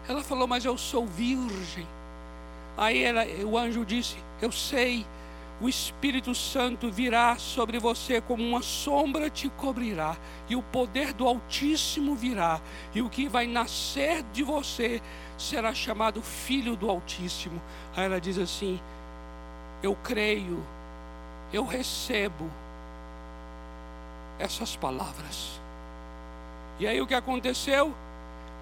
Ela 0.08 0.24
falou: 0.24 0.48
Mas 0.48 0.63
eu 0.63 0.78
sou 0.78 1.06
virgem. 1.06 1.86
Aí 2.78 3.04
ela, 3.04 3.26
o 3.46 3.58
anjo 3.58 3.86
disse: 3.86 4.15
Eu 4.41 4.52
sei, 4.52 5.06
o 5.62 5.70
Espírito 5.70 6.36
Santo 6.36 6.91
virá 6.91 7.38
sobre 7.38 7.80
você 7.80 8.20
como 8.20 8.44
uma 8.44 8.62
sombra 8.62 9.30
te 9.30 9.50
cobrirá, 9.50 10.18
e 10.50 10.56
o 10.56 10.62
poder 10.62 11.13
do 11.13 11.26
Altíssimo 11.28 12.13
virá, 12.13 12.60
e 12.94 13.02
o 13.02 13.10
que 13.10 13.30
vai 13.30 13.48
nascer 13.48 14.24
de 14.34 14.44
você 14.44 15.02
será 15.38 15.74
chamado 15.74 16.22
Filho 16.22 16.76
do 16.76 16.89
Altíssimo. 16.89 17.62
Aí 17.96 18.06
ela 18.06 18.20
diz 18.20 18.38
assim: 18.38 18.80
Eu 19.82 19.96
creio, 20.04 20.62
eu 21.54 21.65
recebo 21.65 22.50
essas 24.38 24.76
palavras. 24.76 25.60
E 26.80 26.86
aí 26.86 27.00
o 27.02 27.08
que 27.08 27.13
aconteceu? 27.13 27.96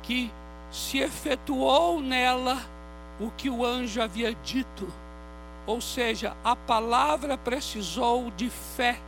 Que 0.03 0.31
se 0.71 0.99
efetuou 0.99 1.99
nela 1.99 2.57
o 3.19 3.31
que 3.31 3.49
o 3.49 3.65
anjo 3.65 4.01
havia 4.01 4.33
dito. 4.43 4.87
Ou 5.65 5.79
seja, 5.79 6.35
a 6.43 6.55
palavra 6.55 7.37
precisou 7.37 8.29
de 8.31 8.49
fé. 8.49 8.99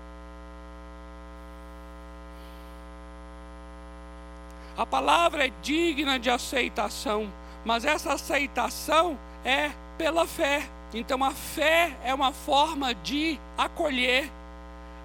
A 4.78 4.86
palavra 4.86 5.48
é 5.48 5.52
digna 5.62 6.20
de 6.20 6.30
aceitação, 6.30 7.32
mas 7.64 7.86
essa 7.86 8.14
aceitação 8.14 9.18
é 9.44 9.72
pela 9.98 10.26
fé. 10.28 10.70
Então 10.94 11.24
a 11.24 11.32
fé 11.32 11.96
é 12.04 12.14
uma 12.14 12.32
forma 12.32 12.94
de 12.94 13.40
acolher. 13.58 14.30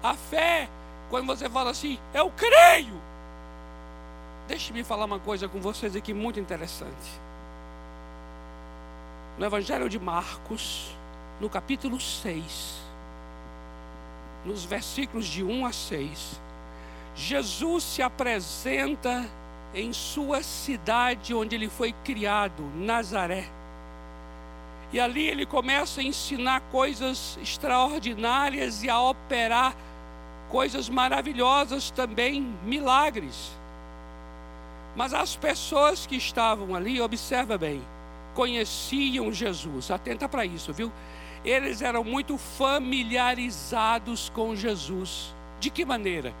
A 0.03 0.13
fé 0.13 0.69
quando 1.11 1.27
você 1.27 1.49
fala 1.49 1.71
assim, 1.71 1.99
eu 2.13 2.31
creio. 2.31 2.99
Deixe-me 4.47 4.81
falar 4.81 5.03
uma 5.03 5.19
coisa 5.19 5.47
com 5.47 5.59
vocês 5.59 5.93
aqui 5.93 6.13
muito 6.13 6.39
interessante. 6.39 7.19
No 9.37 9.45
Evangelho 9.45 9.89
de 9.89 9.99
Marcos, 9.99 10.95
no 11.41 11.49
capítulo 11.49 11.99
6, 11.99 12.79
nos 14.45 14.63
versículos 14.63 15.25
de 15.25 15.43
1 15.43 15.65
a 15.65 15.73
6, 15.73 16.39
Jesus 17.15 17.83
se 17.83 18.03
apresenta 18.03 19.27
em 19.73 19.91
sua 19.91 20.43
cidade 20.43 21.33
onde 21.33 21.55
ele 21.55 21.67
foi 21.67 21.93
criado, 22.03 22.61
Nazaré. 22.75 23.49
E 24.93 24.99
ali 24.99 25.27
ele 25.27 25.45
começa 25.45 26.01
a 26.01 26.03
ensinar 26.03 26.61
coisas 26.71 27.39
extraordinárias 27.41 28.83
e 28.83 28.89
a 28.89 29.01
operar 29.01 29.75
coisas 30.49 30.89
maravilhosas 30.89 31.89
também, 31.89 32.55
milagres. 32.63 33.51
Mas 34.95 35.11
as 35.11 35.35
pessoas 35.35 36.05
que 36.05 36.17
estavam 36.17 36.75
ali, 36.75 37.01
observa 37.01 37.57
bem, 37.57 37.81
conheciam 38.35 39.33
Jesus. 39.33 39.89
Atenta 39.89 40.29
para 40.29 40.45
isso, 40.45 40.71
viu? 40.71 40.91
Eles 41.43 41.81
eram 41.81 42.03
muito 42.03 42.37
familiarizados 42.37 44.29
com 44.29 44.55
Jesus. 44.55 45.33
De 45.59 45.69
que 45.69 45.83
maneira? 45.83 46.33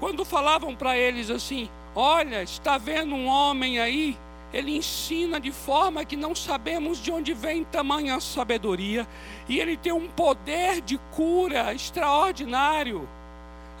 Quando 0.00 0.24
falavam 0.24 0.74
para 0.74 0.96
eles 0.96 1.30
assim: 1.30 1.68
Olha, 1.94 2.42
está 2.42 2.76
vendo 2.76 3.14
um 3.14 3.26
homem 3.26 3.78
aí 3.78 4.18
ele 4.54 4.76
ensina 4.76 5.40
de 5.40 5.50
forma 5.50 6.04
que 6.04 6.16
não 6.16 6.32
sabemos 6.32 6.98
de 6.98 7.10
onde 7.10 7.34
vem 7.34 7.64
tamanha 7.64 8.20
sabedoria, 8.20 9.04
e 9.48 9.58
ele 9.58 9.76
tem 9.76 9.92
um 9.92 10.08
poder 10.08 10.80
de 10.80 10.96
cura 11.12 11.74
extraordinário. 11.74 13.08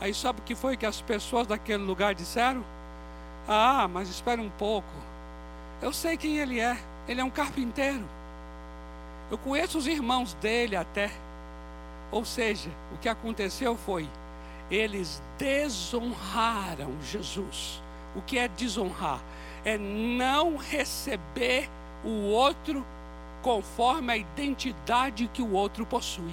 Aí 0.00 0.12
sabe 0.12 0.40
o 0.40 0.42
que 0.42 0.56
foi 0.56 0.76
que 0.76 0.84
as 0.84 1.00
pessoas 1.00 1.46
daquele 1.46 1.84
lugar 1.84 2.12
disseram? 2.12 2.64
Ah, 3.46 3.86
mas 3.86 4.08
espere 4.08 4.40
um 4.40 4.50
pouco. 4.50 4.88
Eu 5.80 5.92
sei 5.92 6.16
quem 6.16 6.38
ele 6.38 6.58
é. 6.58 6.76
Ele 7.06 7.20
é 7.20 7.24
um 7.24 7.30
carpinteiro. 7.30 8.04
Eu 9.30 9.38
conheço 9.38 9.78
os 9.78 9.86
irmãos 9.86 10.34
dele 10.34 10.76
até. 10.76 11.10
Ou 12.10 12.24
seja, 12.24 12.70
o 12.92 12.98
que 12.98 13.08
aconteceu 13.08 13.76
foi, 13.76 14.08
eles 14.70 15.22
desonraram 15.38 16.92
Jesus. 17.02 17.82
O 18.14 18.22
que 18.22 18.38
é 18.38 18.46
desonrar? 18.46 19.20
é 19.64 19.78
não 19.78 20.56
receber 20.56 21.68
o 22.04 22.28
outro 22.28 22.84
conforme 23.42 24.12
a 24.12 24.16
identidade 24.16 25.28
que 25.32 25.42
o 25.42 25.52
outro 25.52 25.86
possui. 25.86 26.32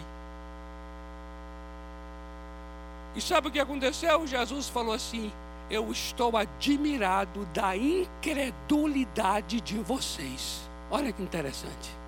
E 3.16 3.22
sabe 3.22 3.48
o 3.48 3.52
que 3.52 3.60
aconteceu? 3.60 4.28
Jesus 4.28 4.70
falou 4.70 4.94
assim: 4.94 5.32
Eu 5.70 5.92
estou 5.92 6.38
admirado 6.38 7.46
da 7.48 7.76
incredulidade 7.76 9.62
de 9.62 9.78
vocês. 9.80 10.62
Olha 10.90 11.12
que 11.12 11.22
interessante. 11.22 12.01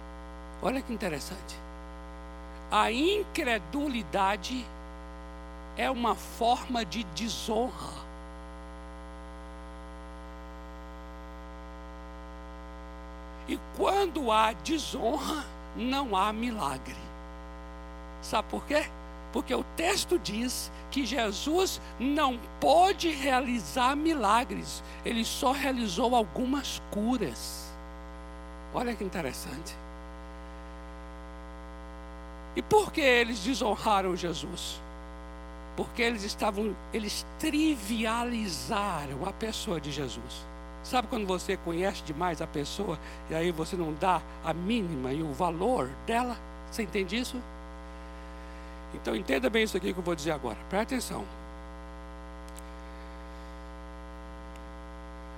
Olha 0.64 0.82
que 0.82 0.94
interessante. 0.94 1.58
A 2.72 2.90
incredulidade 2.90 4.66
é 5.76 5.92
uma 5.92 6.16
forma 6.16 6.86
de 6.86 7.04
desonra. 7.16 8.02
E 13.46 13.60
quando 13.76 14.32
há 14.32 14.54
desonra, 14.54 15.46
não 15.76 16.16
há 16.16 16.32
milagre. 16.32 16.96
Sabe 18.22 18.48
por 18.50 18.66
quê? 18.66 18.86
Porque 19.34 19.54
o 19.54 19.66
texto 19.76 20.18
diz 20.18 20.72
que 20.90 21.06
Jesus 21.06 21.82
não 22.00 22.40
pode 22.62 23.10
realizar 23.10 23.98
milagres, 23.98 24.82
ele 25.04 25.26
só 25.26 25.52
realizou 25.52 26.16
algumas 26.16 26.82
curas. 26.90 27.70
Olha 28.74 28.96
que 28.96 29.04
interessante. 29.04 29.83
E 32.56 32.62
por 32.62 32.92
que 32.92 33.02
eles 33.02 33.40
desonraram 33.40 34.16
Jesus? 34.16 34.80
Porque 35.76 36.02
eles 36.02 36.24
estavam, 36.24 36.76
eles 36.94 37.26
trivializaram 37.40 39.26
a 39.26 39.34
pessoa 39.34 39.82
de 39.82 39.92
Jesus. 39.92 40.46
Sabe 40.84 41.08
quando 41.08 41.26
você 41.26 41.58
conhece 41.58 42.04
demais 42.04 42.42
a 42.42 42.48
pessoa 42.48 43.00
e 43.30 43.36
aí 43.36 43.52
você 43.52 43.76
não 43.76 43.94
dá 43.94 44.22
a 44.44 44.54
mínima 44.54 45.14
e 45.14 45.24
o 45.24 45.32
valor 45.34 45.90
dela? 46.06 46.38
Você 46.70 46.84
entende 46.84 47.18
isso? 47.18 47.42
Então 48.94 49.16
entenda 49.16 49.50
bem 49.50 49.64
isso 49.64 49.78
aqui 49.78 49.94
que 49.94 50.00
eu 50.00 50.04
vou 50.04 50.14
dizer 50.14 50.32
agora. 50.32 50.58
Presta 50.70 50.96
atenção. 50.96 51.26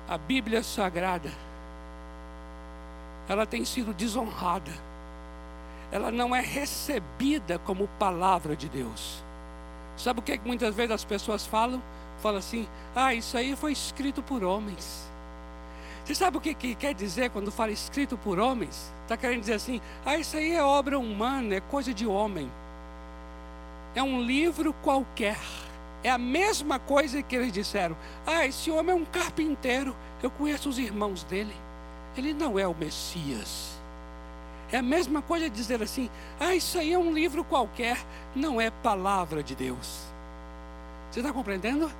A 0.07 0.17
Bíblia 0.17 0.61
Sagrada, 0.61 1.31
ela 3.27 3.45
tem 3.45 3.63
sido 3.65 3.93
desonrada. 3.93 4.71
Ela 5.91 6.11
não 6.11 6.35
é 6.35 6.41
recebida 6.41 7.59
como 7.59 7.87
palavra 7.99 8.55
de 8.55 8.67
Deus. 8.67 9.23
Sabe 9.97 10.19
o 10.19 10.23
que, 10.23 10.33
é 10.33 10.37
que 10.37 10.47
muitas 10.47 10.75
vezes 10.75 10.91
as 10.91 11.05
pessoas 11.05 11.45
falam? 11.45 11.81
Falam 12.21 12.39
assim: 12.39 12.67
ah, 12.95 13.13
isso 13.13 13.37
aí 13.37 13.55
foi 13.55 13.71
escrito 13.71 14.21
por 14.21 14.43
homens. 14.43 15.09
Você 16.03 16.13
sabe 16.13 16.37
o 16.37 16.41
que, 16.41 16.53
que 16.53 16.75
quer 16.75 16.93
dizer 16.93 17.31
quando 17.31 17.51
fala 17.51 17.71
escrito 17.71 18.17
por 18.17 18.37
homens? 18.37 18.93
Está 19.03 19.17
querendo 19.17 19.39
dizer 19.41 19.53
assim: 19.53 19.81
ah, 20.05 20.17
isso 20.17 20.37
aí 20.37 20.53
é 20.53 20.63
obra 20.63 20.99
humana, 20.99 21.55
é 21.55 21.61
coisa 21.61 21.93
de 21.93 22.05
homem. 22.05 22.51
É 23.95 24.03
um 24.03 24.21
livro 24.21 24.73
qualquer. 24.83 25.39
É 26.03 26.11
a 26.11 26.17
mesma 26.17 26.77
coisa 26.77 27.23
que 27.23 27.35
eles 27.35 27.51
disseram: 27.51 27.97
ah, 28.25 28.45
esse 28.45 28.69
homem 28.69 28.91
é 28.91 28.95
um 28.95 29.05
carpinteiro. 29.05 29.95
Eu 30.21 30.29
conheço 30.29 30.69
os 30.69 30.77
irmãos 30.77 31.23
dele. 31.23 31.55
Ele 32.17 32.33
não 32.33 32.59
é 32.59 32.67
o 32.67 32.75
Messias. 32.75 33.74
É 34.71 34.77
a 34.77 34.81
mesma 34.81 35.21
coisa 35.21 35.49
dizer 35.49 35.81
assim: 35.81 36.09
ah, 36.39 36.55
isso 36.55 36.77
aí 36.77 36.93
é 36.93 36.97
um 36.97 37.13
livro 37.13 37.43
qualquer. 37.43 37.97
Não 38.35 38.59
é 38.59 38.69
palavra 38.69 39.43
de 39.43 39.55
Deus. 39.55 40.05
Você 41.11 41.19
está 41.19 41.31
compreendendo? 41.31 41.91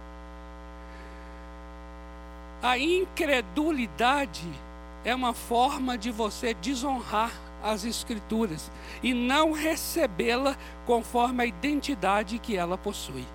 A 2.62 2.78
incredulidade 2.78 4.48
é 5.04 5.14
uma 5.14 5.34
forma 5.34 5.98
de 5.98 6.12
você 6.12 6.54
desonrar 6.56 7.32
as 7.64 7.84
Escrituras 7.86 8.72
e 9.02 9.14
não 9.14 9.52
recebê-la 9.52 10.56
conforme 10.86 11.44
a 11.44 11.46
identidade 11.46 12.40
que 12.40 12.56
ela 12.56 12.78
possui. 12.78 13.26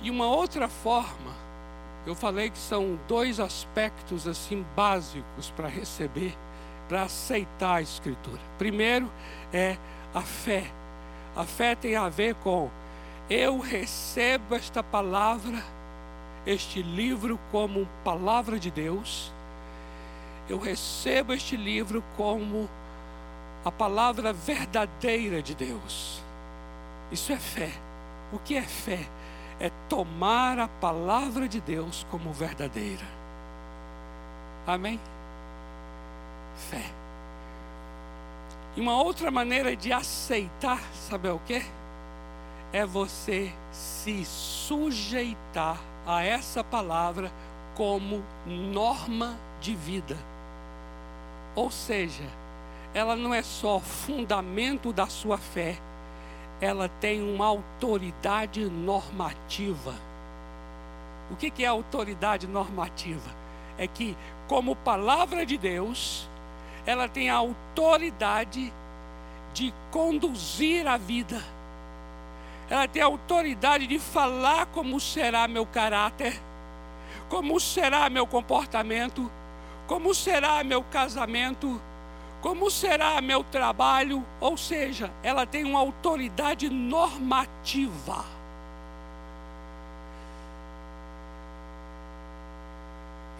E 0.00 0.10
uma 0.10 0.26
outra 0.26 0.68
forma, 0.68 1.34
eu 2.06 2.14
falei 2.14 2.50
que 2.50 2.58
são 2.58 2.98
dois 3.08 3.40
aspectos 3.40 4.28
assim 4.28 4.64
básicos 4.76 5.50
para 5.56 5.68
receber, 5.68 6.36
para 6.88 7.02
aceitar 7.02 7.76
a 7.76 7.82
Escritura. 7.82 8.40
Primeiro 8.58 9.10
é 9.52 9.76
a 10.14 10.20
fé. 10.20 10.70
A 11.34 11.44
fé 11.44 11.74
tem 11.74 11.96
a 11.96 12.08
ver 12.08 12.34
com 12.36 12.70
eu 13.28 13.58
recebo 13.58 14.54
esta 14.54 14.82
palavra, 14.82 15.64
este 16.46 16.82
livro, 16.82 17.40
como 17.50 17.88
palavra 18.04 18.58
de 18.58 18.70
Deus. 18.70 19.32
Eu 20.46 20.58
recebo 20.58 21.32
este 21.32 21.56
livro 21.56 22.04
como 22.18 22.68
a 23.64 23.72
palavra 23.72 24.30
verdadeira 24.30 25.40
de 25.40 25.54
Deus. 25.54 26.22
Isso 27.10 27.32
é 27.32 27.38
fé. 27.38 27.70
O 28.30 28.38
que 28.38 28.56
é 28.56 28.62
fé? 28.62 29.08
É 29.60 29.70
tomar 29.88 30.58
a 30.58 30.68
palavra 30.68 31.48
de 31.48 31.60
Deus 31.60 32.06
como 32.10 32.32
verdadeira. 32.32 33.04
Amém? 34.66 35.00
Fé. 36.70 36.84
E 38.76 38.80
uma 38.80 39.00
outra 39.00 39.30
maneira 39.30 39.76
de 39.76 39.92
aceitar, 39.92 40.80
sabe 40.92 41.28
o 41.28 41.38
que? 41.40 41.64
É 42.72 42.84
você 42.84 43.52
se 43.70 44.24
sujeitar 44.24 45.78
a 46.06 46.22
essa 46.22 46.64
palavra 46.64 47.30
como 47.76 48.24
norma 48.46 49.38
de 49.60 49.76
vida. 49.76 50.16
Ou 51.54 51.70
seja, 51.70 52.24
ela 52.92 53.14
não 53.14 53.32
é 53.32 53.42
só 53.42 53.78
fundamento 53.78 54.92
da 54.92 55.06
sua 55.06 55.38
fé, 55.38 55.78
ela 56.60 56.88
tem 56.88 57.22
uma 57.22 57.46
autoridade 57.46 58.64
normativa. 58.64 59.94
O 61.30 61.36
que 61.36 61.64
é 61.64 61.66
autoridade 61.66 62.46
normativa? 62.46 63.30
É 63.76 63.86
que, 63.86 64.16
como 64.46 64.76
palavra 64.76 65.44
de 65.44 65.56
Deus, 65.56 66.28
ela 66.86 67.08
tem 67.08 67.30
a 67.30 67.36
autoridade 67.36 68.72
de 69.52 69.72
conduzir 69.90 70.86
a 70.86 70.96
vida. 70.96 71.42
Ela 72.68 72.86
tem 72.88 73.02
a 73.02 73.06
autoridade 73.06 73.86
de 73.86 73.98
falar 73.98 74.66
como 74.66 75.00
será 75.00 75.46
meu 75.48 75.66
caráter, 75.66 76.40
como 77.28 77.58
será 77.58 78.08
meu 78.08 78.26
comportamento, 78.26 79.30
como 79.86 80.14
será 80.14 80.62
meu 80.64 80.82
casamento 80.82 81.80
como 82.44 82.70
será 82.70 83.22
meu 83.22 83.42
trabalho? 83.42 84.22
Ou 84.38 84.54
seja, 84.54 85.10
ela 85.22 85.46
tem 85.46 85.64
uma 85.64 85.78
autoridade 85.78 86.68
normativa. 86.68 88.22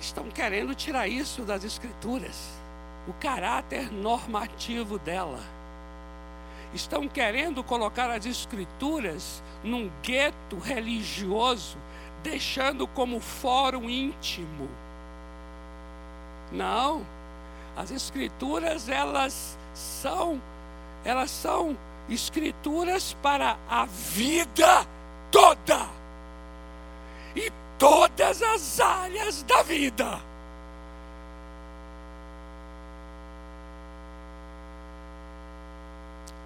Estão 0.01 0.31
querendo 0.31 0.75
tirar 0.75 1.07
isso 1.07 1.43
das 1.43 1.65
Escrituras, 1.65 2.59
o 3.07 3.13
caráter 3.13 3.93
normativo 3.93 4.99
dela. 4.99 5.41
Estão 6.73 7.07
querendo 7.07 7.63
colocar 7.63 8.11
as 8.11 8.25
Escrituras 8.25 9.43
num 9.63 9.91
gueto 10.03 10.59
religioso, 10.59 11.77
deixando 12.23 12.87
como 12.87 13.21
fórum 13.21 13.91
íntimo. 13.91 14.67
Não, 16.51 17.05
as 17.77 17.91
escrituras 17.91 18.89
elas 18.89 19.59
são 19.75 20.41
elas 21.05 21.31
são 21.31 21.77
escrituras 22.09 23.17
para 23.23 23.59
a 23.69 23.85
vida 23.87 24.87
toda. 25.31 25.89
E 27.37 27.53
todas 27.79 28.43
as 28.43 28.81
áreas 28.81 29.43
da 29.43 29.63
vida. 29.63 30.21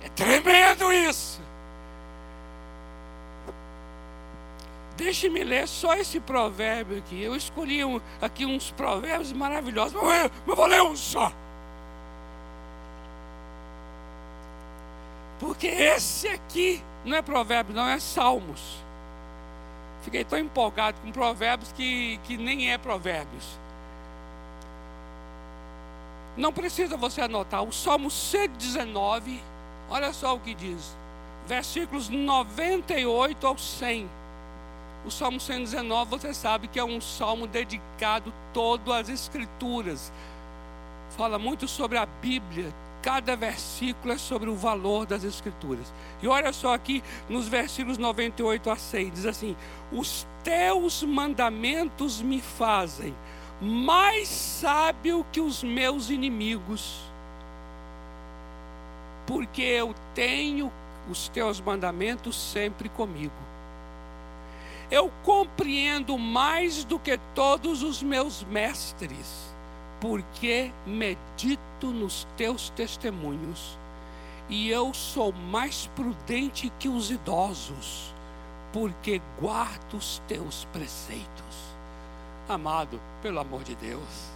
É 0.02 0.08
tremendo 0.10 0.92
isso. 0.92 1.40
Deixe-me 4.98 5.44
ler 5.44 5.68
só 5.68 5.94
esse 5.94 6.18
provérbio 6.18 6.98
aqui. 6.98 7.22
Eu 7.22 7.36
escolhi 7.36 7.84
um, 7.84 8.00
aqui 8.20 8.44
uns 8.44 8.72
provérbios 8.72 9.32
maravilhosos, 9.32 9.92
mas 10.02 10.28
eu 10.44 10.56
vou 10.56 10.66
ler 10.66 10.82
um 10.82 10.96
só. 10.96 11.32
Porque 15.38 15.68
esse 15.68 16.26
aqui 16.26 16.82
não 17.04 17.16
é 17.16 17.22
provérbio, 17.22 17.72
não 17.72 17.88
é 17.88 18.00
salmos. 18.00 18.82
Fiquei 20.02 20.24
tão 20.24 20.36
empolgado 20.36 21.00
com 21.00 21.12
provérbios 21.12 21.70
que, 21.70 22.18
que 22.24 22.36
nem 22.36 22.72
é 22.72 22.76
provérbios. 22.76 23.44
Não 26.36 26.52
precisa 26.52 26.96
você 26.96 27.20
anotar. 27.20 27.62
O 27.62 27.72
Salmo 27.72 28.10
119, 28.10 29.40
olha 29.88 30.12
só 30.12 30.34
o 30.34 30.40
que 30.40 30.54
diz. 30.54 30.96
Versículos 31.46 32.08
98 32.08 33.46
ao 33.46 33.56
100. 33.56 34.18
O 35.08 35.10
Salmo 35.10 35.40
119, 35.40 36.10
você 36.10 36.34
sabe 36.34 36.68
que 36.68 36.78
é 36.78 36.84
um 36.84 37.00
salmo 37.00 37.46
dedicado 37.46 38.30
todo 38.52 38.92
às 38.92 39.08
Escrituras. 39.08 40.12
Fala 41.16 41.38
muito 41.38 41.66
sobre 41.66 41.96
a 41.96 42.04
Bíblia. 42.04 42.74
Cada 43.00 43.34
versículo 43.34 44.12
é 44.12 44.18
sobre 44.18 44.50
o 44.50 44.54
valor 44.54 45.06
das 45.06 45.24
Escrituras. 45.24 45.90
E 46.22 46.28
olha 46.28 46.52
só 46.52 46.74
aqui 46.74 47.02
nos 47.26 47.48
versículos 47.48 47.96
98 47.96 48.70
a 48.70 48.76
100, 48.76 49.10
diz 49.12 49.24
assim: 49.24 49.56
Os 49.90 50.26
teus 50.44 51.02
mandamentos 51.02 52.20
me 52.20 52.42
fazem 52.42 53.16
mais 53.62 54.28
sábio 54.28 55.24
que 55.32 55.40
os 55.40 55.62
meus 55.62 56.10
inimigos, 56.10 57.00
porque 59.26 59.62
eu 59.62 59.94
tenho 60.14 60.70
os 61.10 61.30
teus 61.30 61.62
mandamentos 61.62 62.36
sempre 62.36 62.90
comigo 62.90 63.47
eu 64.90 65.12
compreendo 65.22 66.16
mais 66.16 66.84
do 66.84 66.98
que 66.98 67.18
todos 67.34 67.82
os 67.82 68.02
meus 68.02 68.42
mestres, 68.44 69.54
porque 70.00 70.72
medito 70.86 71.88
nos 71.88 72.26
teus 72.36 72.70
testemunhos, 72.70 73.78
e 74.48 74.70
eu 74.70 74.94
sou 74.94 75.32
mais 75.32 75.88
prudente 75.94 76.72
que 76.78 76.88
os 76.88 77.10
idosos, 77.10 78.14
porque 78.72 79.20
guardo 79.38 79.94
os 79.94 80.22
teus 80.26 80.64
preceitos. 80.72 81.28
Amado, 82.48 82.98
pelo 83.20 83.40
amor 83.40 83.62
de 83.62 83.74
Deus, 83.74 84.30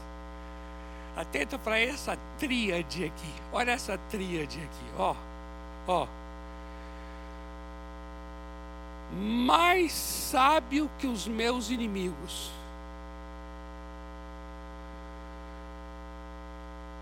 atenta 1.17 1.59
para 1.59 1.79
essa 1.79 2.19
tríade 2.39 3.05
aqui, 3.05 3.33
olha 3.53 3.71
essa 3.71 3.97
tríade 4.11 4.59
aqui, 4.59 4.85
ó, 4.99 5.15
ó 5.87 6.07
mais 9.13 9.93
sábio 9.93 10.91
que 10.99 11.07
os 11.07 11.29
meus 11.29 11.71
inimigos. 11.71 12.51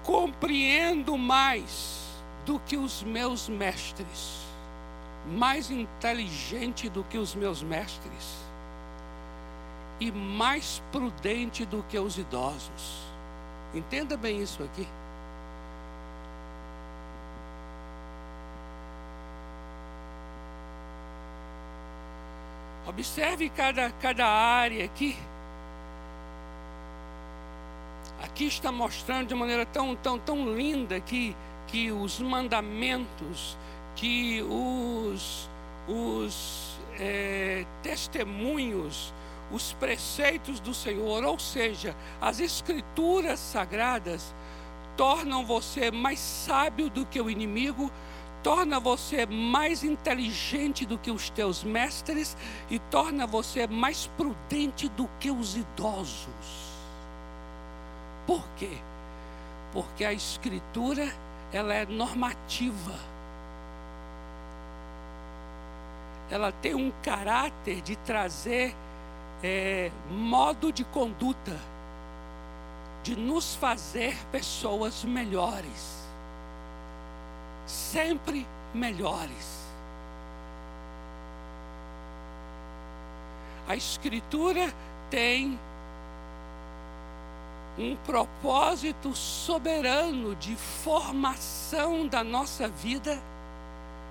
Compreendo 0.03 1.17
mais 1.17 2.01
do 2.45 2.59
que 2.61 2.77
os 2.77 3.03
meus 3.03 3.49
mestres, 3.49 4.41
mais 5.27 5.71
inteligente 5.71 6.89
do 6.89 7.05
que 7.05 7.19
os 7.19 7.35
meus 7.35 7.63
mestres, 7.63 8.41
e 10.01 10.11
mais 10.11 10.83
prudente 10.91 11.65
do 11.65 11.83
que 11.85 11.99
os 11.99 12.17
idosos. 12.19 13.05
Entenda 13.75 14.17
bem 14.17 14.43
isso 14.43 14.63
aqui. 14.63 14.89
Observe 22.91 23.49
cada, 23.51 23.93
cada 24.03 24.26
área 24.26 24.84
aqui. 24.84 25.16
Aqui 28.20 28.47
está 28.47 28.72
mostrando 28.72 29.28
de 29.28 29.34
maneira 29.36 29.64
tão, 29.64 29.95
tão, 29.95 30.18
tão 30.18 30.57
linda 30.57 30.99
que, 30.99 31.36
que 31.68 31.93
os 31.93 32.18
mandamentos, 32.18 33.57
que 33.95 34.43
os, 34.43 35.49
os 35.86 36.80
é, 36.99 37.64
testemunhos, 37.80 39.14
os 39.53 39.72
preceitos 39.74 40.59
do 40.59 40.74
Senhor, 40.74 41.22
ou 41.22 41.38
seja, 41.38 41.95
as 42.20 42.41
escrituras 42.41 43.38
sagradas, 43.38 44.34
tornam 44.97 45.47
você 45.47 45.93
mais 45.93 46.18
sábio 46.18 46.91
do 46.91 47.07
que 47.07 47.20
o 47.20 47.30
inimigo, 47.30 47.88
torna 48.43 48.80
você 48.80 49.26
mais 49.26 49.84
inteligente 49.84 50.86
do 50.86 50.99
que 50.99 51.11
os 51.11 51.30
teus 51.30 51.62
mestres 51.62 52.36
e 52.70 52.78
torna 52.78 53.26
você 53.26 53.66
mais 53.66 54.07
prudente 54.16 54.88
do 54.91 55.09
que 55.18 55.30
os 55.30 55.57
idosos. 55.57 56.70
Por 58.26 58.43
quê? 58.57 58.78
Porque 59.72 60.05
a 60.05 60.12
escritura 60.12 61.12
ela 61.53 61.74
é 61.74 61.84
normativa. 61.84 62.95
Ela 66.30 66.53
tem 66.53 66.74
um 66.74 66.93
caráter 67.03 67.80
de 67.80 67.97
trazer 67.97 68.74
é, 69.43 69.91
modo 70.11 70.72
de 70.72 70.84
conduta, 70.84 71.59
de 73.03 73.16
nos 73.16 73.57
fazer 73.57 74.16
pessoas 74.30 75.05
melhores 75.05 76.00
sempre 77.71 78.47
melhores. 78.75 79.61
A 83.68 83.77
Escritura 83.77 84.75
tem 85.09 85.59
um 87.79 87.97
propósito 87.97 89.14
soberano 89.14 90.35
de 90.35 90.55
formação 90.57 92.07
da 92.07 92.25
nossa 92.25 92.68
vida, 92.68 93.21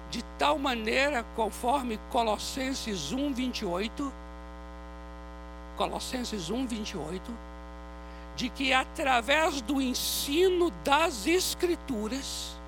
de 0.10 0.24
tal 0.38 0.58
maneira, 0.58 1.24
conforme 1.36 2.00
Colossenses 2.10 3.12
1, 3.12 3.34
28, 3.34 4.14
Colossenses 5.76 6.50
1, 6.50 6.66
28, 6.66 7.32
de 8.36 8.50
que 8.50 8.74
através 8.74 9.62
do 9.62 9.82
ensino 9.82 10.72
das 10.84 11.28
Escrituras, 11.28 12.59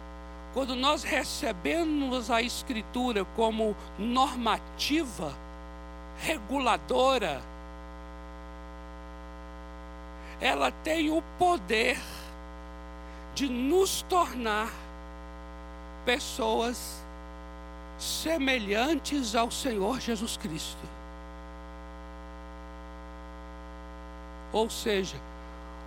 quando 0.54 0.76
nós 0.76 1.04
recebemos 1.04 2.30
a 2.30 2.42
Escritura 2.42 3.24
como 3.36 3.76
normativa, 3.98 5.34
reguladora, 6.20 7.42
ela 10.40 10.72
tem 10.72 11.10
o 11.10 11.22
poder 11.40 11.98
de 13.34 13.48
nos 13.48 14.02
tornar 14.04 14.70
pessoas 16.06 17.02
semelhantes 17.98 19.36
ao 19.36 19.50
Senhor 19.50 20.00
Jesus 20.00 20.36
Cristo. 20.36 20.86
Ou 24.52 24.70
seja, 24.70 25.16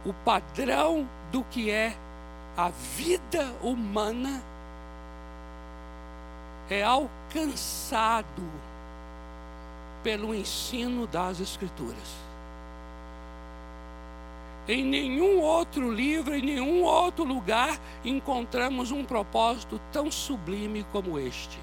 o 0.07 0.13
padrão 0.25 1.07
do 1.31 1.45
que 1.45 1.71
é 1.71 1.95
a 2.57 2.71
vida 2.71 3.53
humana 3.63 4.43
é 6.71 6.83
alcançado 6.83 8.43
pelo 10.03 10.35
ensino 10.35 11.07
das 11.07 11.41
Escrituras. 11.41 12.25
Em 14.67 14.83
nenhum 14.83 15.41
outro 15.41 15.91
livro, 15.91 16.35
em 16.35 16.41
nenhum 16.41 16.85
outro 16.85 17.23
lugar, 17.23 17.79
encontramos 18.05 18.91
um 18.91 19.05
propósito 19.05 19.81
tão 19.93 20.11
sublime 20.11 20.87
como 20.91 21.19
este. 21.19 21.59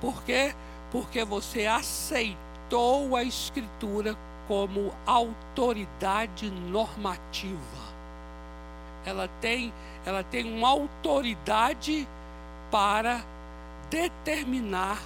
Por 0.00 0.22
quê? 0.22 0.54
Porque 0.92 1.24
você 1.24 1.66
aceitou 1.66 3.16
a 3.16 3.24
Escritura 3.24 4.16
como 4.46 4.92
autoridade 5.04 6.50
normativa. 6.50 7.82
Ela 9.04 9.28
tem, 9.40 9.72
ela 10.06 10.22
tem 10.22 10.52
uma 10.56 10.68
autoridade 10.68 12.06
para 12.70 13.24
determinar 13.92 14.98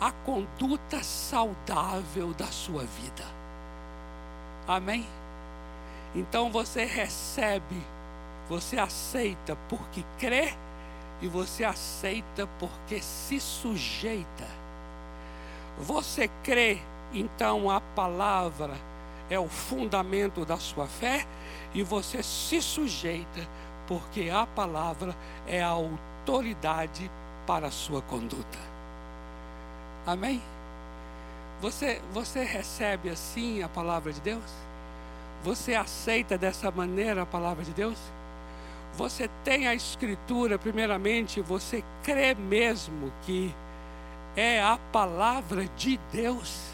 a 0.00 0.10
conduta 0.10 1.00
saudável 1.04 2.34
da 2.34 2.46
sua 2.46 2.82
vida. 2.82 3.24
Amém? 4.66 5.06
Então 6.16 6.50
você 6.50 6.84
recebe, 6.84 7.80
você 8.48 8.76
aceita 8.76 9.56
porque 9.68 10.04
crê 10.18 10.52
e 11.22 11.28
você 11.28 11.62
aceita 11.62 12.48
porque 12.58 13.00
se 13.00 13.38
sujeita. 13.38 14.48
Você 15.78 16.28
crê, 16.42 16.80
então 17.12 17.70
a 17.70 17.80
palavra 17.80 18.74
é 19.30 19.38
o 19.38 19.48
fundamento 19.48 20.44
da 20.44 20.56
sua 20.56 20.88
fé 20.88 21.24
e 21.72 21.84
você 21.84 22.20
se 22.20 22.60
sujeita 22.60 23.48
porque 23.86 24.28
a 24.28 24.44
palavra 24.44 25.14
é 25.46 25.62
a 25.62 25.68
autoridade 25.68 27.08
para 27.48 27.68
a 27.68 27.70
sua 27.70 28.02
conduta. 28.02 28.58
Amém? 30.06 30.42
Você, 31.62 31.98
você 32.12 32.44
recebe 32.44 33.08
assim 33.08 33.62
a 33.62 33.68
palavra 33.70 34.12
de 34.12 34.20
Deus? 34.20 34.44
Você 35.42 35.74
aceita 35.74 36.36
dessa 36.36 36.70
maneira 36.70 37.22
a 37.22 37.26
palavra 37.26 37.64
de 37.64 37.72
Deus? 37.72 37.98
Você 38.92 39.30
tem 39.44 39.66
a 39.66 39.74
Escritura, 39.74 40.58
primeiramente, 40.58 41.40
você 41.40 41.82
crê 42.02 42.34
mesmo 42.34 43.10
que 43.22 43.54
é 44.36 44.60
a 44.60 44.78
palavra 44.92 45.64
de 45.74 45.98
Deus. 46.12 46.68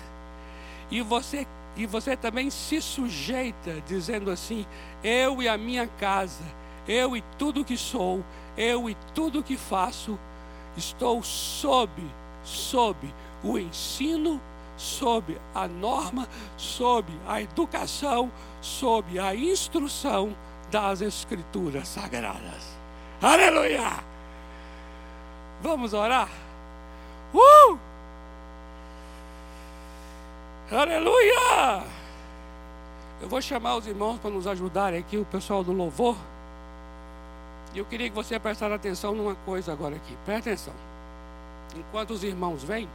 E 0.90 1.02
você, 1.02 1.46
e 1.76 1.86
você 1.86 2.16
também 2.16 2.50
se 2.50 2.82
sujeita, 2.82 3.80
dizendo 3.86 4.28
assim: 4.28 4.66
Eu 5.04 5.40
e 5.40 5.48
a 5.48 5.56
minha 5.56 5.86
casa, 5.86 6.44
eu 6.88 7.16
e 7.16 7.22
tudo 7.38 7.64
que 7.64 7.76
sou, 7.76 8.24
eu 8.56 8.90
e 8.90 8.96
tudo 9.14 9.42
que 9.42 9.56
faço, 9.56 10.18
estou 10.76 11.22
sob, 11.22 11.90
sob 12.42 12.96
o 13.42 13.58
ensino 13.58 14.40
sob 14.76 15.40
a 15.54 15.68
norma, 15.68 16.28
sob 16.56 17.12
a 17.26 17.40
educação, 17.40 18.30
sob 18.60 19.18
a 19.18 19.34
instrução 19.34 20.36
das 20.70 21.00
Escrituras 21.00 21.88
Sagradas. 21.88 22.76
Aleluia! 23.22 24.04
Vamos 25.62 25.92
orar? 25.92 26.28
Uh! 27.32 27.78
Aleluia! 30.70 31.84
Eu 33.20 33.28
vou 33.28 33.40
chamar 33.40 33.76
os 33.76 33.86
irmãos 33.86 34.18
para 34.18 34.30
nos 34.30 34.46
ajudarem 34.46 34.98
aqui, 34.98 35.16
o 35.16 35.24
pessoal 35.24 35.62
do 35.62 35.72
louvor. 35.72 36.16
E 37.74 37.78
eu 37.78 37.84
queria 37.84 38.08
que 38.08 38.14
você 38.14 38.38
prestasse 38.38 38.72
atenção 38.72 39.14
numa 39.14 39.34
coisa 39.34 39.72
agora 39.72 39.96
aqui. 39.96 40.16
Presta 40.24 40.50
atenção. 40.50 40.74
Enquanto 41.76 42.10
os 42.12 42.22
irmãos 42.22 42.62
vêm, 42.62 42.88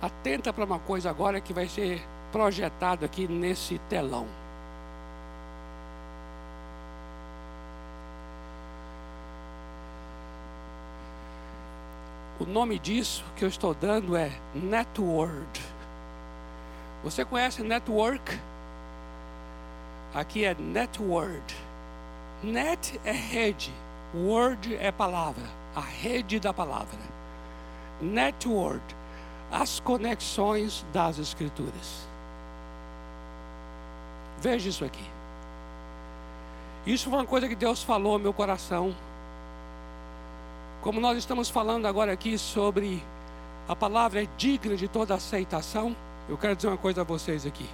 Atenta 0.00 0.52
para 0.52 0.64
uma 0.64 0.78
coisa 0.78 1.08
agora 1.10 1.40
que 1.40 1.52
vai 1.52 1.68
ser 1.68 2.00
projetado 2.30 3.04
aqui 3.04 3.26
nesse 3.26 3.78
telão. 3.88 4.26
O 12.38 12.44
nome 12.44 12.78
disso 12.78 13.24
que 13.34 13.44
eu 13.44 13.48
estou 13.48 13.74
dando 13.74 14.14
é 14.14 14.30
Netword. 14.54 15.60
Você 17.02 17.24
conhece 17.24 17.62
Network? 17.62 18.38
Aqui 20.14 20.44
é 20.44 20.54
Netword. 20.54 21.56
Net 22.42 23.00
é 23.04 23.12
rede, 23.12 23.72
word 24.14 24.74
é 24.76 24.92
palavra, 24.92 25.44
a 25.74 25.80
rede 25.80 26.38
da 26.38 26.52
palavra. 26.52 26.98
Netword 28.00 28.82
as 29.50 29.80
conexões 29.80 30.84
das 30.92 31.18
Escrituras. 31.18 32.06
Veja 34.40 34.68
isso 34.68 34.84
aqui. 34.84 35.04
Isso 36.86 37.08
foi 37.08 37.18
uma 37.18 37.26
coisa 37.26 37.48
que 37.48 37.54
Deus 37.54 37.82
falou 37.82 38.14
ao 38.14 38.18
meu 38.18 38.32
coração. 38.32 38.94
Como 40.82 41.00
nós 41.00 41.18
estamos 41.18 41.48
falando 41.48 41.86
agora 41.86 42.12
aqui 42.12 42.38
sobre 42.38 43.02
a 43.68 43.74
palavra 43.74 44.22
é 44.22 44.28
digna 44.36 44.76
de 44.76 44.86
toda 44.86 45.14
aceitação, 45.14 45.96
eu 46.28 46.38
quero 46.38 46.54
dizer 46.54 46.68
uma 46.68 46.76
coisa 46.76 47.00
a 47.00 47.04
vocês 47.04 47.44
aqui. 47.44 47.68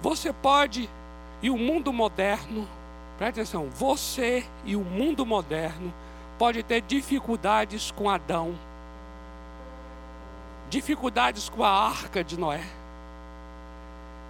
Você 0.00 0.32
pode, 0.32 0.88
e 1.42 1.50
o 1.50 1.56
mundo 1.56 1.92
moderno, 1.92 2.68
preste 3.16 3.40
atenção, 3.40 3.68
você 3.70 4.44
e 4.64 4.76
o 4.76 4.80
mundo 4.80 5.26
moderno 5.26 5.92
pode 6.38 6.62
ter 6.62 6.80
dificuldades 6.82 7.90
com 7.90 8.08
Adão 8.08 8.54
dificuldades 10.68 11.48
com 11.48 11.64
a 11.64 11.70
arca 11.70 12.22
de 12.22 12.38
Noé. 12.38 12.62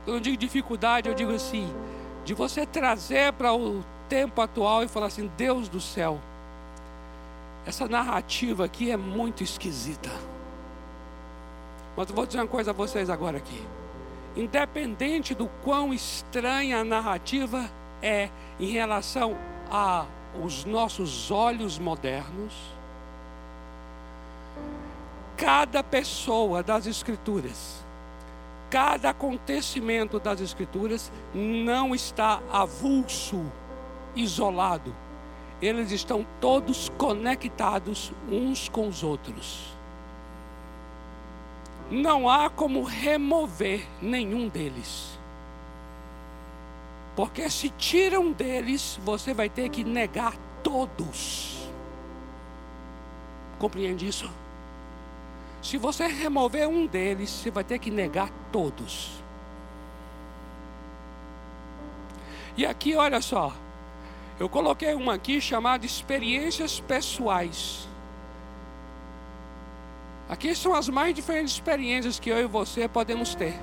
Quando 0.04 0.16
eu 0.16 0.20
digo 0.20 0.36
dificuldade, 0.36 1.08
eu 1.08 1.14
digo 1.14 1.32
assim, 1.32 1.72
de 2.24 2.32
você 2.34 2.64
trazer 2.64 3.32
para 3.32 3.52
o 3.54 3.84
tempo 4.08 4.40
atual 4.40 4.82
e 4.82 4.88
falar 4.88 5.06
assim, 5.06 5.30
Deus 5.36 5.68
do 5.68 5.80
céu, 5.80 6.18
essa 7.66 7.86
narrativa 7.86 8.64
aqui 8.64 8.90
é 8.90 8.96
muito 8.96 9.42
esquisita. 9.42 10.10
Mas 11.96 12.08
eu 12.08 12.14
vou 12.14 12.24
dizer 12.24 12.38
uma 12.38 12.46
coisa 12.46 12.70
a 12.70 12.74
vocês 12.74 13.10
agora 13.10 13.36
aqui. 13.36 13.60
Independente 14.38 15.34
do 15.34 15.48
quão 15.64 15.92
estranha 15.92 16.78
a 16.78 16.84
narrativa 16.84 17.68
é 18.00 18.30
em 18.60 18.70
relação 18.70 19.36
aos 19.68 20.64
nossos 20.64 21.32
olhos 21.32 21.76
modernos, 21.76 22.54
cada 25.36 25.82
pessoa 25.82 26.62
das 26.62 26.86
Escrituras, 26.86 27.84
cada 28.70 29.10
acontecimento 29.10 30.20
das 30.20 30.40
Escrituras 30.40 31.10
não 31.34 31.92
está 31.92 32.40
avulso, 32.52 33.44
isolado. 34.14 34.94
Eles 35.60 35.90
estão 35.90 36.24
todos 36.40 36.88
conectados 36.90 38.12
uns 38.30 38.68
com 38.68 38.86
os 38.86 39.02
outros. 39.02 39.77
Não 41.90 42.28
há 42.28 42.50
como 42.50 42.82
remover 42.82 43.86
nenhum 44.00 44.48
deles. 44.48 45.18
Porque 47.16 47.48
se 47.50 47.70
tiram 47.70 48.30
deles, 48.30 49.00
você 49.04 49.34
vai 49.34 49.48
ter 49.48 49.68
que 49.70 49.82
negar 49.82 50.34
todos. 50.62 51.68
Compreende 53.58 54.06
isso? 54.06 54.30
Se 55.62 55.76
você 55.76 56.06
remover 56.06 56.68
um 56.68 56.86
deles, 56.86 57.30
você 57.30 57.50
vai 57.50 57.64
ter 57.64 57.78
que 57.78 57.90
negar 57.90 58.30
todos. 58.52 59.10
E 62.56 62.64
aqui, 62.64 62.94
olha 62.94 63.20
só, 63.20 63.52
eu 64.38 64.48
coloquei 64.48 64.94
uma 64.94 65.14
aqui 65.14 65.40
chamada 65.40 65.84
experiências 65.84 66.78
pessoais. 66.78 67.88
Aqui 70.28 70.54
são 70.54 70.74
as 70.74 70.90
mais 70.90 71.14
diferentes 71.14 71.54
experiências 71.54 72.20
que 72.20 72.28
eu 72.28 72.38
e 72.38 72.46
você 72.46 72.86
podemos 72.86 73.34
ter. 73.34 73.58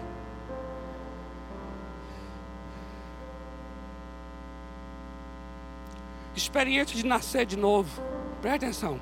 Experiência 6.36 6.96
de 6.96 7.06
nascer 7.06 7.46
de 7.46 7.56
novo. 7.56 8.02
Presta 8.42 8.66
atenção. 8.66 9.00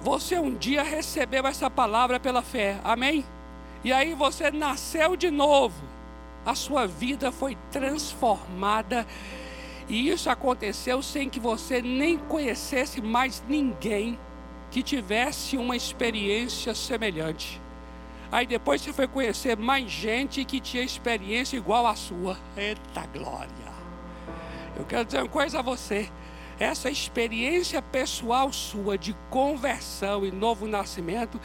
Você 0.00 0.38
um 0.38 0.54
dia 0.54 0.84
recebeu 0.84 1.44
essa 1.44 1.68
palavra 1.68 2.20
pela 2.20 2.40
fé, 2.40 2.78
amém? 2.84 3.24
E 3.82 3.92
aí 3.92 4.14
você 4.14 4.50
nasceu 4.50 5.16
de 5.16 5.30
novo. 5.30 5.82
A 6.46 6.54
sua 6.54 6.86
vida 6.86 7.32
foi 7.32 7.58
transformada. 7.72 9.04
E 9.88 10.08
isso 10.08 10.30
aconteceu 10.30 11.02
sem 11.02 11.28
que 11.28 11.40
você 11.40 11.82
nem 11.82 12.16
conhecesse 12.16 13.00
mais 13.00 13.42
ninguém 13.48 14.16
que 14.70 14.82
tivesse 14.82 15.56
uma 15.56 15.76
experiência 15.76 16.74
semelhante. 16.74 17.60
Aí 18.30 18.46
depois 18.46 18.82
você 18.82 18.92
foi 18.92 19.08
conhecer 19.08 19.56
mais 19.56 19.90
gente 19.90 20.44
que 20.44 20.60
tinha 20.60 20.82
experiência 20.82 21.56
igual 21.56 21.86
à 21.86 21.96
sua. 21.96 22.38
Eita 22.56 23.06
glória! 23.06 23.48
Eu 24.76 24.84
quero 24.84 25.04
dizer 25.04 25.18
uma 25.18 25.28
coisa 25.28 25.60
a 25.60 25.62
você. 25.62 26.10
Essa 26.58 26.90
experiência 26.90 27.80
pessoal 27.80 28.52
sua 28.52 28.98
de 28.98 29.14
conversão 29.30 30.26
e 30.26 30.30
novo 30.30 30.66
nascimento, 30.66 31.40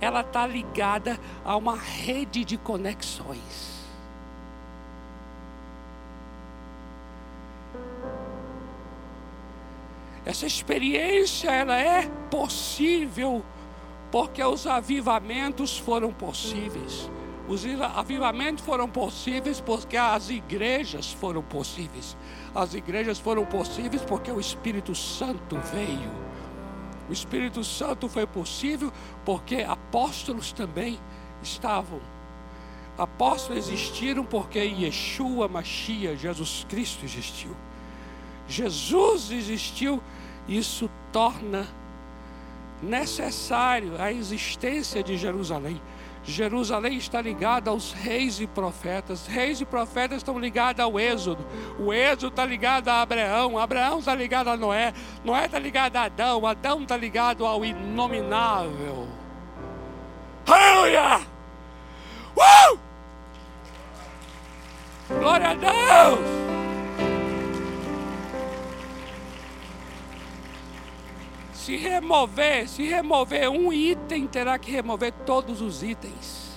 ela 0.00 0.20
está 0.20 0.46
ligada 0.46 1.18
a 1.44 1.56
uma 1.56 1.76
rede 1.76 2.44
de 2.44 2.56
conexões. 2.56 3.75
Essa 10.26 10.44
experiência 10.44 11.52
ela 11.52 11.78
é 11.78 12.08
possível 12.28 13.44
porque 14.10 14.42
os 14.42 14.66
avivamentos 14.66 15.78
foram 15.78 16.12
possíveis. 16.12 17.08
Os 17.48 17.64
avivamentos 17.94 18.64
foram 18.64 18.88
possíveis 18.88 19.60
porque 19.60 19.96
as 19.96 20.28
igrejas 20.28 21.12
foram 21.12 21.42
possíveis. 21.42 22.16
As 22.52 22.74
igrejas 22.74 23.20
foram 23.20 23.46
possíveis 23.46 24.02
porque 24.02 24.32
o 24.32 24.40
Espírito 24.40 24.96
Santo 24.96 25.56
veio. 25.72 26.10
O 27.08 27.12
Espírito 27.12 27.62
Santo 27.62 28.08
foi 28.08 28.26
possível 28.26 28.92
porque 29.24 29.62
apóstolos 29.62 30.52
também 30.52 30.98
estavam. 31.40 32.00
Apóstolos 32.98 33.68
existiram 33.68 34.24
porque 34.24 34.58
Yeshua 34.58 35.46
Machia, 35.46 36.16
Jesus 36.16 36.66
Cristo 36.68 37.04
existiu. 37.04 37.54
Jesus 38.48 39.30
existiu 39.30 40.02
isso 40.48 40.88
torna 41.12 41.66
necessário 42.82 43.92
a 43.98 44.12
existência 44.12 45.02
de 45.02 45.16
Jerusalém. 45.16 45.80
Jerusalém 46.26 46.96
está 46.96 47.20
ligada 47.20 47.70
aos 47.70 47.92
reis 47.92 48.40
e 48.40 48.46
profetas. 48.48 49.26
Reis 49.26 49.60
e 49.60 49.64
profetas 49.64 50.18
estão 50.18 50.38
ligados 50.38 50.82
ao 50.82 50.98
Êxodo. 50.98 51.46
O 51.78 51.92
Êxodo 51.92 52.28
está 52.28 52.44
ligado 52.44 52.88
a 52.88 53.00
Abraão. 53.00 53.56
Abraão 53.56 54.00
está 54.00 54.12
ligado 54.14 54.48
a 54.48 54.56
Noé. 54.56 54.92
Noé 55.24 55.46
está 55.46 55.58
ligado 55.58 55.96
a 55.96 56.02
Adão. 56.02 56.44
Adão 56.44 56.82
está 56.82 56.96
ligado 56.96 57.46
ao 57.46 57.64
inominável. 57.64 59.06
Aleluia! 60.46 61.20
Uh! 62.36 62.78
Glória 65.08 65.50
a 65.50 65.54
Deus! 65.54 66.55
Se 71.66 71.74
remover, 71.74 72.68
se 72.68 72.84
remover 72.84 73.50
um 73.50 73.72
item, 73.72 74.28
terá 74.28 74.56
que 74.56 74.70
remover 74.70 75.12
todos 75.26 75.60
os 75.60 75.82
itens. 75.82 76.52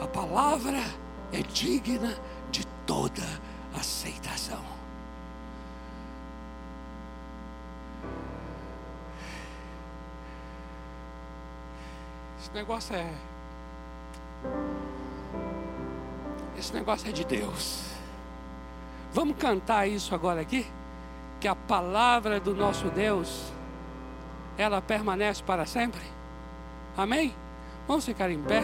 A 0.00 0.06
palavra 0.06 0.78
é 1.32 1.42
digna 1.42 2.16
de 2.52 2.64
toda 2.86 3.24
aceitação. 3.76 4.62
Esse 12.38 12.54
negócio 12.54 12.94
é. 12.94 13.12
Esse 16.56 16.72
negócio 16.72 17.08
é 17.08 17.10
de 17.10 17.24
Deus. 17.24 17.97
Vamos 19.12 19.36
cantar 19.36 19.86
isso 19.86 20.14
agora 20.14 20.40
aqui? 20.40 20.66
Que 21.40 21.48
a 21.48 21.54
palavra 21.54 22.38
do 22.38 22.54
nosso 22.54 22.88
Deus, 22.90 23.52
ela 24.56 24.82
permanece 24.82 25.42
para 25.42 25.64
sempre? 25.64 26.02
Amém? 26.96 27.34
Vamos 27.86 28.04
ficar 28.04 28.30
em 28.30 28.42
pé. 28.42 28.62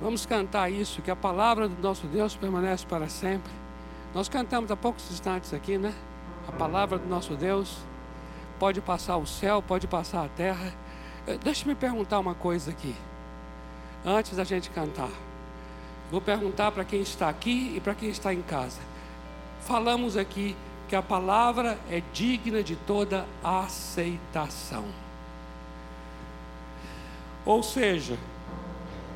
Vamos 0.00 0.26
cantar 0.26 0.70
isso, 0.70 1.00
que 1.00 1.10
a 1.10 1.16
palavra 1.16 1.68
do 1.68 1.80
nosso 1.80 2.06
Deus 2.06 2.34
permanece 2.34 2.84
para 2.84 3.08
sempre. 3.08 3.52
Nós 4.12 4.28
cantamos 4.28 4.70
há 4.70 4.76
poucos 4.76 5.10
instantes 5.10 5.54
aqui, 5.54 5.78
né? 5.78 5.94
A 6.48 6.52
palavra 6.52 6.98
do 6.98 7.08
nosso 7.08 7.34
Deus 7.36 7.78
pode 8.58 8.80
passar 8.80 9.16
o 9.16 9.26
céu, 9.26 9.62
pode 9.62 9.86
passar 9.86 10.24
a 10.24 10.28
terra. 10.28 10.72
Eh, 11.26 11.38
deixa-me 11.42 11.74
perguntar 11.74 12.18
uma 12.18 12.34
coisa 12.34 12.70
aqui, 12.70 12.94
antes 14.04 14.36
da 14.36 14.44
gente 14.44 14.70
cantar. 14.70 15.10
Vou 16.10 16.20
perguntar 16.20 16.70
para 16.72 16.84
quem 16.84 17.00
está 17.00 17.28
aqui 17.28 17.72
e 17.76 17.80
para 17.80 17.94
quem 17.94 18.08
está 18.08 18.32
em 18.32 18.42
casa. 18.42 18.80
Falamos 19.62 20.16
aqui 20.16 20.54
que 20.88 20.94
a 20.94 21.02
palavra 21.02 21.78
é 21.90 22.02
digna 22.12 22.62
de 22.62 22.76
toda 22.76 23.26
aceitação. 23.42 24.84
Ou 27.44 27.62
seja, 27.62 28.18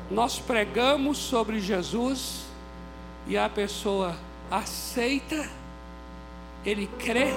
nós 0.09 0.39
pregamos 0.39 1.17
sobre 1.17 1.59
Jesus 1.59 2.45
e 3.27 3.37
a 3.37 3.47
pessoa 3.47 4.15
aceita, 4.49 5.49
ele 6.65 6.87
crê, 6.99 7.33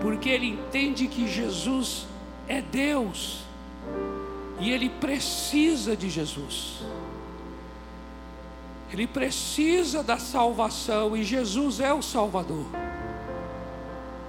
porque 0.00 0.28
ele 0.28 0.46
entende 0.46 1.08
que 1.08 1.26
Jesus 1.26 2.06
é 2.48 2.62
Deus 2.62 3.42
e 4.60 4.70
ele 4.70 4.88
precisa 4.88 5.96
de 5.96 6.08
Jesus. 6.08 6.82
Ele 8.90 9.06
precisa 9.06 10.02
da 10.02 10.18
salvação 10.18 11.16
e 11.16 11.22
Jesus 11.22 11.80
é 11.80 11.92
o 11.92 12.02
Salvador. 12.02 12.64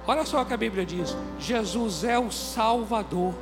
Olha 0.06 0.24
só 0.26 0.42
o 0.42 0.46
que 0.46 0.52
a 0.52 0.56
Bíblia 0.56 0.84
diz: 0.84 1.16
Jesus 1.38 2.04
é 2.04 2.18
o 2.18 2.30
Salvador. 2.30 3.34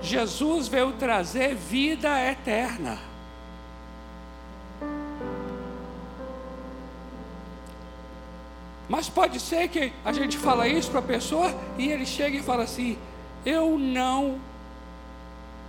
Jesus 0.00 0.68
veio 0.68 0.92
trazer 0.92 1.54
vida 1.54 2.08
eterna. 2.30 2.98
Mas 8.88 9.10
pode 9.10 9.38
ser 9.38 9.68
que 9.68 9.92
a 10.02 10.12
gente 10.12 10.38
fala 10.38 10.66
isso 10.66 10.90
para 10.90 11.00
a 11.00 11.02
pessoa 11.02 11.54
e 11.76 11.90
ele 11.90 12.06
chega 12.06 12.38
e 12.38 12.42
fala 12.42 12.62
assim: 12.62 12.96
Eu 13.44 13.78
não 13.78 14.40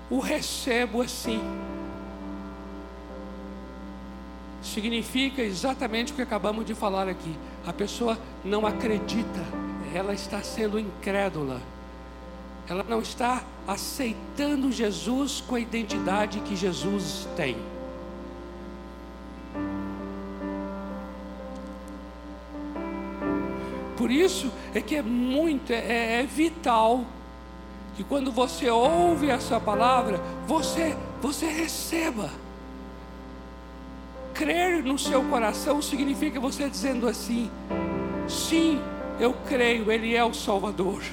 o 0.10 0.20
recebo 0.20 1.02
assim 1.02 1.42
significa 4.62 5.42
exatamente 5.42 6.12
o 6.12 6.16
que 6.16 6.22
acabamos 6.22 6.66
de 6.66 6.74
falar 6.74 7.08
aqui. 7.08 7.36
A 7.66 7.74
pessoa 7.74 8.18
não 8.44 8.66
acredita, 8.66 9.46
ela 9.94 10.14
está 10.14 10.42
sendo 10.42 10.80
incrédula. 10.80 11.62
Ela 12.68 12.84
não 12.88 13.02
está 13.02 13.44
aceitando 13.68 14.72
Jesus 14.72 15.42
com 15.42 15.56
a 15.56 15.60
identidade 15.60 16.40
que 16.42 16.56
Jesus 16.56 17.28
tem. 17.36 17.58
Por 23.98 24.12
isso 24.12 24.52
é 24.74 24.82
que 24.82 24.96
é 24.96 25.02
muito, 25.02 25.74
é, 25.74 26.22
é 26.22 26.24
vital 26.24 27.04
que 27.96 28.04
quando 28.04 28.32
você 28.32 28.70
ouve 28.70 29.30
essa 29.30 29.60
palavra, 29.60 30.22
você, 30.48 30.96
você 31.22 31.48
receba 31.48 32.30
crer 34.40 34.82
no 34.82 34.98
seu 34.98 35.22
coração 35.24 35.82
significa 35.82 36.40
você 36.40 36.70
dizendo 36.70 37.10
assim: 37.10 37.52
sim, 38.26 38.80
eu 39.20 39.34
creio, 39.46 39.92
Ele 39.92 40.16
é 40.16 40.24
o 40.24 40.34
Salvador. 40.34 41.04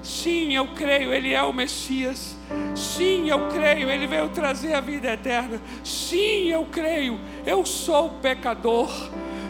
Sim, 0.00 0.54
eu 0.54 0.68
creio, 0.68 1.12
Ele 1.12 1.32
é 1.32 1.42
o 1.42 1.52
Messias. 1.52 2.36
Sim, 2.76 3.28
eu 3.28 3.48
creio, 3.48 3.90
Ele 3.90 4.06
veio 4.06 4.28
trazer 4.28 4.74
a 4.74 4.80
vida 4.80 5.12
eterna. 5.12 5.60
Sim, 5.82 6.50
eu 6.50 6.64
creio, 6.66 7.18
eu 7.44 7.66
sou 7.66 8.10
pecador. 8.10 8.90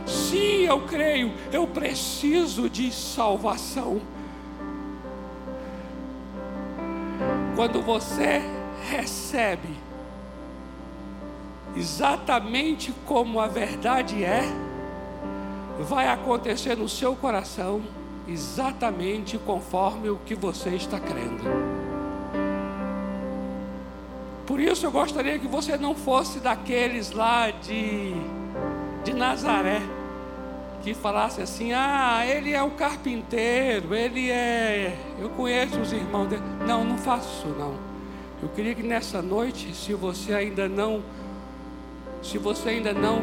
Sim, 0.06 0.64
eu 0.64 0.80
creio, 0.82 1.34
eu 1.52 1.66
preciso 1.66 2.70
de 2.70 2.90
salvação. 2.90 4.00
Quando 7.54 7.82
você 7.82 8.42
recebe 8.88 9.83
exatamente 11.76 12.92
como 13.04 13.40
a 13.40 13.46
verdade 13.46 14.22
é, 14.22 14.44
vai 15.80 16.08
acontecer 16.08 16.76
no 16.76 16.88
seu 16.88 17.16
coração 17.16 17.82
exatamente 18.26 19.36
conforme 19.38 20.08
o 20.08 20.16
que 20.16 20.34
você 20.34 20.70
está 20.70 20.98
crendo. 20.98 21.44
Por 24.46 24.60
isso 24.60 24.86
eu 24.86 24.90
gostaria 24.90 25.38
que 25.38 25.48
você 25.48 25.76
não 25.76 25.94
fosse 25.94 26.38
daqueles 26.38 27.10
lá 27.10 27.50
de, 27.50 28.12
de 29.02 29.12
Nazaré, 29.12 29.80
que 30.82 30.92
falasse 30.92 31.40
assim: 31.40 31.72
ah, 31.72 32.22
ele 32.26 32.52
é 32.52 32.62
o 32.62 32.70
carpinteiro, 32.72 33.94
ele 33.94 34.30
é. 34.30 34.96
Eu 35.18 35.30
conheço 35.30 35.80
os 35.80 35.92
irmãos 35.92 36.28
dele. 36.28 36.42
Não, 36.66 36.84
não 36.84 36.98
faço 36.98 37.28
isso 37.38 37.58
não. 37.58 37.74
Eu 38.42 38.48
queria 38.50 38.74
que 38.74 38.82
nessa 38.82 39.22
noite, 39.22 39.74
se 39.74 39.94
você 39.94 40.34
ainda 40.34 40.68
não, 40.68 41.02
se 42.24 42.38
você 42.38 42.70
ainda 42.70 42.92
não, 42.92 43.20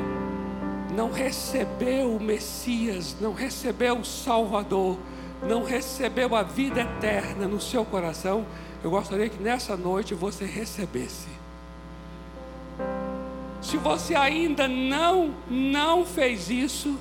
não 0.95 1.11
recebeu 1.11 2.15
o 2.15 2.19
Messias, 2.19 3.17
não 3.19 3.33
recebeu 3.33 3.97
o 3.97 4.05
Salvador, 4.05 4.97
não 5.41 5.63
recebeu 5.63 6.35
a 6.35 6.43
vida 6.43 6.81
eterna 6.81 7.47
no 7.47 7.59
seu 7.59 7.83
coração, 7.83 8.45
eu 8.83 8.91
gostaria 8.91 9.27
que 9.27 9.41
nessa 9.41 9.75
noite 9.75 10.13
você 10.13 10.45
recebesse. 10.45 11.27
Se 13.61 13.77
você 13.77 14.15
ainda 14.15 14.67
não, 14.67 15.33
não 15.49 16.05
fez 16.05 16.49
isso, 16.49 16.97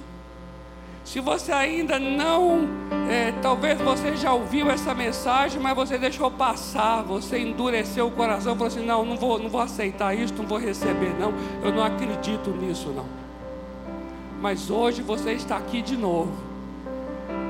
se 1.04 1.18
você 1.18 1.50
ainda 1.50 1.98
não, 1.98 2.68
é, 3.10 3.32
talvez 3.42 3.80
você 3.80 4.16
já 4.16 4.32
ouviu 4.32 4.70
essa 4.70 4.94
mensagem, 4.94 5.60
mas 5.60 5.74
você 5.74 5.98
deixou 5.98 6.30
passar, 6.30 7.02
você 7.02 7.38
endureceu 7.38 8.06
o 8.06 8.10
coração, 8.10 8.54
falou 8.54 8.68
assim: 8.68 8.84
não, 8.84 9.04
não 9.04 9.16
vou, 9.16 9.38
não 9.38 9.48
vou 9.48 9.60
aceitar 9.60 10.14
isso, 10.14 10.34
não 10.36 10.46
vou 10.46 10.58
receber, 10.58 11.14
não, 11.18 11.32
eu 11.64 11.72
não 11.72 11.82
acredito 11.82 12.50
nisso, 12.50 12.90
não. 12.90 13.06
Mas 14.40 14.70
hoje 14.70 15.02
você 15.02 15.32
está 15.32 15.56
aqui 15.56 15.82
de 15.82 15.96
novo, 15.96 16.32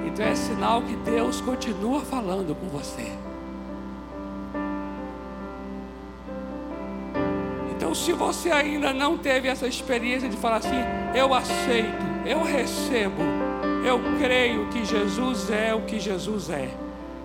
então 0.07 0.25
é 0.25 0.35
sinal 0.35 0.83
que 0.83 0.97
Deus 0.97 1.41
continua 1.41 2.01
falando 2.01 2.55
com 2.55 2.67
você. 2.69 3.13
Então, 7.77 7.95
se 7.95 8.13
você 8.13 8.51
ainda 8.51 8.93
não 8.93 9.19
teve 9.19 9.49
essa 9.49 9.67
experiência 9.67 10.29
de 10.29 10.37
falar 10.37 10.57
assim, 10.57 10.85
eu 11.15 11.35
aceito, 11.35 12.11
eu 12.27 12.43
recebo, 12.43 13.23
eu 13.85 13.99
creio 14.19 14.69
que 14.69 14.85
Jesus 14.85 15.51
é 15.51 15.75
o 15.75 15.83
que 15.83 15.99
Jesus 15.99 16.51
é, 16.51 16.71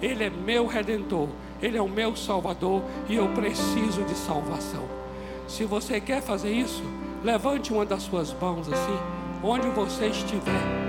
Ele 0.02 0.24
é 0.24 0.30
meu 0.30 0.66
redentor, 0.66 1.28
Ele 1.62 1.78
é 1.78 1.82
o 1.82 1.90
meu 1.90 2.16
salvador 2.16 2.82
e 3.10 3.16
eu 3.16 3.28
preciso 3.30 4.04
de 4.04 4.16
salvação. 4.16 4.84
Se 5.48 5.64
você 5.66 6.00
quer 6.00 6.22
fazer 6.22 6.52
isso, 6.52 6.84
levante 7.24 7.74
uma 7.74 7.86
das 7.86 8.04
suas 8.04 8.34
mãos 8.34 8.68
assim, 8.72 9.00
onde 9.44 9.68
você 9.70 10.08
estiver. 10.08 10.86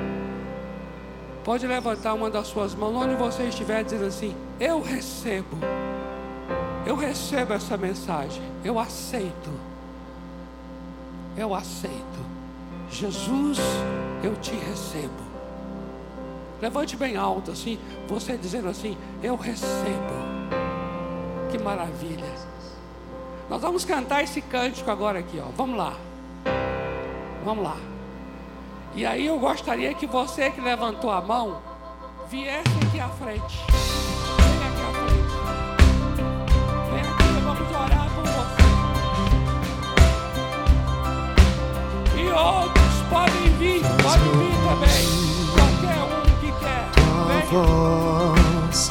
Pode 1.44 1.66
levantar 1.66 2.14
uma 2.14 2.28
das 2.28 2.48
suas 2.48 2.74
mãos, 2.74 2.96
onde 2.96 3.14
você 3.14 3.44
estiver, 3.44 3.84
dizendo 3.84 4.06
assim: 4.06 4.34
Eu 4.58 4.82
recebo. 4.82 5.56
Eu 6.84 6.96
recebo 6.96 7.52
essa 7.52 7.76
mensagem. 7.76 8.42
Eu 8.64 8.78
aceito. 8.78 9.50
Eu 11.36 11.54
aceito. 11.54 12.26
Jesus, 12.90 13.58
eu 14.24 14.34
te 14.36 14.54
recebo. 14.56 15.35
Levante 16.60 16.96
bem 16.96 17.16
alto 17.16 17.50
assim, 17.50 17.78
você 18.08 18.36
dizendo 18.36 18.68
assim: 18.68 18.96
Eu 19.22 19.36
recebo. 19.36 20.26
Que 21.50 21.58
maravilha. 21.58 22.24
Nós 23.48 23.62
vamos 23.62 23.84
cantar 23.84 24.24
esse 24.24 24.40
cântico 24.40 24.90
agora 24.90 25.18
aqui, 25.20 25.38
ó. 25.38 25.48
Vamos 25.56 25.76
lá. 25.76 25.94
Vamos 27.44 27.62
lá. 27.62 27.76
E 28.94 29.04
aí 29.04 29.26
eu 29.26 29.38
gostaria 29.38 29.94
que 29.94 30.06
você 30.06 30.50
que 30.50 30.60
levantou 30.60 31.10
a 31.10 31.20
mão 31.20 31.60
viesse 32.28 32.68
aqui 32.88 32.98
à 32.98 33.08
frente. 33.08 33.64
outros 42.36 43.02
podem 43.10 43.48
vir, 43.58 43.82
podem 44.02 44.32
vir 44.38 44.56
também. 44.68 45.25
Voz, 47.50 48.90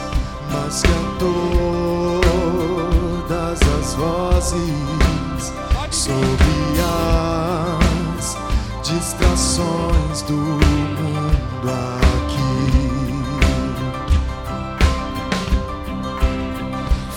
que 0.49 0.83
a 0.83 1.01
todas 1.19 2.39
as 3.61 3.93
vozes, 3.95 5.53
sobre 5.91 6.79
as 8.17 8.37
distrações 8.83 10.21
do 10.23 10.33
mundo 10.33 11.69
aqui. 11.69 12.45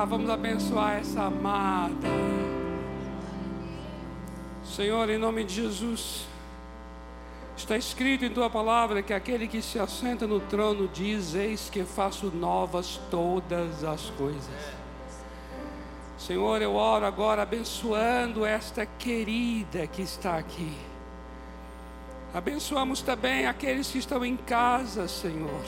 cá, 0.00 0.04
vamos 0.04 0.30
abençoar 0.30 0.98
essa 0.98 1.22
amada. 1.24 2.08
Senhor, 4.64 5.10
em 5.10 5.18
nome 5.18 5.44
de 5.44 5.54
Jesus, 5.54 6.26
está 7.56 7.76
escrito 7.76 8.24
em 8.24 8.30
tua 8.30 8.48
palavra 8.48 9.02
que 9.02 9.12
aquele 9.12 9.46
que 9.46 9.60
se 9.60 9.78
assenta 9.78 10.26
no 10.26 10.40
trono 10.40 10.88
diz: 10.88 11.34
Eis 11.34 11.68
que 11.68 11.84
faço 11.84 12.26
novas 12.26 13.00
todas 13.10 13.84
as 13.84 14.10
coisas. 14.10 14.80
Senhor, 16.16 16.60
eu 16.62 16.74
oro 16.74 17.04
agora 17.04 17.42
abençoando 17.42 18.44
esta 18.44 18.86
querida 18.86 19.86
que 19.86 20.02
está 20.02 20.36
aqui. 20.36 20.72
Abençoamos 22.32 23.02
também 23.02 23.46
aqueles 23.46 23.90
que 23.90 23.98
estão 23.98 24.24
em 24.24 24.36
casa, 24.36 25.08
Senhor, 25.08 25.64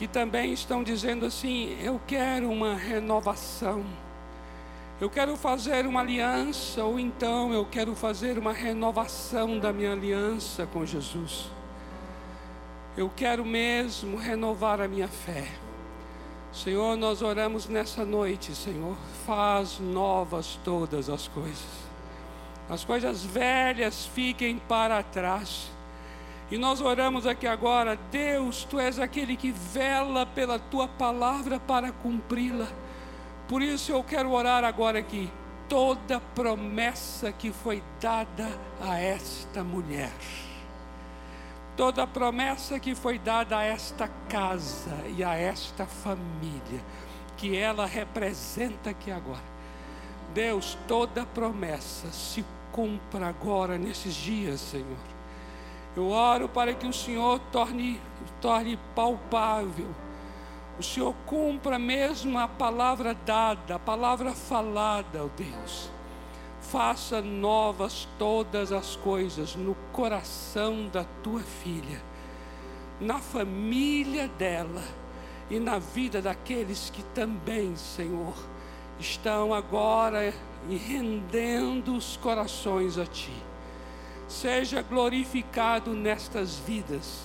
que 0.00 0.08
também 0.08 0.54
estão 0.54 0.82
dizendo 0.82 1.26
assim: 1.26 1.76
eu 1.82 2.00
quero 2.06 2.50
uma 2.50 2.74
renovação, 2.74 3.84
eu 4.98 5.10
quero 5.10 5.36
fazer 5.36 5.84
uma 5.84 6.00
aliança, 6.00 6.82
ou 6.82 6.98
então 6.98 7.52
eu 7.52 7.66
quero 7.66 7.94
fazer 7.94 8.38
uma 8.38 8.50
renovação 8.54 9.58
da 9.58 9.74
minha 9.74 9.92
aliança 9.92 10.66
com 10.66 10.86
Jesus. 10.86 11.50
Eu 12.96 13.10
quero 13.14 13.44
mesmo 13.44 14.16
renovar 14.16 14.80
a 14.80 14.88
minha 14.88 15.06
fé. 15.06 15.46
Senhor, 16.50 16.96
nós 16.96 17.20
oramos 17.20 17.68
nessa 17.68 18.02
noite, 18.02 18.54
Senhor, 18.54 18.96
faz 19.26 19.78
novas 19.78 20.58
todas 20.64 21.10
as 21.10 21.28
coisas 21.28 21.90
as 22.70 22.84
coisas 22.84 23.24
velhas 23.24 24.06
fiquem 24.06 24.56
para 24.56 25.02
trás. 25.02 25.68
E 26.50 26.58
nós 26.58 26.80
oramos 26.80 27.28
aqui 27.28 27.46
agora, 27.46 27.96
Deus, 28.10 28.64
tu 28.64 28.80
és 28.80 28.98
aquele 28.98 29.36
que 29.36 29.52
vela 29.52 30.26
pela 30.26 30.58
tua 30.58 30.88
palavra 30.88 31.60
para 31.60 31.92
cumpri-la. 31.92 32.66
Por 33.46 33.62
isso 33.62 33.92
eu 33.92 34.02
quero 34.02 34.32
orar 34.32 34.64
agora 34.64 34.98
aqui, 34.98 35.30
toda 35.68 36.18
promessa 36.34 37.30
que 37.30 37.52
foi 37.52 37.80
dada 38.00 38.48
a 38.80 38.98
esta 38.98 39.62
mulher, 39.62 40.12
toda 41.76 42.04
promessa 42.04 42.80
que 42.80 42.96
foi 42.96 43.16
dada 43.16 43.58
a 43.58 43.62
esta 43.62 44.08
casa 44.28 44.96
e 45.16 45.22
a 45.22 45.34
esta 45.34 45.86
família, 45.86 46.80
que 47.36 47.56
ela 47.56 47.86
representa 47.86 48.90
aqui 48.90 49.12
agora. 49.12 49.50
Deus, 50.34 50.76
toda 50.88 51.24
promessa 51.26 52.10
se 52.10 52.44
cumpra 52.72 53.28
agora 53.28 53.78
nesses 53.78 54.14
dias, 54.14 54.60
Senhor. 54.60 55.19
Eu 55.96 56.08
oro 56.10 56.48
para 56.48 56.72
que 56.72 56.86
o 56.86 56.92
Senhor 56.92 57.40
torne, 57.50 58.00
torne 58.40 58.78
palpável. 58.94 59.88
O 60.78 60.82
Senhor 60.82 61.14
cumpra 61.26 61.78
mesmo 61.78 62.38
a 62.38 62.48
palavra 62.48 63.12
dada, 63.12 63.74
a 63.74 63.78
palavra 63.78 64.32
falada, 64.32 65.24
ó 65.24 65.28
Deus. 65.36 65.90
Faça 66.60 67.20
novas 67.20 68.08
todas 68.18 68.70
as 68.70 68.94
coisas 68.96 69.56
no 69.56 69.74
coração 69.92 70.88
da 70.88 71.04
tua 71.22 71.40
filha, 71.40 72.00
na 73.00 73.18
família 73.18 74.28
dela 74.28 74.82
e 75.50 75.58
na 75.58 75.78
vida 75.78 76.22
daqueles 76.22 76.90
que 76.90 77.02
também, 77.02 77.74
Senhor, 77.74 78.34
estão 78.98 79.52
agora 79.52 80.32
rendendo 80.68 81.96
os 81.96 82.16
corações 82.16 82.96
a 82.96 83.04
Ti. 83.04 83.49
Seja 84.30 84.80
glorificado 84.80 85.92
nestas 85.92 86.56
vidas. 86.56 87.24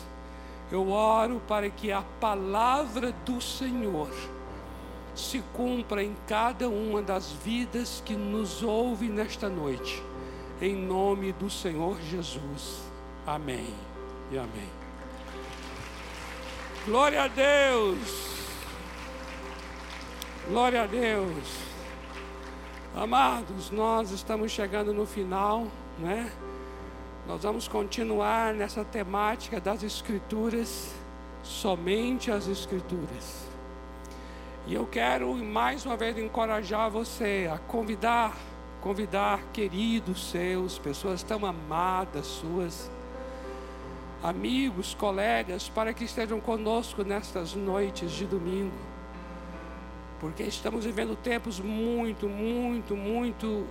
Eu 0.72 0.90
oro 0.90 1.40
para 1.48 1.70
que 1.70 1.92
a 1.92 2.02
palavra 2.20 3.12
do 3.24 3.40
Senhor 3.40 4.10
se 5.14 5.40
cumpra 5.54 6.04
em 6.04 6.16
cada 6.28 6.68
uma 6.68 7.04
das 7.04 7.32
vidas 7.32 8.02
que 8.04 8.16
nos 8.16 8.64
ouve 8.64 9.08
nesta 9.08 9.48
noite. 9.48 10.02
Em 10.60 10.76
nome 10.76 11.32
do 11.34 11.48
Senhor 11.48 12.02
Jesus. 12.02 12.82
Amém 13.28 13.72
e 14.32 14.38
amém. 14.40 14.70
Glória 16.88 17.22
a 17.22 17.28
Deus. 17.28 18.36
Glória 20.48 20.82
a 20.82 20.88
Deus. 20.88 21.66
Amados, 22.96 23.70
nós 23.70 24.10
estamos 24.10 24.52
chegando 24.52 24.92
no 24.92 25.06
final, 25.06 25.68
né? 26.00 26.32
Nós 27.28 27.44
vamos 27.44 27.68
continuar 27.68 28.54
nessa 28.54 28.86
temática 28.86 29.60
das 29.60 29.84
Escrituras, 29.84 30.94
somente 31.44 32.32
as 32.32 32.48
Escrituras. 32.48 33.46
E 34.68 34.74
eu 34.74 34.86
quero 34.86 35.34
mais 35.36 35.86
uma 35.86 35.98
vez 35.98 36.18
encorajar 36.18 36.90
você 36.90 37.50
a 37.52 37.58
convidar, 37.58 38.36
convidar 38.82 39.42
queridos 39.54 40.30
seus, 40.30 40.78
pessoas 40.80 41.24
tão 41.24 41.46
amadas 41.46 42.26
suas, 42.26 42.90
amigos, 44.24 44.94
colegas, 44.94 45.70
para 45.70 45.94
que 45.94 46.04
estejam 46.04 46.40
conosco 46.40 47.04
nestas 47.04 47.54
noites 47.54 48.12
de 48.12 48.26
domingo 48.26 48.96
porque 50.26 50.42
estamos 50.42 50.86
vivendo 50.86 51.16
tempos 51.16 51.60
muito, 51.60 52.28
muito, 52.28 52.96
muito 52.96 53.64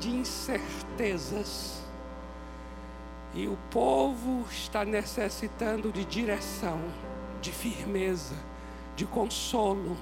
de 0.00 0.10
incertezas. 0.10 1.83
E 3.34 3.48
o 3.48 3.58
povo 3.70 4.46
está 4.50 4.84
necessitando 4.84 5.90
de 5.90 6.04
direção, 6.04 6.80
de 7.40 7.50
firmeza, 7.50 8.34
de 8.94 9.04
consolo, 9.04 9.96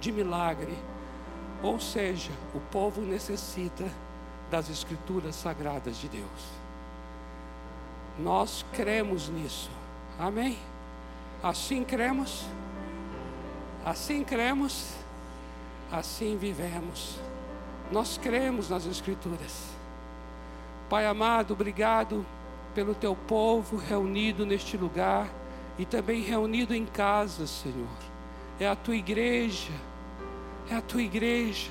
de 0.00 0.12
milagre. 0.12 0.76
Ou 1.62 1.80
seja, 1.80 2.30
o 2.54 2.60
povo 2.60 3.00
necessita 3.00 3.84
das 4.50 4.70
Escrituras 4.70 5.34
Sagradas 5.34 5.96
de 5.98 6.08
Deus. 6.08 6.56
Nós 8.18 8.64
cremos 8.72 9.28
nisso. 9.28 9.70
Amém? 10.18 10.56
Assim 11.42 11.82
cremos. 11.82 12.46
Assim 13.84 14.22
cremos 14.22 14.94
assim 15.90 16.36
vivemos. 16.36 17.18
Nós 17.90 18.18
cremos 18.18 18.68
nas 18.68 18.86
Escrituras. 18.86 19.70
Pai 20.88 21.06
amado, 21.06 21.52
obrigado 21.52 22.24
pelo 22.76 22.94
teu 22.94 23.16
povo 23.16 23.78
reunido 23.78 24.44
neste 24.44 24.76
lugar 24.76 25.30
e 25.78 25.86
também 25.86 26.20
reunido 26.20 26.74
em 26.74 26.84
casa, 26.84 27.46
Senhor. 27.46 27.88
É 28.60 28.68
a 28.68 28.76
tua 28.76 28.94
igreja, 28.94 29.72
é 30.68 30.74
a 30.74 30.82
tua 30.82 31.00
igreja. 31.00 31.70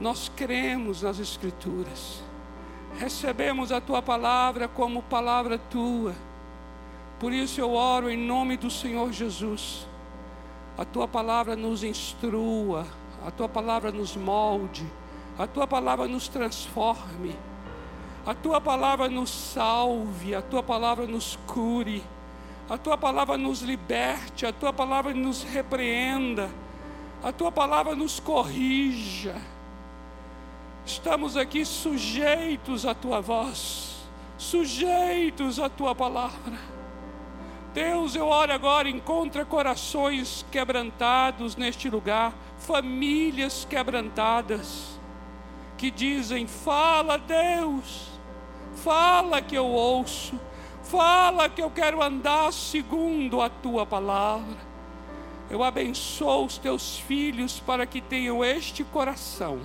Nós 0.00 0.28
cremos 0.34 1.02
nas 1.02 1.20
Escrituras. 1.20 2.20
Recebemos 2.98 3.70
a 3.70 3.80
tua 3.80 4.02
palavra 4.02 4.66
como 4.66 5.04
palavra 5.04 5.56
tua. 5.56 6.16
Por 7.20 7.32
isso 7.32 7.60
eu 7.60 7.72
oro 7.72 8.10
em 8.10 8.18
nome 8.18 8.56
do 8.56 8.72
Senhor 8.72 9.12
Jesus. 9.12 9.86
A 10.76 10.84
tua 10.84 11.06
palavra 11.06 11.54
nos 11.54 11.84
instrua, 11.84 12.88
a 13.24 13.30
tua 13.30 13.48
palavra 13.48 13.92
nos 13.92 14.16
molde, 14.16 14.84
a 15.38 15.46
tua 15.46 15.64
palavra 15.64 16.08
nos 16.08 16.26
transforme, 16.26 17.36
a 18.24 18.34
tua 18.34 18.60
palavra 18.60 19.08
nos 19.08 19.30
salve, 19.30 20.34
a 20.34 20.40
tua 20.40 20.62
palavra 20.62 21.06
nos 21.06 21.36
cure, 21.46 22.04
a 22.70 22.78
tua 22.78 22.96
palavra 22.96 23.36
nos 23.36 23.62
liberte, 23.62 24.46
a 24.46 24.52
tua 24.52 24.72
palavra 24.72 25.12
nos 25.12 25.42
repreenda, 25.42 26.48
a 27.22 27.32
tua 27.32 27.50
palavra 27.50 27.96
nos 27.96 28.20
corrija. 28.20 29.34
Estamos 30.86 31.36
aqui 31.36 31.64
sujeitos 31.64 32.86
à 32.86 32.94
tua 32.94 33.20
voz, 33.20 33.96
sujeitos 34.38 35.58
à 35.58 35.68
tua 35.68 35.94
palavra. 35.94 36.58
Deus, 37.74 38.14
eu 38.14 38.26
oro 38.26 38.52
agora, 38.52 38.88
encontra 38.88 39.44
corações 39.44 40.44
quebrantados 40.50 41.56
neste 41.56 41.88
lugar, 41.88 42.34
famílias 42.58 43.64
quebrantadas, 43.64 45.00
que 45.78 45.90
dizem: 45.90 46.46
Fala, 46.46 47.16
Deus, 47.16 48.11
fala 48.76 49.40
que 49.42 49.54
eu 49.54 49.66
ouço, 49.66 50.38
fala 50.82 51.48
que 51.48 51.62
eu 51.62 51.70
quero 51.70 52.02
andar 52.02 52.52
segundo 52.52 53.40
a 53.40 53.48
tua 53.48 53.86
palavra. 53.86 54.72
Eu 55.50 55.62
abençoo 55.62 56.46
os 56.46 56.58
teus 56.58 56.98
filhos 56.98 57.60
para 57.60 57.86
que 57.86 58.00
tenham 58.00 58.44
este 58.44 58.82
coração 58.84 59.60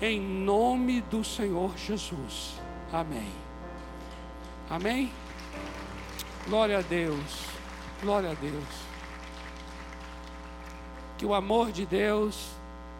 em 0.00 0.18
nome 0.18 1.02
do 1.02 1.22
Senhor 1.22 1.76
Jesus. 1.76 2.54
Amém. 2.90 3.30
Amém. 4.68 5.12
Glória 6.46 6.78
a 6.78 6.82
Deus. 6.82 7.44
Glória 8.00 8.30
a 8.30 8.34
Deus. 8.34 8.64
Que 11.18 11.26
o 11.26 11.34
amor 11.34 11.70
de 11.70 11.84
Deus, 11.84 12.50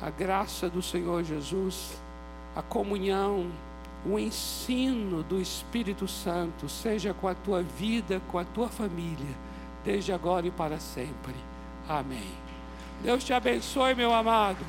a 0.01 0.11
graça 0.11 0.69
do 0.69 0.83
Senhor 0.83 1.25
Jesus, 1.25 1.99
a 2.55 2.61
comunhão, 2.61 3.51
o 4.05 4.19
ensino 4.19 5.23
do 5.23 5.41
Espírito 5.41 6.09
Santo 6.09 6.69
seja 6.69 7.13
com 7.13 7.29
a 7.29 7.35
tua 7.35 7.63
vida, 7.63 8.21
com 8.29 8.39
a 8.39 8.45
tua 8.45 8.69
família, 8.69 9.37
desde 9.85 10.13
agora 10.13 10.47
e 10.47 10.51
para 10.51 10.79
sempre. 10.79 11.35
Amém. 11.89 12.31
Deus 13.03 13.25
te 13.25 13.33
abençoe, 13.33 13.95
meu 13.95 14.13
amado. 14.13 14.65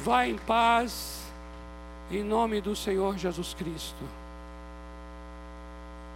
Vá 0.00 0.26
em 0.26 0.36
paz, 0.36 1.24
em 2.10 2.22
nome 2.22 2.60
do 2.60 2.76
Senhor 2.76 3.16
Jesus 3.16 3.54
Cristo. 3.54 4.04